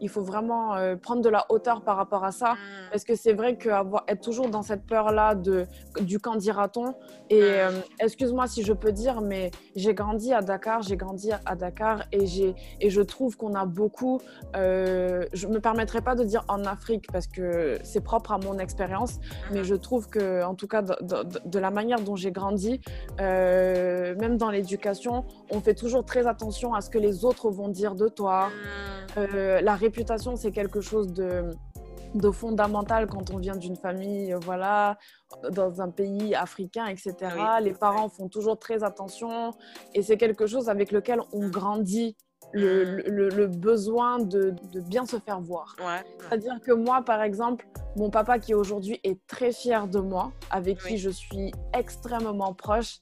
Il 0.00 0.08
faut 0.08 0.22
vraiment 0.22 0.74
euh, 0.74 0.96
prendre 0.96 1.22
de 1.22 1.28
la 1.28 1.46
hauteur 1.48 1.82
par 1.82 1.96
rapport 1.96 2.24
à 2.24 2.32
ça. 2.32 2.54
Mm. 2.54 2.56
Parce 2.90 3.04
que 3.04 3.14
c'est 3.14 3.32
vrai 3.32 3.56
qu'être 3.56 4.20
toujours 4.20 4.48
dans 4.48 4.62
cette 4.62 4.86
peur-là 4.86 5.34
de, 5.34 5.66
du 6.00 6.18
quand 6.18 6.36
dira-t-on? 6.36 6.94
Et 7.30 7.40
mm. 7.40 7.44
euh, 7.44 7.70
excuse-moi 8.00 8.46
si 8.46 8.62
je 8.62 8.72
peux 8.72 8.92
dire, 8.92 9.20
mais 9.20 9.50
j'ai 9.74 9.94
grandi 9.94 10.32
à 10.32 10.42
Dakar, 10.42 10.82
j'ai 10.82 10.96
grandi 10.96 11.30
à 11.44 11.54
Dakar 11.54 12.04
et, 12.12 12.24
et 12.80 12.90
je 12.90 13.00
trouve 13.02 13.36
qu'on 13.36 13.54
a 13.54 13.64
beaucoup. 13.64 14.20
Euh, 14.56 15.24
je 15.32 15.46
ne 15.46 15.54
me 15.54 15.60
permettrai 15.60 16.00
pas 16.00 16.14
de 16.14 16.24
dire 16.24 16.44
en 16.48 16.64
Afrique 16.64 17.06
parce 17.12 17.26
que 17.26 17.78
c'est 17.82 18.02
propre 18.02 18.32
à 18.32 18.38
mon 18.38 18.58
expérience, 18.58 19.18
mais 19.52 19.64
je 19.64 19.74
trouve 19.74 20.08
que, 20.08 20.44
en 20.44 20.54
tout 20.54 20.68
cas, 20.68 20.82
de, 20.82 21.58
la 21.58 21.70
manière 21.70 22.00
dont 22.00 22.16
j'ai 22.16 22.30
grandi, 22.32 22.80
même 23.18 24.36
dans 24.36 24.50
l'éducation, 24.50 25.24
on 25.50 25.60
fait 25.60 25.74
toujours 25.74 26.04
très 26.04 26.26
attention 26.26 26.74
à 26.74 26.80
ce 26.80 26.90
que 26.90 26.98
les 26.98 27.24
autres 27.24 27.50
vont 27.50 27.68
dire 27.68 27.94
de 27.94 28.08
toi. 28.08 28.48
Mm. 29.16 29.60
la 29.62 29.74
réputation, 29.86 30.36
c'est 30.36 30.52
quelque 30.60 30.80
chose 30.80 31.08
de, 31.12 31.50
de 32.14 32.30
fondamental 32.30 33.06
quand 33.06 33.30
on 33.34 33.38
vient 33.38 33.56
d'une 33.56 33.76
famille, 33.76 34.32
euh, 34.32 34.38
voilà, 34.50 34.98
dans 35.52 35.80
un 35.80 35.90
pays 35.90 36.34
africain, 36.34 36.86
etc. 36.86 37.14
Les 37.62 37.72
parents 37.72 38.08
font 38.08 38.28
toujours 38.28 38.58
très 38.58 38.82
attention 38.90 39.52
et 39.94 40.02
c'est 40.02 40.16
quelque 40.24 40.46
chose 40.46 40.68
avec 40.68 40.88
lequel 40.92 41.20
on 41.32 41.48
grandit 41.48 42.16
le, 42.52 42.84
le, 43.18 43.28
le 43.28 43.46
besoin 43.48 44.18
de, 44.18 44.54
de, 44.72 44.80
bien 44.80 45.04
se 45.04 45.18
faire 45.18 45.40
voir. 45.40 45.74
Ouais. 45.80 46.02
C'est-à-dire 46.20 46.58
que 46.64 46.72
moi, 46.72 47.02
par 47.02 47.20
exemple, 47.22 47.66
mon 47.96 48.08
papa 48.10 48.38
qui 48.38 48.54
aujourd'hui 48.54 49.00
est 49.02 49.18
très 49.26 49.52
fier 49.52 49.88
de 49.88 49.98
moi, 49.98 50.32
avec 50.50 50.78
Oui. 50.84 50.90
qui 50.90 50.98
je 50.98 51.10
suis 51.10 51.52
extrêmement 51.74 52.54
proche, 52.54 53.00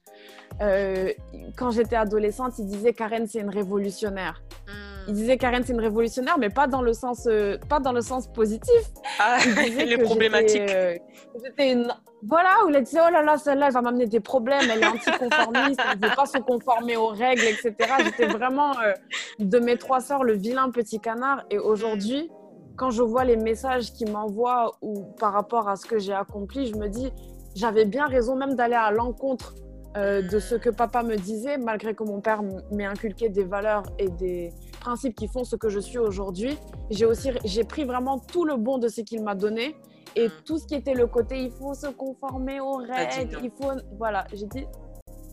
euh, 0.61 1.13
quand 1.59 1.71
j'étais 1.73 1.97
adolescente, 1.97 2.59
il 2.59 2.67
disait 2.67 2.95
Karen, 2.95 3.27
c'est 3.27 3.41
une 3.41 3.51
révolutionnaire. 3.51 4.43
Il 5.07 5.15
disait 5.15 5.37
Karen, 5.37 5.63
c'est 5.65 5.73
une 5.73 5.81
révolutionnaire, 5.81 6.39
mais 6.39 6.49
pas 6.49 6.67
dans 6.67 6.83
le 6.83 6.93
sens, 6.93 7.27
euh, 7.27 7.59
pas 7.69 7.81
dans 7.81 7.93
le 7.93 8.01
sens 8.01 8.27
positif. 8.27 8.75
Ah, 9.19 9.37
Il 9.45 9.55
disait 9.55 9.85
les 9.85 9.97
que 9.99 10.05
problématiques. 10.05 10.63
j'étais, 10.63 10.77
euh, 10.77 10.99
j'étais 11.45 11.73
une... 11.73 11.93
Voilà, 12.27 12.49
où 12.65 12.71
il 12.71 12.83
disait, 12.83 13.01
oh 13.07 13.11
là 13.13 13.23
là, 13.23 13.37
celle-là, 13.37 13.67
elle 13.67 13.73
va 13.75 13.83
m'amener 13.83 14.07
des 14.07 14.21
problèmes, 14.21 14.63
elle 14.71 14.83
est 14.83 14.87
anticonformiste, 14.87 15.79
elle 15.93 16.01
ne 16.01 16.07
veut 16.09 16.15
pas 16.17 16.25
se 16.25 16.39
conformer 16.39 16.97
aux 16.97 17.09
règles, 17.09 17.43
etc. 17.43 17.75
J'étais 18.03 18.27
vraiment, 18.27 18.73
euh, 18.81 18.93
de 19.39 19.59
mes 19.59 19.77
trois 19.77 20.01
sœurs, 20.01 20.25
le 20.25 20.33
vilain 20.33 20.71
petit 20.71 21.01
canard. 21.01 21.45
Et 21.51 21.59
aujourd'hui, 21.59 22.31
quand 22.77 22.91
je 22.91 23.03
vois 23.03 23.25
les 23.25 23.37
messages 23.37 23.93
qu'il 23.93 24.11
m'envoie 24.11 24.73
ou 24.81 25.03
par 25.21 25.35
rapport 25.35 25.69
à 25.69 25.77
ce 25.77 25.85
que 25.85 25.99
j'ai 25.99 26.15
accompli, 26.15 26.67
je 26.67 26.77
me 26.77 26.89
dis, 26.89 27.13
j'avais 27.55 27.85
bien 27.85 28.07
raison 28.07 28.37
même 28.37 28.55
d'aller 28.55 28.75
à 28.75 28.91
l'encontre 28.91 29.55
euh, 29.97 30.23
de 30.23 30.39
ce 30.41 30.55
que 30.57 30.71
papa 30.71 31.03
me 31.03 31.17
disait, 31.17 31.57
malgré 31.59 31.95
que 31.95 32.03
mon 32.05 32.21
père 32.21 32.43
m'ait 32.73 32.85
inculqué 32.87 33.29
des 33.29 33.45
valeurs 33.45 33.85
et 33.99 34.09
des 34.09 34.53
principes 34.81 35.15
qui 35.15 35.29
font 35.29 35.45
ce 35.45 35.57
que 35.57 35.69
je 35.69 35.79
suis 35.79 35.99
aujourd'hui. 35.99 36.59
J'ai 36.91 37.07
aussi 37.07 37.31
j'ai 37.45 37.65
pris 37.65 37.85
vraiment 37.85 38.19
tout 38.19 38.45
le 38.45 38.57
bon 38.57 38.79
de 38.79 38.89
ce 38.89 39.01
qu'il 39.03 39.23
m'a 39.23 39.35
donné 39.35 39.77
et 40.17 40.29
Mm. 40.29 40.33
tout 40.45 40.59
ce 40.59 40.67
qui 40.67 40.75
était 40.75 40.95
le 40.95 41.07
côté 41.07 41.39
il 41.43 41.51
faut 41.51 41.75
se 41.75 41.87
conformer 41.89 42.61
aux 42.61 42.81
dit 42.83 42.91
règles, 42.91 43.39
il 43.43 43.51
faut 43.51 43.73
voilà, 43.99 44.27
j'ai 44.33 44.47
dit 44.47 44.67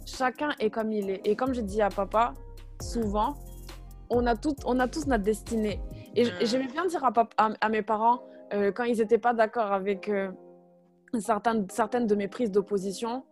chacun 0.05 0.49
est 0.59 0.69
comme 0.69 0.91
il 0.91 1.09
est 1.09 1.21
et 1.27 1.35
comme 1.35 1.53
je 1.53 1.61
dis 1.61 1.81
à 1.81 1.89
papa 1.89 2.33
souvent 2.81 3.35
on 4.09 4.25
a 4.25 4.35
tout, 4.35 4.55
on 4.65 4.79
a 4.79 4.87
tous 4.87 5.05
notre 5.07 5.23
destinée 5.23 5.79
et 6.15 6.25
Mm. 6.25 6.29
j'aimais 6.41 6.67
bien 6.67 6.85
dire 6.85 7.03
à, 7.05 7.11
papa- 7.11 7.33
à, 7.37 7.49
à 7.61 7.69
mes 7.69 7.81
parents 7.81 8.21
euh, 8.53 8.71
quand 8.71 8.83
ils 8.83 8.97
n'étaient 8.97 9.17
pas 9.17 9.33
d'accord 9.33 9.71
avec 9.71 10.07
euh, 10.09 10.29
certaines, 11.19 11.67
certaines 11.69 12.05
de 12.07 12.15
mes 12.15 12.27
prises 12.27 12.51
d'opposition. 12.51 13.23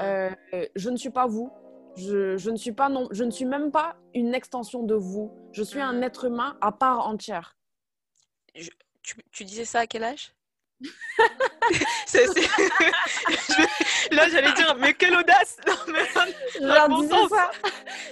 Euh, 0.00 0.30
je 0.74 0.90
ne 0.90 0.96
suis 0.96 1.10
pas 1.10 1.26
vous. 1.26 1.50
Je, 1.96 2.38
je 2.38 2.50
ne 2.50 2.56
suis 2.56 2.72
pas 2.72 2.88
non, 2.88 3.06
je 3.10 3.22
ne 3.24 3.30
suis 3.30 3.44
même 3.44 3.70
pas 3.70 3.96
une 4.14 4.34
extension 4.34 4.82
de 4.82 4.94
vous. 4.94 5.30
Je 5.52 5.62
suis 5.62 5.80
un 5.80 5.92
Mhm. 5.92 6.02
être 6.04 6.24
humain 6.24 6.56
à 6.62 6.72
part 6.72 7.06
entière. 7.06 7.56
Tu, 9.02 9.16
tu 9.30 9.44
disais 9.44 9.64
ça 9.64 9.80
à 9.80 9.86
quel 9.86 10.04
âge? 10.04 10.32
Là, 14.10 14.28
j'allais 14.28 14.52
dire, 14.52 14.76
mais 14.78 14.92
quelle 14.94 15.16
audace 15.16 15.56
Non, 15.66 15.74
mais 15.92 16.88
bon 16.88 17.00
disais 17.02 17.14
sens. 17.14 17.30
ça. 17.30 17.50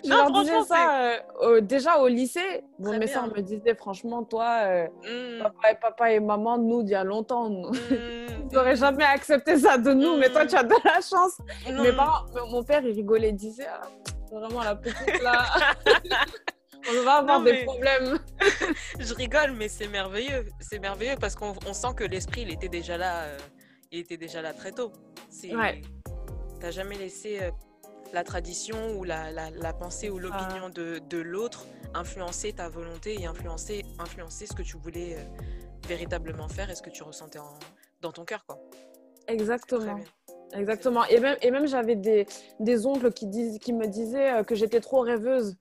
Je 0.05 0.09
Non, 0.09 0.17
leur 0.17 0.31
disais 0.43 0.63
ça 0.69 1.03
euh, 1.03 1.17
euh, 1.43 1.61
déjà 1.61 1.99
au 1.99 2.09
lycée. 2.09 2.63
Bon, 2.79 2.91
Très 2.91 2.99
mais 2.99 3.07
bien. 3.07 3.15
ça, 3.15 3.25
on 3.25 3.35
me 3.37 3.41
disait 3.43 3.75
franchement, 3.75 4.23
toi, 4.25 4.61
euh, 4.65 4.87
Hmm, 5.05 5.43
papa, 5.43 5.71
et, 5.73 5.75
papa 5.81 6.13
et 6.13 6.21
maman, 6.21 6.59
nous, 6.59 6.83
il 6.83 6.89
y 6.91 6.95
a 6.95 7.05
longtemps, 7.05 7.49
nous 7.51 7.69
hmm, 7.91 8.49
n'auraient 8.53 8.77
jamais 8.77 9.05
accepté 9.05 9.59
ça 9.59 9.77
de 9.79 9.93
nous. 9.93 10.17
Mais 10.17 10.31
toi, 10.31 10.47
tu 10.47 10.57
as 10.57 10.63
de 10.63 10.75
la 10.85 10.95
chance. 11.01 11.39
non, 11.71 11.83
Mes 11.83 11.93
parents, 11.93 12.25
mon 12.51 12.63
père, 12.63 12.83
il 12.85 12.95
rigolait, 12.95 13.31
il 13.31 13.37
disait, 13.37 13.67
ah, 13.69 13.83
vraiment 14.33 14.63
la 14.63 14.75
petite 14.77 15.23
là. 15.23 15.45
on 16.91 17.03
va 17.05 17.15
avoir 17.17 17.39
Non, 17.41 17.45
des 17.45 17.53
mais- 17.53 17.65
problèmes. 17.65 18.19
Je 19.01 19.15
rigole, 19.15 19.53
mais 19.53 19.69
c'est 19.69 19.89
merveilleux. 19.89 20.47
C'est 20.61 20.79
merveilleux 20.79 21.17
parce 21.19 21.35
qu'on 21.35 21.55
on 21.67 21.73
sent 21.73 21.95
que 21.97 22.05
l'esprit, 22.05 22.43
il 22.43 22.51
était 22.53 22.69
déjà 22.69 22.97
là. 22.97 23.23
euh, 23.25 23.39
il 23.93 23.99
était 24.01 24.17
déjà 24.19 24.43
là 24.43 24.53
très 24.53 24.73
tôt. 24.73 24.93
C'est. 25.31 25.55
Ouais. 25.57 25.81
T'as 26.61 26.71
jamais 26.71 26.97
laissé 26.97 27.39
euh, 27.41 27.51
la 28.13 28.23
tradition 28.25 28.97
ou 28.99 29.05
la, 29.05 29.31
la, 29.33 29.51
la 29.51 29.73
pensée 29.73 30.11
ou 30.11 30.19
l'opinion 30.19 30.69
de, 30.69 31.01
de 31.09 31.19
l'autre 31.19 31.67
influencer 31.95 32.53
ta 32.53 32.69
volonté 32.69 33.17
et 33.21 33.27
influencer, 33.27 33.83
influencer 33.99 34.47
ce 34.47 34.53
que 34.53 34.63
tu 34.63 34.77
voulais 34.77 35.17
euh, 35.17 35.23
véritablement 35.89 36.49
faire 36.49 36.69
et 36.71 36.75
ce 36.75 36.83
que 36.83 36.91
tu 36.91 37.03
ressentais 37.03 37.39
en- 37.39 37.59
dans 38.03 38.13
ton 38.13 38.25
cœur, 38.25 38.45
quoi. 38.47 38.59
Exactement. 39.29 39.99
Exactement. 40.53 41.05
Et 41.07 41.21
même, 41.21 41.37
et 41.43 41.51
même 41.51 41.67
j'avais 41.67 41.97
des, 41.97 42.27
des 42.59 42.85
oncles 42.87 43.13
qui, 43.13 43.27
disent, 43.27 43.59
qui 43.59 43.73
me 43.73 43.87
disaient 43.87 44.45
que 44.45 44.55
j'étais 44.55 44.81
trop 44.81 45.01
rêveuse, 45.01 45.57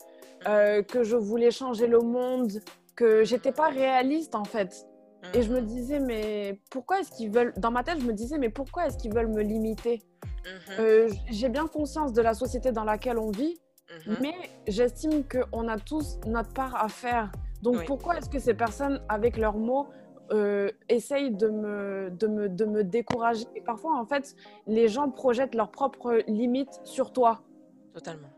euh, 0.47 0.82
que 0.84 1.04
je 1.04 1.15
voulais 1.15 1.52
changer 1.52 1.88
le 1.88 1.99
monde, 1.99 2.52
que 2.99 3.23
j'étais 3.23 3.53
pas 3.53 3.69
réaliste 3.69 4.35
en 4.35 4.43
fait. 4.43 4.85
Et 5.33 5.41
je 5.41 5.53
me 5.53 5.59
Mhm, 5.62 5.65
disais, 5.67 5.99
mais 6.01 6.59
pourquoi 6.69 6.99
est-ce 6.99 7.12
qu'ils 7.12 7.31
veulent. 7.31 7.53
Dans 7.55 7.71
ma 7.71 7.81
tête, 7.83 7.99
je 8.01 8.05
me 8.05 8.12
disais, 8.13 8.38
mais 8.38 8.49
pourquoi 8.49 8.88
est-ce 8.88 8.97
qu'ils 8.97 9.13
veulent 9.13 9.31
me 9.31 9.41
limiter? 9.41 10.01
Mhm, 10.45 10.75
Euh, 10.79 11.09
J'ai 11.29 11.47
bien 11.49 11.67
conscience 11.67 12.12
de 12.12 12.21
la 12.21 12.33
société 12.33 12.71
dans 12.73 12.83
laquelle 12.83 13.17
on 13.17 13.31
vit, 13.31 13.57
mhm. 14.07 14.17
mais 14.21 14.33
j'estime 14.67 15.23
qu'on 15.23 15.67
a 15.69 15.77
tous 15.79 16.19
notre 16.25 16.53
part 16.53 16.75
à 16.75 16.89
faire. 16.89 17.31
Donc 17.62 17.75
Oui. 17.77 17.85
pourquoi 17.85 18.17
est-ce 18.17 18.29
que 18.29 18.39
ces 18.39 18.53
personnes, 18.53 19.01
avec 19.07 19.38
leurs 19.38 19.57
mots, 19.57 19.88
euh, 20.31 20.69
essayent 20.89 21.31
de 21.31 21.47
me, 21.49 22.09
de, 22.12 22.27
me, 22.27 22.49
de 22.49 22.65
me 22.65 22.83
décourager? 22.83 23.45
Et 23.55 23.62
parfois, 23.62 23.97
en 23.97 24.05
fait, 24.05 24.35
les 24.67 24.88
gens 24.89 25.09
projettent 25.09 25.55
leurs 25.55 25.71
propres 25.71 26.21
limites 26.27 26.81
sur 26.83 27.13
toi. 27.13 27.41
Totalement. 27.93 28.29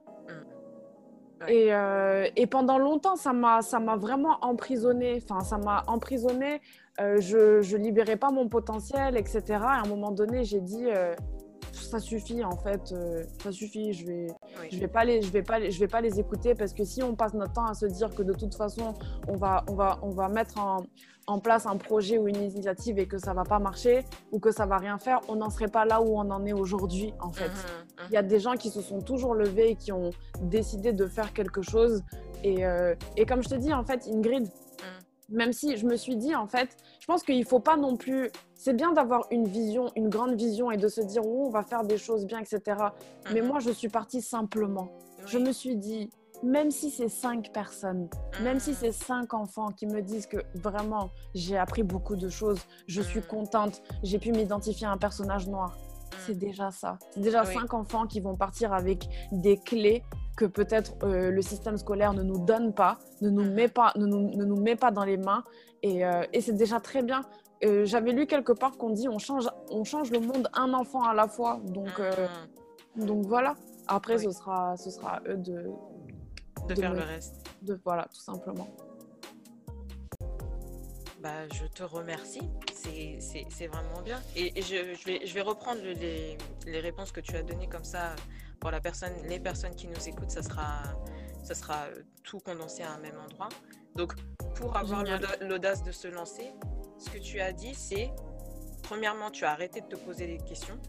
Euh, 1.49 2.27
et 2.35 2.47
pendant 2.47 2.77
longtemps, 2.77 3.15
ça 3.15 3.33
m'a, 3.33 3.61
ça 3.61 3.79
m'a 3.79 3.95
vraiment 3.95 4.37
emprisonnée. 4.41 5.21
Enfin, 5.23 5.41
ça 5.41 5.57
m'a 5.57 5.83
emprisonnée. 5.87 6.61
Euh, 6.99 7.19
je, 7.19 7.61
je 7.61 7.77
libérais 7.77 8.17
pas 8.17 8.31
mon 8.31 8.47
potentiel, 8.47 9.17
etc. 9.17 9.41
Et 9.47 9.53
à 9.55 9.81
un 9.83 9.87
moment 9.87 10.11
donné, 10.11 10.43
j'ai 10.43 10.61
dit, 10.61 10.85
euh, 10.87 11.15
ça 11.71 11.99
suffit 11.99 12.43
en 12.43 12.57
fait, 12.57 12.91
euh, 12.91 13.23
ça 13.43 13.51
suffit. 13.51 13.93
Je 13.93 14.05
vais, 14.05 14.27
Oui. 14.61 14.67
je 14.71 14.79
vais 14.79 14.87
pas 14.87 15.03
les, 15.05 15.21
je 15.21 15.31
vais 15.31 15.43
pas, 15.43 15.59
les- 15.59 15.71
je 15.71 15.79
vais 15.79 15.87
pas 15.87 16.01
les 16.01 16.19
écouter 16.19 16.53
parce 16.55 16.73
que 16.73 16.83
si 16.83 17.01
on 17.03 17.15
passe 17.15 17.33
notre 17.33 17.53
temps 17.53 17.65
à 17.65 17.73
se 17.73 17.85
dire 17.85 18.09
que 18.13 18.23
de 18.23 18.33
toute 18.33 18.55
façon, 18.55 18.93
on 19.27 19.35
va, 19.35 19.63
on 19.69 19.75
va, 19.75 19.99
on 20.01 20.09
va 20.09 20.27
mettre 20.29 20.59
en, 20.59 20.83
en 21.27 21.39
place 21.39 21.65
un 21.65 21.77
projet 21.77 22.17
ou 22.17 22.27
une 22.27 22.35
initiative 22.35 22.97
et 22.99 23.05
que 23.07 23.17
ça 23.17 23.33
va 23.33 23.43
pas 23.43 23.59
marcher 23.59 24.03
ou 24.31 24.39
que 24.39 24.51
ça 24.51 24.65
va 24.65 24.77
rien 24.77 24.97
faire, 24.97 25.21
on 25.29 25.35
n'en 25.35 25.49
serait 25.49 25.67
pas 25.67 25.85
là 25.85 26.01
où 26.01 26.17
on 26.17 26.29
en 26.31 26.45
est 26.45 26.53
aujourd'hui 26.53 27.13
en 27.21 27.31
fait. 27.31 27.47
Mhm, 27.47 27.51
mhm. 27.51 28.05
Il 28.09 28.13
y 28.13 28.17
a 28.17 28.23
des 28.23 28.39
gens 28.39 28.53
qui 28.55 28.69
se 28.69 28.81
sont 28.81 28.99
toujours 29.01 29.35
levés 29.35 29.69
et 29.71 29.75
qui 29.75 29.91
ont 29.91 30.09
décidé 30.41 30.93
de 30.93 31.05
faire 31.05 31.31
quelque 31.33 31.61
chose. 31.61 32.03
Et, 32.43 32.65
euh, 32.65 32.95
et 33.17 33.25
comme 33.25 33.43
je 33.43 33.49
te 33.49 33.55
dis, 33.55 33.71
en 33.71 33.83
fait, 33.83 34.07
Ingrid, 34.11 34.47
même 35.31 35.53
si 35.53 35.77
je 35.77 35.85
me 35.85 35.95
suis 35.95 36.15
dit, 36.15 36.35
en 36.35 36.47
fait, 36.47 36.77
je 36.99 37.05
pense 37.07 37.23
qu'il 37.23 37.39
ne 37.39 37.45
faut 37.45 37.59
pas 37.59 37.77
non 37.77 37.95
plus. 37.95 38.29
C'est 38.53 38.75
bien 38.75 38.91
d'avoir 38.91 39.25
une 39.31 39.47
vision, 39.47 39.85
une 39.95 40.09
grande 40.09 40.35
vision 40.35 40.69
et 40.71 40.77
de 40.77 40.87
se 40.87 41.01
dire, 41.01 41.23
oh, 41.25 41.45
on 41.47 41.49
va 41.49 41.63
faire 41.63 41.83
des 41.83 41.97
choses 41.97 42.25
bien, 42.25 42.39
etc. 42.39 42.61
Mais 43.31 43.41
Mhm. 43.41 43.47
moi, 43.47 43.59
je 43.59 43.71
suis 43.71 43.89
partie 43.89 44.21
simplement. 44.21 44.89
Je 45.25 45.37
me 45.39 45.51
suis 45.51 45.75
dit, 45.75 46.09
même 46.43 46.71
si 46.71 46.89
c'est 46.91 47.07
cinq 47.09 47.51
personnes, 47.53 48.09
même 48.39 48.59
si 48.59 48.73
c'est 48.73 48.91
cinq 48.91 49.33
enfants 49.33 49.69
qui 49.71 49.85
me 49.85 50.01
disent 50.01 50.25
que 50.25 50.37
vraiment 50.55 51.11
j'ai 51.35 51.57
appris 51.57 51.83
beaucoup 51.83 52.15
de 52.15 52.29
choses, 52.29 52.59
je 52.87 53.01
suis 53.01 53.19
Mhm. 53.19 53.25
contente, 53.27 53.81
j'ai 54.03 54.17
pu 54.19 54.31
m'identifier 54.31 54.87
à 54.87 54.91
un 54.91 54.97
personnage 54.97 55.47
noir, 55.47 55.77
c'est 56.17 56.33
Mhm. 56.33 56.39
déjà 56.39 56.71
ça. 56.71 56.97
C'est 57.11 57.19
déjà 57.21 57.43
Oui. 57.43 57.53
cinq 57.53 57.73
enfants 57.75 58.07
qui 58.07 58.19
vont 58.19 58.35
partir 58.35 58.73
avec 58.73 59.07
des 59.31 59.57
clés 59.57 60.03
que 60.37 60.45
peut-être 60.45 60.93
euh, 61.03 61.29
le 61.31 61.41
système 61.41 61.77
scolaire 61.77 62.13
ne 62.13 62.23
nous 62.23 62.37
donne 62.39 62.73
pas, 62.73 62.97
ne 63.21 63.29
nous 63.29 63.43
Mhm. 63.43 63.53
met 63.53 63.67
pas, 63.67 63.91
ne 63.95 64.05
nous, 64.05 64.29
ne 64.35 64.45
nous 64.45 64.55
met 64.61 64.75
pas 64.75 64.91
dans 64.91 65.03
les 65.03 65.17
mains. 65.17 65.43
Et, 65.83 66.05
euh, 66.05 66.23
et 66.33 66.41
c'est 66.41 66.53
déjà 66.55 66.79
très 66.79 67.03
bien. 67.03 67.21
Euh, 67.63 67.85
J'avais 67.85 68.11
lu 68.11 68.25
quelque 68.27 68.53
part 68.53 68.77
qu'on 68.77 68.89
dit 68.91 69.07
on 69.09 69.19
change, 69.19 69.47
on 69.69 69.83
change 69.83 70.09
le 70.11 70.19
monde 70.19 70.49
un 70.53 70.73
enfant 70.73 71.03
à 71.03 71.13
la 71.13 71.27
fois. 71.27 71.59
Donc, 71.65 71.99
Mhm. 71.99 73.05
donc 73.05 73.25
voilà. 73.25 73.55
Après, 73.87 74.15
Oui. 74.17 74.23
ce, 74.25 74.31
sera, 74.31 74.77
ce 74.77 74.89
sera 74.89 75.17
à 75.17 75.21
eux 75.27 75.37
de, 75.37 75.69
de 76.67 76.73
de 76.75 76.75
faire 76.79 76.91
me- 76.91 76.97
le 76.97 77.03
reste. 77.03 77.45
de. 77.61 77.79
Voilà, 77.83 78.03
tout 78.05 78.21
simplement. 78.21 78.67
Bah, 81.21 81.47
je 81.53 81.65
te 81.67 81.83
remercie, 81.83 82.41
c'est 82.73 83.67
vraiment 83.67 84.01
bien. 84.03 84.19
Et, 84.35 84.57
et 84.57 84.61
je, 84.63 84.95
je 84.95 85.05
vais, 85.05 85.25
je 85.25 85.33
vais 85.35 85.41
reprendre 85.41 85.79
le- 85.83 85.91
les, 85.93 86.35
les 86.65 86.79
réponses 86.79 87.11
que 87.11 87.19
tu 87.19 87.35
as 87.35 87.43
données 87.43 87.67
comme 87.67 87.83
ça 87.83 88.15
pour 88.61 88.71
la 88.71 88.79
personne, 88.79 89.13
les 89.27 89.39
personnes 89.39 89.75
qui 89.75 89.87
nous 89.87 90.07
écoutent, 90.07 90.31
ça 90.31 90.43
sera, 90.43 90.83
ça 91.43 91.55
sera 91.55 91.87
euh, 91.87 92.03
tout 92.23 92.39
condensé 92.39 92.83
à 92.83 92.91
un 92.93 92.99
même 92.99 93.19
endroit. 93.19 93.49
Donc, 93.95 94.13
pour 94.55 94.77
avoir 94.77 95.03
l'audace 95.41 95.83
de 95.83 95.91
se 95.91 96.07
lancer, 96.07 96.53
ce 96.97 97.09
que 97.09 97.17
tu 97.17 97.41
as 97.41 97.51
dit, 97.51 97.75
c'est 97.75 98.11
premièrement, 98.83 99.31
tu 99.31 99.43
as 99.43 99.51
arrêté 99.51 99.81
de 99.81 99.87
te 99.87 99.95
poser 99.95 100.27
des 100.27 100.37
questions 100.37 100.79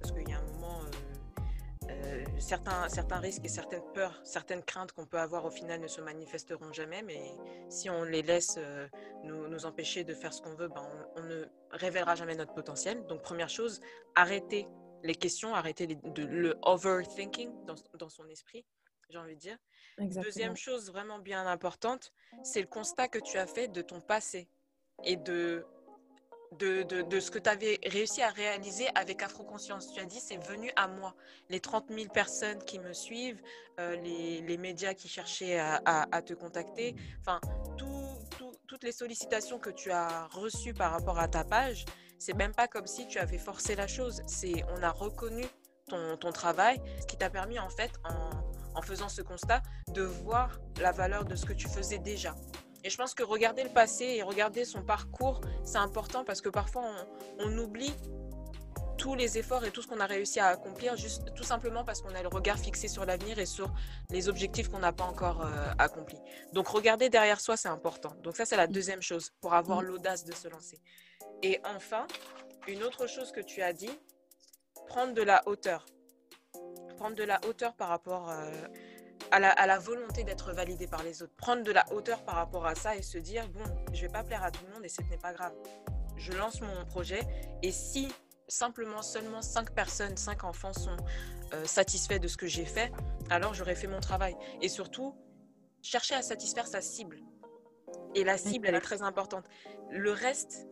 parce 0.00 0.12
qu'il 0.12 0.28
y 0.28 0.32
a 0.34 0.38
un 0.38 0.42
moment, 0.42 0.80
euh, 0.80 1.90
euh, 1.90 2.24
certains, 2.38 2.88
certains 2.88 3.18
risques 3.20 3.44
et 3.44 3.48
certaines 3.48 3.84
peurs, 3.94 4.20
certaines 4.22 4.62
craintes 4.62 4.92
qu'on 4.92 5.06
peut 5.06 5.18
avoir 5.18 5.46
au 5.46 5.50
final 5.50 5.80
ne 5.80 5.86
se 5.86 6.02
manifesteront 6.02 6.72
jamais, 6.72 7.02
mais 7.02 7.34
si 7.70 7.88
on 7.88 8.04
les 8.04 8.20
laisse 8.20 8.56
euh, 8.58 8.86
nous, 9.22 9.48
nous 9.48 9.64
empêcher 9.64 10.04
de 10.04 10.12
faire 10.12 10.34
ce 10.34 10.42
qu'on 10.42 10.54
veut, 10.54 10.68
ben, 10.68 10.82
on, 11.16 11.20
on 11.20 11.24
ne 11.24 11.44
révélera 11.70 12.16
jamais 12.16 12.34
notre 12.34 12.52
potentiel. 12.52 13.06
Donc, 13.06 13.22
première 13.22 13.48
chose, 13.48 13.80
arrêter 14.14 14.66
les 15.04 15.14
questions, 15.14 15.54
arrêter 15.54 15.86
les- 15.86 15.96
de, 15.96 16.24
le 16.24 16.58
overthinking 16.62 17.64
dans, 17.66 17.74
dans 17.98 18.08
son 18.08 18.28
esprit, 18.28 18.64
j'ai 19.10 19.18
envie 19.18 19.34
de 19.34 19.40
dire. 19.40 19.58
Exactement. 19.98 20.24
Deuxième 20.24 20.56
chose 20.56 20.90
vraiment 20.90 21.18
bien 21.18 21.46
importante, 21.46 22.12
c'est 22.42 22.62
le 22.62 22.66
constat 22.66 23.08
que 23.08 23.18
tu 23.18 23.38
as 23.38 23.46
fait 23.46 23.68
de 23.68 23.82
ton 23.82 24.00
passé 24.00 24.48
et 25.04 25.16
de 25.16 25.64
de, 26.58 26.82
de, 26.82 27.20
ce 27.20 27.32
que 27.32 27.38
tu 27.40 27.50
avais 27.50 27.80
réussi 27.84 28.22
à 28.22 28.30
réaliser 28.30 28.86
avec 28.94 29.22
Afro-Conscience. 29.22 29.92
Tu 29.92 30.00
as 30.00 30.04
dit, 30.04 30.20
c'est 30.20 30.36
venu 30.36 30.70
à 30.76 30.86
moi. 30.86 31.16
Les 31.48 31.58
30 31.58 31.86
000 31.90 32.08
personnes 32.12 32.62
qui 32.62 32.78
me 32.78 32.92
suivent, 32.92 33.42
euh, 33.80 33.96
les, 33.96 34.40
les, 34.40 34.56
médias 34.56 34.94
qui 34.94 35.08
cherchaient 35.08 35.58
à, 35.58 35.80
à, 35.84 36.22
te 36.22 36.32
contacter, 36.32 36.94
enfin, 37.18 37.40
toutes 38.66 38.84
les 38.84 38.92
sollicitations 38.92 39.58
que 39.58 39.70
tu 39.70 39.90
as 39.90 40.26
reçues 40.28 40.74
par 40.74 40.92
rapport 40.92 41.18
à 41.18 41.26
ta 41.26 41.44
page, 41.44 41.84
c'est 42.24 42.34
même 42.34 42.54
pas 42.54 42.68
comme 42.68 42.86
si 42.86 43.06
tu 43.06 43.18
avais 43.18 43.36
forcé 43.36 43.74
la 43.74 43.86
chose. 43.86 44.22
C'est, 44.26 44.64
on 44.76 44.82
a 44.82 44.90
reconnu 44.90 45.44
ton, 45.88 46.16
ton 46.16 46.32
travail, 46.32 46.80
ce 47.00 47.06
qui 47.06 47.18
t'a 47.18 47.28
permis, 47.28 47.58
en 47.58 47.68
fait, 47.68 47.90
en, 48.04 48.78
en 48.78 48.82
faisant 48.82 49.10
ce 49.10 49.20
constat, 49.20 49.62
de 49.88 50.02
voir 50.02 50.58
la 50.80 50.90
valeur 50.90 51.26
de 51.26 51.36
ce 51.36 51.44
que 51.44 51.52
tu 51.52 51.68
faisais 51.68 51.98
déjà. 51.98 52.34
Et 52.82 52.90
je 52.90 52.96
pense 52.96 53.14
que 53.14 53.22
regarder 53.22 53.62
le 53.62 53.70
passé 53.70 54.04
et 54.04 54.22
regarder 54.22 54.64
son 54.64 54.82
parcours, 54.82 55.42
c'est 55.64 55.78
important 55.78 56.24
parce 56.24 56.40
que 56.40 56.48
parfois 56.48 56.82
on, 57.38 57.58
oublie 57.58 57.94
tous 58.98 59.14
les 59.14 59.38
efforts 59.38 59.64
et 59.64 59.70
tout 59.70 59.82
ce 59.82 59.88
qu'on 59.88 60.00
a 60.00 60.06
réussi 60.06 60.40
à 60.40 60.48
accomplir, 60.48 60.96
juste 60.96 61.34
tout 61.34 61.42
simplement 61.42 61.84
parce 61.84 62.00
qu'on 62.00 62.14
a 62.14 62.22
le 62.22 62.28
regard 62.28 62.58
fixé 62.58 62.88
sur 62.88 63.04
l'avenir 63.04 63.38
et 63.38 63.46
sur 63.46 63.70
les 64.10 64.28
objectifs 64.28 64.68
qu'on 64.68 64.78
n'a 64.78 64.92
pas 64.92 65.04
encore 65.04 65.44
euh, 65.44 65.72
accomplis. 65.78 66.20
Donc 66.52 66.68
regarder 66.68 67.10
derrière 67.10 67.40
soi, 67.40 67.56
c'est 67.56 67.68
important. 67.68 68.14
Donc 68.22 68.36
ça, 68.36 68.44
c'est 68.44 68.56
la 68.56 68.66
deuxième 68.66 69.02
chose 69.02 69.30
pour 69.40 69.54
avoir 69.54 69.82
mm. 69.82 69.86
l'audace 69.86 70.24
de 70.24 70.32
se 70.32 70.48
lancer. 70.48 70.80
Et 71.44 71.60
enfin, 71.66 72.06
une 72.66 72.82
autre 72.82 73.06
chose 73.06 73.30
que 73.30 73.40
tu 73.40 73.60
as 73.60 73.74
dit, 73.74 73.90
prendre 74.88 75.12
de 75.12 75.20
la 75.20 75.46
hauteur. 75.46 75.84
Prendre 76.96 77.14
de 77.14 77.22
la 77.22 77.38
hauteur 77.46 77.74
par 77.74 77.88
rapport 77.88 78.30
euh, 78.30 78.50
à 79.30 79.66
la, 79.66 79.78
volonté 79.78 80.24
d'être 80.24 80.54
validé 80.54 80.86
par 80.86 81.02
les 81.02 81.22
autres. 81.22 81.34
Prendre 81.36 81.62
de 81.62 81.70
la 81.70 81.84
hauteur 81.92 82.24
par 82.24 82.36
rapport 82.36 82.64
à 82.64 82.74
ça 82.74 82.96
et 82.96 83.02
se 83.02 83.18
dire, 83.18 83.46
bon, 83.50 83.62
je 83.92 84.00
vais 84.00 84.08
pas 84.08 84.24
plaire 84.24 84.42
à 84.42 84.50
tout 84.50 84.64
le 84.66 84.72
monde 84.72 84.86
et 84.86 84.88
ce 84.88 85.02
n'est 85.02 85.18
pas 85.18 85.34
grave. 85.34 85.52
Je 86.16 86.32
lance 86.32 86.62
mon 86.62 86.86
projet 86.86 87.20
et 87.62 87.72
si 87.72 88.08
simplement 88.48 89.02
seulement 89.02 89.42
5 89.42 89.74
personnes, 89.74 90.16
5 90.16 90.44
enfants 90.44 90.72
sont 90.72 90.96
euh, 91.52 91.66
satisfaits 91.66 92.20
de 92.20 92.28
ce 92.28 92.38
que 92.38 92.46
j'ai 92.46 92.64
fait, 92.64 92.90
alors 93.28 93.52
j'aurais 93.52 93.74
fait 93.74 93.86
mon 93.86 94.00
travail. 94.00 94.34
Et 94.62 94.70
surtout, 94.70 95.14
chercher 95.82 96.14
à 96.14 96.22
satisfaire 96.22 96.66
sa 96.66 96.80
cible. 96.80 97.20
Et 98.14 98.24
la 98.24 98.38
cible, 98.38 98.68
elle 98.68 98.74
est 98.76 98.80
très 98.80 99.02
importante. 99.02 99.44
Le 99.90 100.12
reste, 100.12 100.66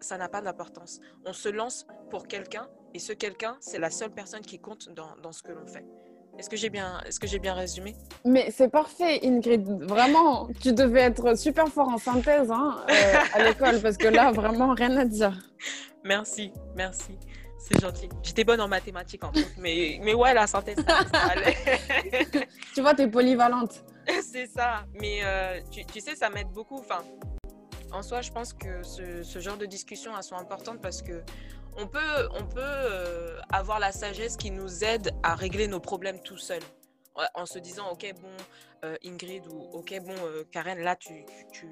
ça 0.00 0.18
n'a 0.18 0.28
pas 0.28 0.40
d'importance. 0.40 1.00
On 1.24 1.32
se 1.32 1.48
lance 1.48 1.86
pour 2.10 2.26
quelqu'un 2.26 2.68
et 2.94 2.98
ce 2.98 3.12
quelqu'un, 3.12 3.56
c'est 3.60 3.78
la 3.78 3.90
seule 3.90 4.10
personne 4.10 4.42
qui 4.42 4.58
compte 4.58 4.88
dans, 4.90 5.16
dans 5.22 5.32
ce 5.32 5.42
que 5.42 5.52
l'on 5.52 5.66
fait. 5.66 5.84
Est-ce 6.38 6.48
que 6.48 6.56
j'ai 6.56 6.70
bien, 6.70 7.00
est-ce 7.06 7.20
que 7.20 7.26
j'ai 7.26 7.38
bien 7.38 7.52
résumé? 7.52 7.94
Mais 8.24 8.50
c'est 8.50 8.70
parfait, 8.70 9.20
Ingrid. 9.22 9.66
Vraiment, 9.82 10.48
tu 10.60 10.72
devais 10.72 11.02
être 11.02 11.36
super 11.36 11.68
fort 11.68 11.88
en 11.88 11.98
synthèse 11.98 12.50
hein, 12.50 12.84
euh, 12.88 13.14
à 13.34 13.44
l'école 13.44 13.80
parce 13.80 13.98
que 13.98 14.08
là, 14.08 14.32
vraiment, 14.32 14.72
rien 14.74 14.96
à 14.96 15.04
dire. 15.04 15.36
Merci, 16.04 16.52
merci. 16.74 17.16
C'est 17.60 17.80
gentil. 17.80 18.08
J'étais 18.24 18.42
bonne 18.42 18.60
en 18.60 18.66
mathématiques 18.66 19.22
en 19.22 19.32
fait, 19.32 19.46
mais, 19.56 20.00
mais 20.02 20.14
ouais, 20.14 20.34
la 20.34 20.48
synthèse, 20.48 20.84
ça, 20.84 21.18
allait. 21.30 21.56
tu 22.74 22.80
vois, 22.80 22.92
tu 22.92 23.02
es 23.02 23.06
polyvalente. 23.06 23.84
c'est 24.22 24.46
ça. 24.46 24.84
Mais 24.94 25.20
euh, 25.24 25.60
tu, 25.70 25.84
tu, 25.84 26.00
sais, 26.00 26.14
ça 26.16 26.30
m'aide 26.30 26.48
beaucoup. 26.48 26.78
Enfin, 26.78 27.04
en 27.92 28.02
soi, 28.02 28.20
je 28.20 28.30
pense 28.30 28.52
que 28.52 28.82
ce, 28.82 29.22
ce 29.22 29.38
genre 29.38 29.56
de 29.56 29.66
discussions 29.66 30.16
elles 30.16 30.22
sont 30.22 30.36
importantes 30.36 30.80
parce 30.80 31.02
que 31.02 31.22
on 31.76 31.86
peut, 31.86 32.28
on 32.34 32.44
peut 32.44 32.60
euh, 32.60 33.38
avoir 33.50 33.78
la 33.78 33.92
sagesse 33.92 34.36
qui 34.36 34.50
nous 34.50 34.84
aide 34.84 35.12
à 35.22 35.34
régler 35.34 35.68
nos 35.68 35.80
problèmes 35.80 36.20
tout 36.20 36.36
seul. 36.36 36.60
En 37.34 37.44
se 37.44 37.58
disant, 37.58 37.90
OK, 37.90 38.10
bon, 38.22 38.30
euh, 38.84 38.96
Ingrid, 39.04 39.46
ou 39.46 39.68
OK, 39.74 39.94
bon, 40.00 40.14
Karen, 40.50 40.78
là, 40.78 40.96
tu, 40.96 41.26
tu, 41.52 41.68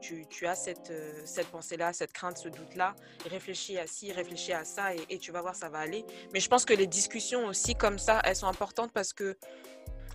tu, 0.00 0.26
tu 0.26 0.46
as 0.46 0.56
cette, 0.56 0.92
cette 1.24 1.46
pensée-là, 1.46 1.92
cette 1.92 2.12
crainte, 2.12 2.36
ce 2.36 2.48
doute-là. 2.48 2.96
Réfléchis 3.30 3.78
à 3.78 3.86
ci, 3.86 4.10
réfléchis 4.10 4.52
à 4.52 4.64
ça, 4.64 4.92
et, 4.92 5.18
tu 5.18 5.30
vas 5.30 5.40
voir, 5.40 5.54
ça 5.54 5.68
va 5.68 5.78
aller. 5.78 6.04
Mais 6.32 6.40
je 6.40 6.48
pense 6.48 6.64
que 6.64 6.74
les 6.74 6.88
discussions 6.88 7.46
aussi 7.46 7.76
comme 7.76 7.98
ça, 7.98 8.20
elles 8.24 8.34
sont 8.34 8.48
importantes 8.48 8.90
parce 8.92 9.12
que 9.12 9.36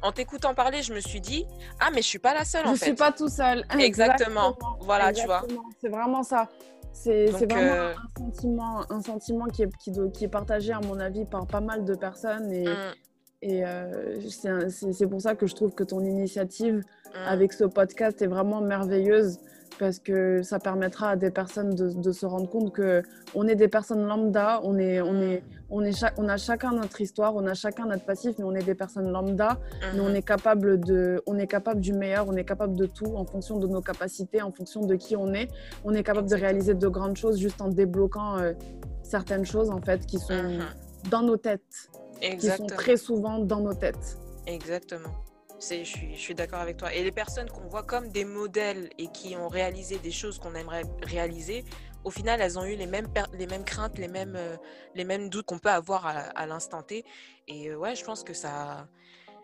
en 0.02 0.12
t'écoutant 0.12 0.54
parler, 0.54 0.82
je 0.82 0.94
me 0.94 1.00
suis 1.00 1.22
dit, 1.22 1.46
ah, 1.80 1.90
mais 1.94 2.02
je 2.02 2.08
suis 2.08 2.20
pas 2.20 2.34
la 2.34 2.46
seule, 2.46 2.66
je 2.66 2.70
en 2.70 2.74
fait. 2.74 2.80
Je 2.80 2.84
suis 2.86 2.94
pas 2.96 3.12
tout 3.12 3.30
seul. 3.30 3.66
Exactement. 3.80 4.58
Voilà, 4.82 5.14
tu 5.14 5.26
vois. 5.26 5.44
C'est 5.82 5.90
vraiment 5.90 6.24
ça. 6.24 6.50
C'est 6.94 7.26
vraiment 7.28 7.56
euh, 7.56 7.94
un 7.94 8.20
sentiment, 8.20 8.92
un 8.92 9.02
sentiment 9.02 9.46
qui, 9.46 9.64
est, 9.64 9.78
qui, 9.78 9.92
qui, 10.14 10.26
est 10.26 10.30
partagé, 10.30 10.74
à 10.74 10.80
mon 10.80 11.00
avis, 11.00 11.26
par 11.26 11.46
pas 11.46 11.62
mal 11.62 11.86
de 11.86 11.94
personnes. 11.94 12.52
Et, 12.52 12.66
mm. 12.66 12.94
et 13.44 13.66
euh, 13.66 14.20
c'est 14.30 15.08
pour 15.08 15.22
ça 15.22 15.36
que 15.36 15.46
je 15.46 15.54
trouve 15.54 15.74
que 15.74 15.84
ton 15.84 16.04
initiative 16.04 16.78
mm. 16.78 17.18
avec 17.28 17.54
ce 17.54 17.66
podcast 17.66 18.22
est 18.22 18.28
vraiment 18.28 18.62
merveilleuse 18.62 19.40
parce 19.78 20.00
que 20.00 20.42
ça 20.42 20.60
permettra 20.60 21.10
à 21.12 21.16
des 21.16 21.32
personnes 21.32 21.76
de, 21.76 22.12
se 22.12 22.26
rendre 22.26 22.50
compte 22.50 22.74
que 22.74 23.04
on 23.36 23.48
est 23.48 23.56
des 23.56 23.68
personnes 23.68 24.06
lambda, 24.06 24.60
on 24.64 24.78
est, 24.78 25.02
on 25.02 25.22
est, 25.22 25.44
on 25.70 25.84
est, 25.84 26.04
on 26.18 26.28
a 26.28 26.38
chacun 26.38 26.72
notre 26.72 27.00
histoire, 27.02 27.36
on 27.36 27.46
a 27.46 27.54
chacun 27.54 27.86
notre 27.86 28.06
passif, 28.06 28.36
mais 28.38 28.46
on 28.46 28.56
est 28.56 28.64
des 28.64 28.76
personnes 28.76 29.12
lambda, 29.12 29.60
mais 29.94 30.00
on 30.00 30.10
mhm. 30.10 30.16
est 30.16 30.22
capable 30.22 30.80
de, 30.80 31.22
on 31.26 31.38
est 31.38 31.48
capable 31.48 31.82
du 31.82 31.94
meilleur, 31.94 32.28
on 32.28 32.36
est 32.36 32.46
capable 32.46 32.76
de 32.76 32.86
tout 32.86 33.16
en 33.16 33.26
fonction 33.26 33.60
de 33.60 33.68
nos 33.68 33.82
capacités, 33.82 34.42
en 34.42 34.52
fonction 34.52 34.86
de 34.86 34.96
qui 34.96 35.16
on 35.16 35.34
est, 35.34 35.50
on 35.84 35.94
est 35.94 36.04
capable 36.04 36.30
de 36.30 36.36
réaliser 36.36 36.74
de 36.74 36.88
grandes 36.88 37.18
choses 37.18 37.40
juste 37.40 37.62
en 37.62 37.70
débloquant 37.70 38.38
euh, 38.40 38.54
certaines 39.04 39.46
choses 39.46 39.70
en 39.70 39.82
fait 39.82 40.06
qui 40.06 40.20
sont 40.20 40.44
mhm. 40.44 40.64
dans 41.12 41.22
nos 41.22 41.38
têtes, 41.38 41.90
qui 42.22 42.48
sont 42.48 42.66
très 42.66 42.98
souvent 42.98 43.40
dans 43.40 43.60
nos 43.60 43.74
têtes. 43.74 44.18
Exactement. 44.46 45.12
Je 45.60 45.84
suis, 46.16 46.36
d'accord 46.36 46.60
avec 46.60 46.78
toi. 46.78 46.94
Et 46.94 47.04
les 47.04 47.12
personnes 47.12 47.50
qu'on 47.50 47.68
voit 47.68 47.82
comme 47.82 48.10
des 48.10 48.26
modèles 48.26 48.90
et 49.00 49.08
qui 49.08 49.36
ont 49.36 49.48
réalisé 49.48 49.98
des 49.98 50.12
choses 50.12 50.38
qu'on 50.38 50.54
aimerait 50.54 50.84
réaliser, 51.02 51.66
au 52.04 52.12
final, 52.12 52.42
elles 52.42 52.60
ont 52.60 52.64
eu 52.64 52.76
les 52.76 52.86
mêmes, 52.86 53.08
craintes, 53.66 53.98
les 53.98 54.08
mêmes, 54.08 54.36
euh, 54.36 54.56
les 54.94 55.04
mêmes 55.04 55.30
doutes 55.30 55.48
qu'on 55.48 55.58
peut 55.58 55.70
avoir 55.70 56.06
à, 56.06 56.46
l'instant 56.46 56.84
T. 56.84 57.04
Et 57.48 57.70
euh, 57.70 57.76
ouais, 57.76 57.96
je 57.96 58.06
pense 58.06 58.24
que 58.24 58.34
ça, 58.34 58.88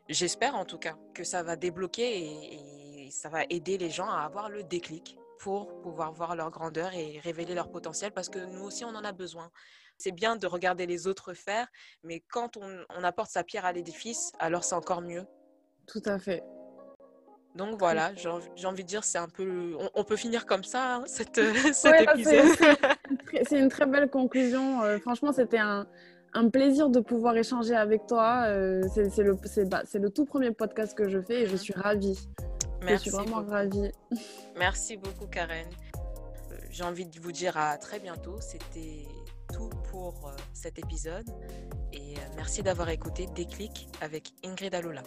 j'espère 0.08 0.56
en 0.56 0.66
tout 0.66 0.78
cas, 0.78 0.96
que 1.16 1.24
ça 1.24 1.42
va 1.42 1.56
débloquer 1.56 2.20
et, 2.20 3.10
ça 3.12 3.30
va 3.30 3.44
aider 3.50 3.78
les 3.78 3.92
gens 3.92 4.10
à 4.10 4.22
avoir 4.22 4.50
le 4.50 4.64
déclic 4.64 5.18
pour 5.38 5.82
pouvoir 5.82 6.14
voir 6.14 6.36
leur 6.36 6.50
grandeur 6.50 6.94
et 6.96 7.20
révéler 7.20 7.54
leur 7.54 7.70
potentiel 7.70 8.12
parce 8.12 8.30
que 8.30 8.40
nous 8.40 8.64
aussi, 8.64 8.86
on 8.86 8.96
en 8.96 9.04
a 9.04 9.12
besoin. 9.12 9.52
C'est 9.98 10.12
bien 10.12 10.36
de 10.36 10.48
regarder 10.48 10.88
les 10.88 11.06
autres 11.06 11.34
faire, 11.34 11.68
mais 12.02 12.22
quand 12.22 12.58
on 12.58 13.04
apporte 13.04 13.30
sa 13.30 13.44
pierre 13.44 13.66
à 13.66 13.74
l'édifice, 13.74 14.32
alors 14.40 14.64
c'est 14.64 14.74
encore 14.74 15.02
mieux 15.02 15.28
tout 15.88 16.02
à 16.06 16.20
fait. 16.20 16.44
Donc 17.56 17.78
voilà, 17.78 18.14
j'ai 18.16 18.68
envie 18.68 18.84
de 18.84 18.88
dire, 18.88 19.04
c'est 19.04 19.20
un 19.20 19.28
peu. 19.28 19.76
On, 19.94 20.04
peut 20.04 20.16
finir 20.16 20.46
comme 20.46 20.64
ça, 20.64 20.96
hein, 20.96 21.04
cette, 21.08 21.40
cet 21.74 22.02
épisode. 22.02 22.58
C'est 23.50 23.60
une 23.60 23.70
très 23.70 23.86
belle 23.86 24.10
conclusion. 24.10 24.84
Euh, 24.84 25.00
franchement, 25.00 25.32
c'était 25.34 25.58
un, 25.58 25.88
un, 26.34 26.50
plaisir 26.50 26.90
de 26.90 27.00
pouvoir 27.00 27.36
échanger 27.36 27.76
avec 27.76 28.06
toi. 28.06 28.46
Euh, 28.48 28.84
c'est 28.94 29.24
le, 29.24 29.36
bah, 29.66 29.82
le 29.94 30.10
tout 30.10 30.26
premier 30.26 30.52
podcast 30.52 30.96
que 30.96 31.10
je 31.10 31.20
fais 31.20 31.42
et 31.42 31.46
je 31.48 31.56
suis 31.56 31.74
ravie. 31.74 32.20
Merci 32.84 33.10
je 33.10 33.10
suis 33.10 33.12
vraiment 33.12 33.44
ravie. 33.44 33.92
Merci 34.58 34.98
beaucoup, 34.98 35.26
Karen. 35.26 35.66
Euh, 36.52 36.56
j'ai 36.70 36.84
envie 36.84 37.06
de 37.06 37.20
vous 37.20 37.32
dire 37.32 37.58
à 37.58 37.78
très 37.78 38.00
bientôt. 38.00 38.40
C'était 38.40 39.08
tout 39.52 39.70
pour 39.92 40.32
cet 40.54 40.78
épisode. 40.78 41.30
Et 41.92 42.16
merci 42.36 42.62
d'avoir 42.62 42.90
écouté 42.90 43.28
Déclic 43.36 43.88
avec 44.02 44.30
Ingrid 44.44 44.74
Alola. 44.76 45.04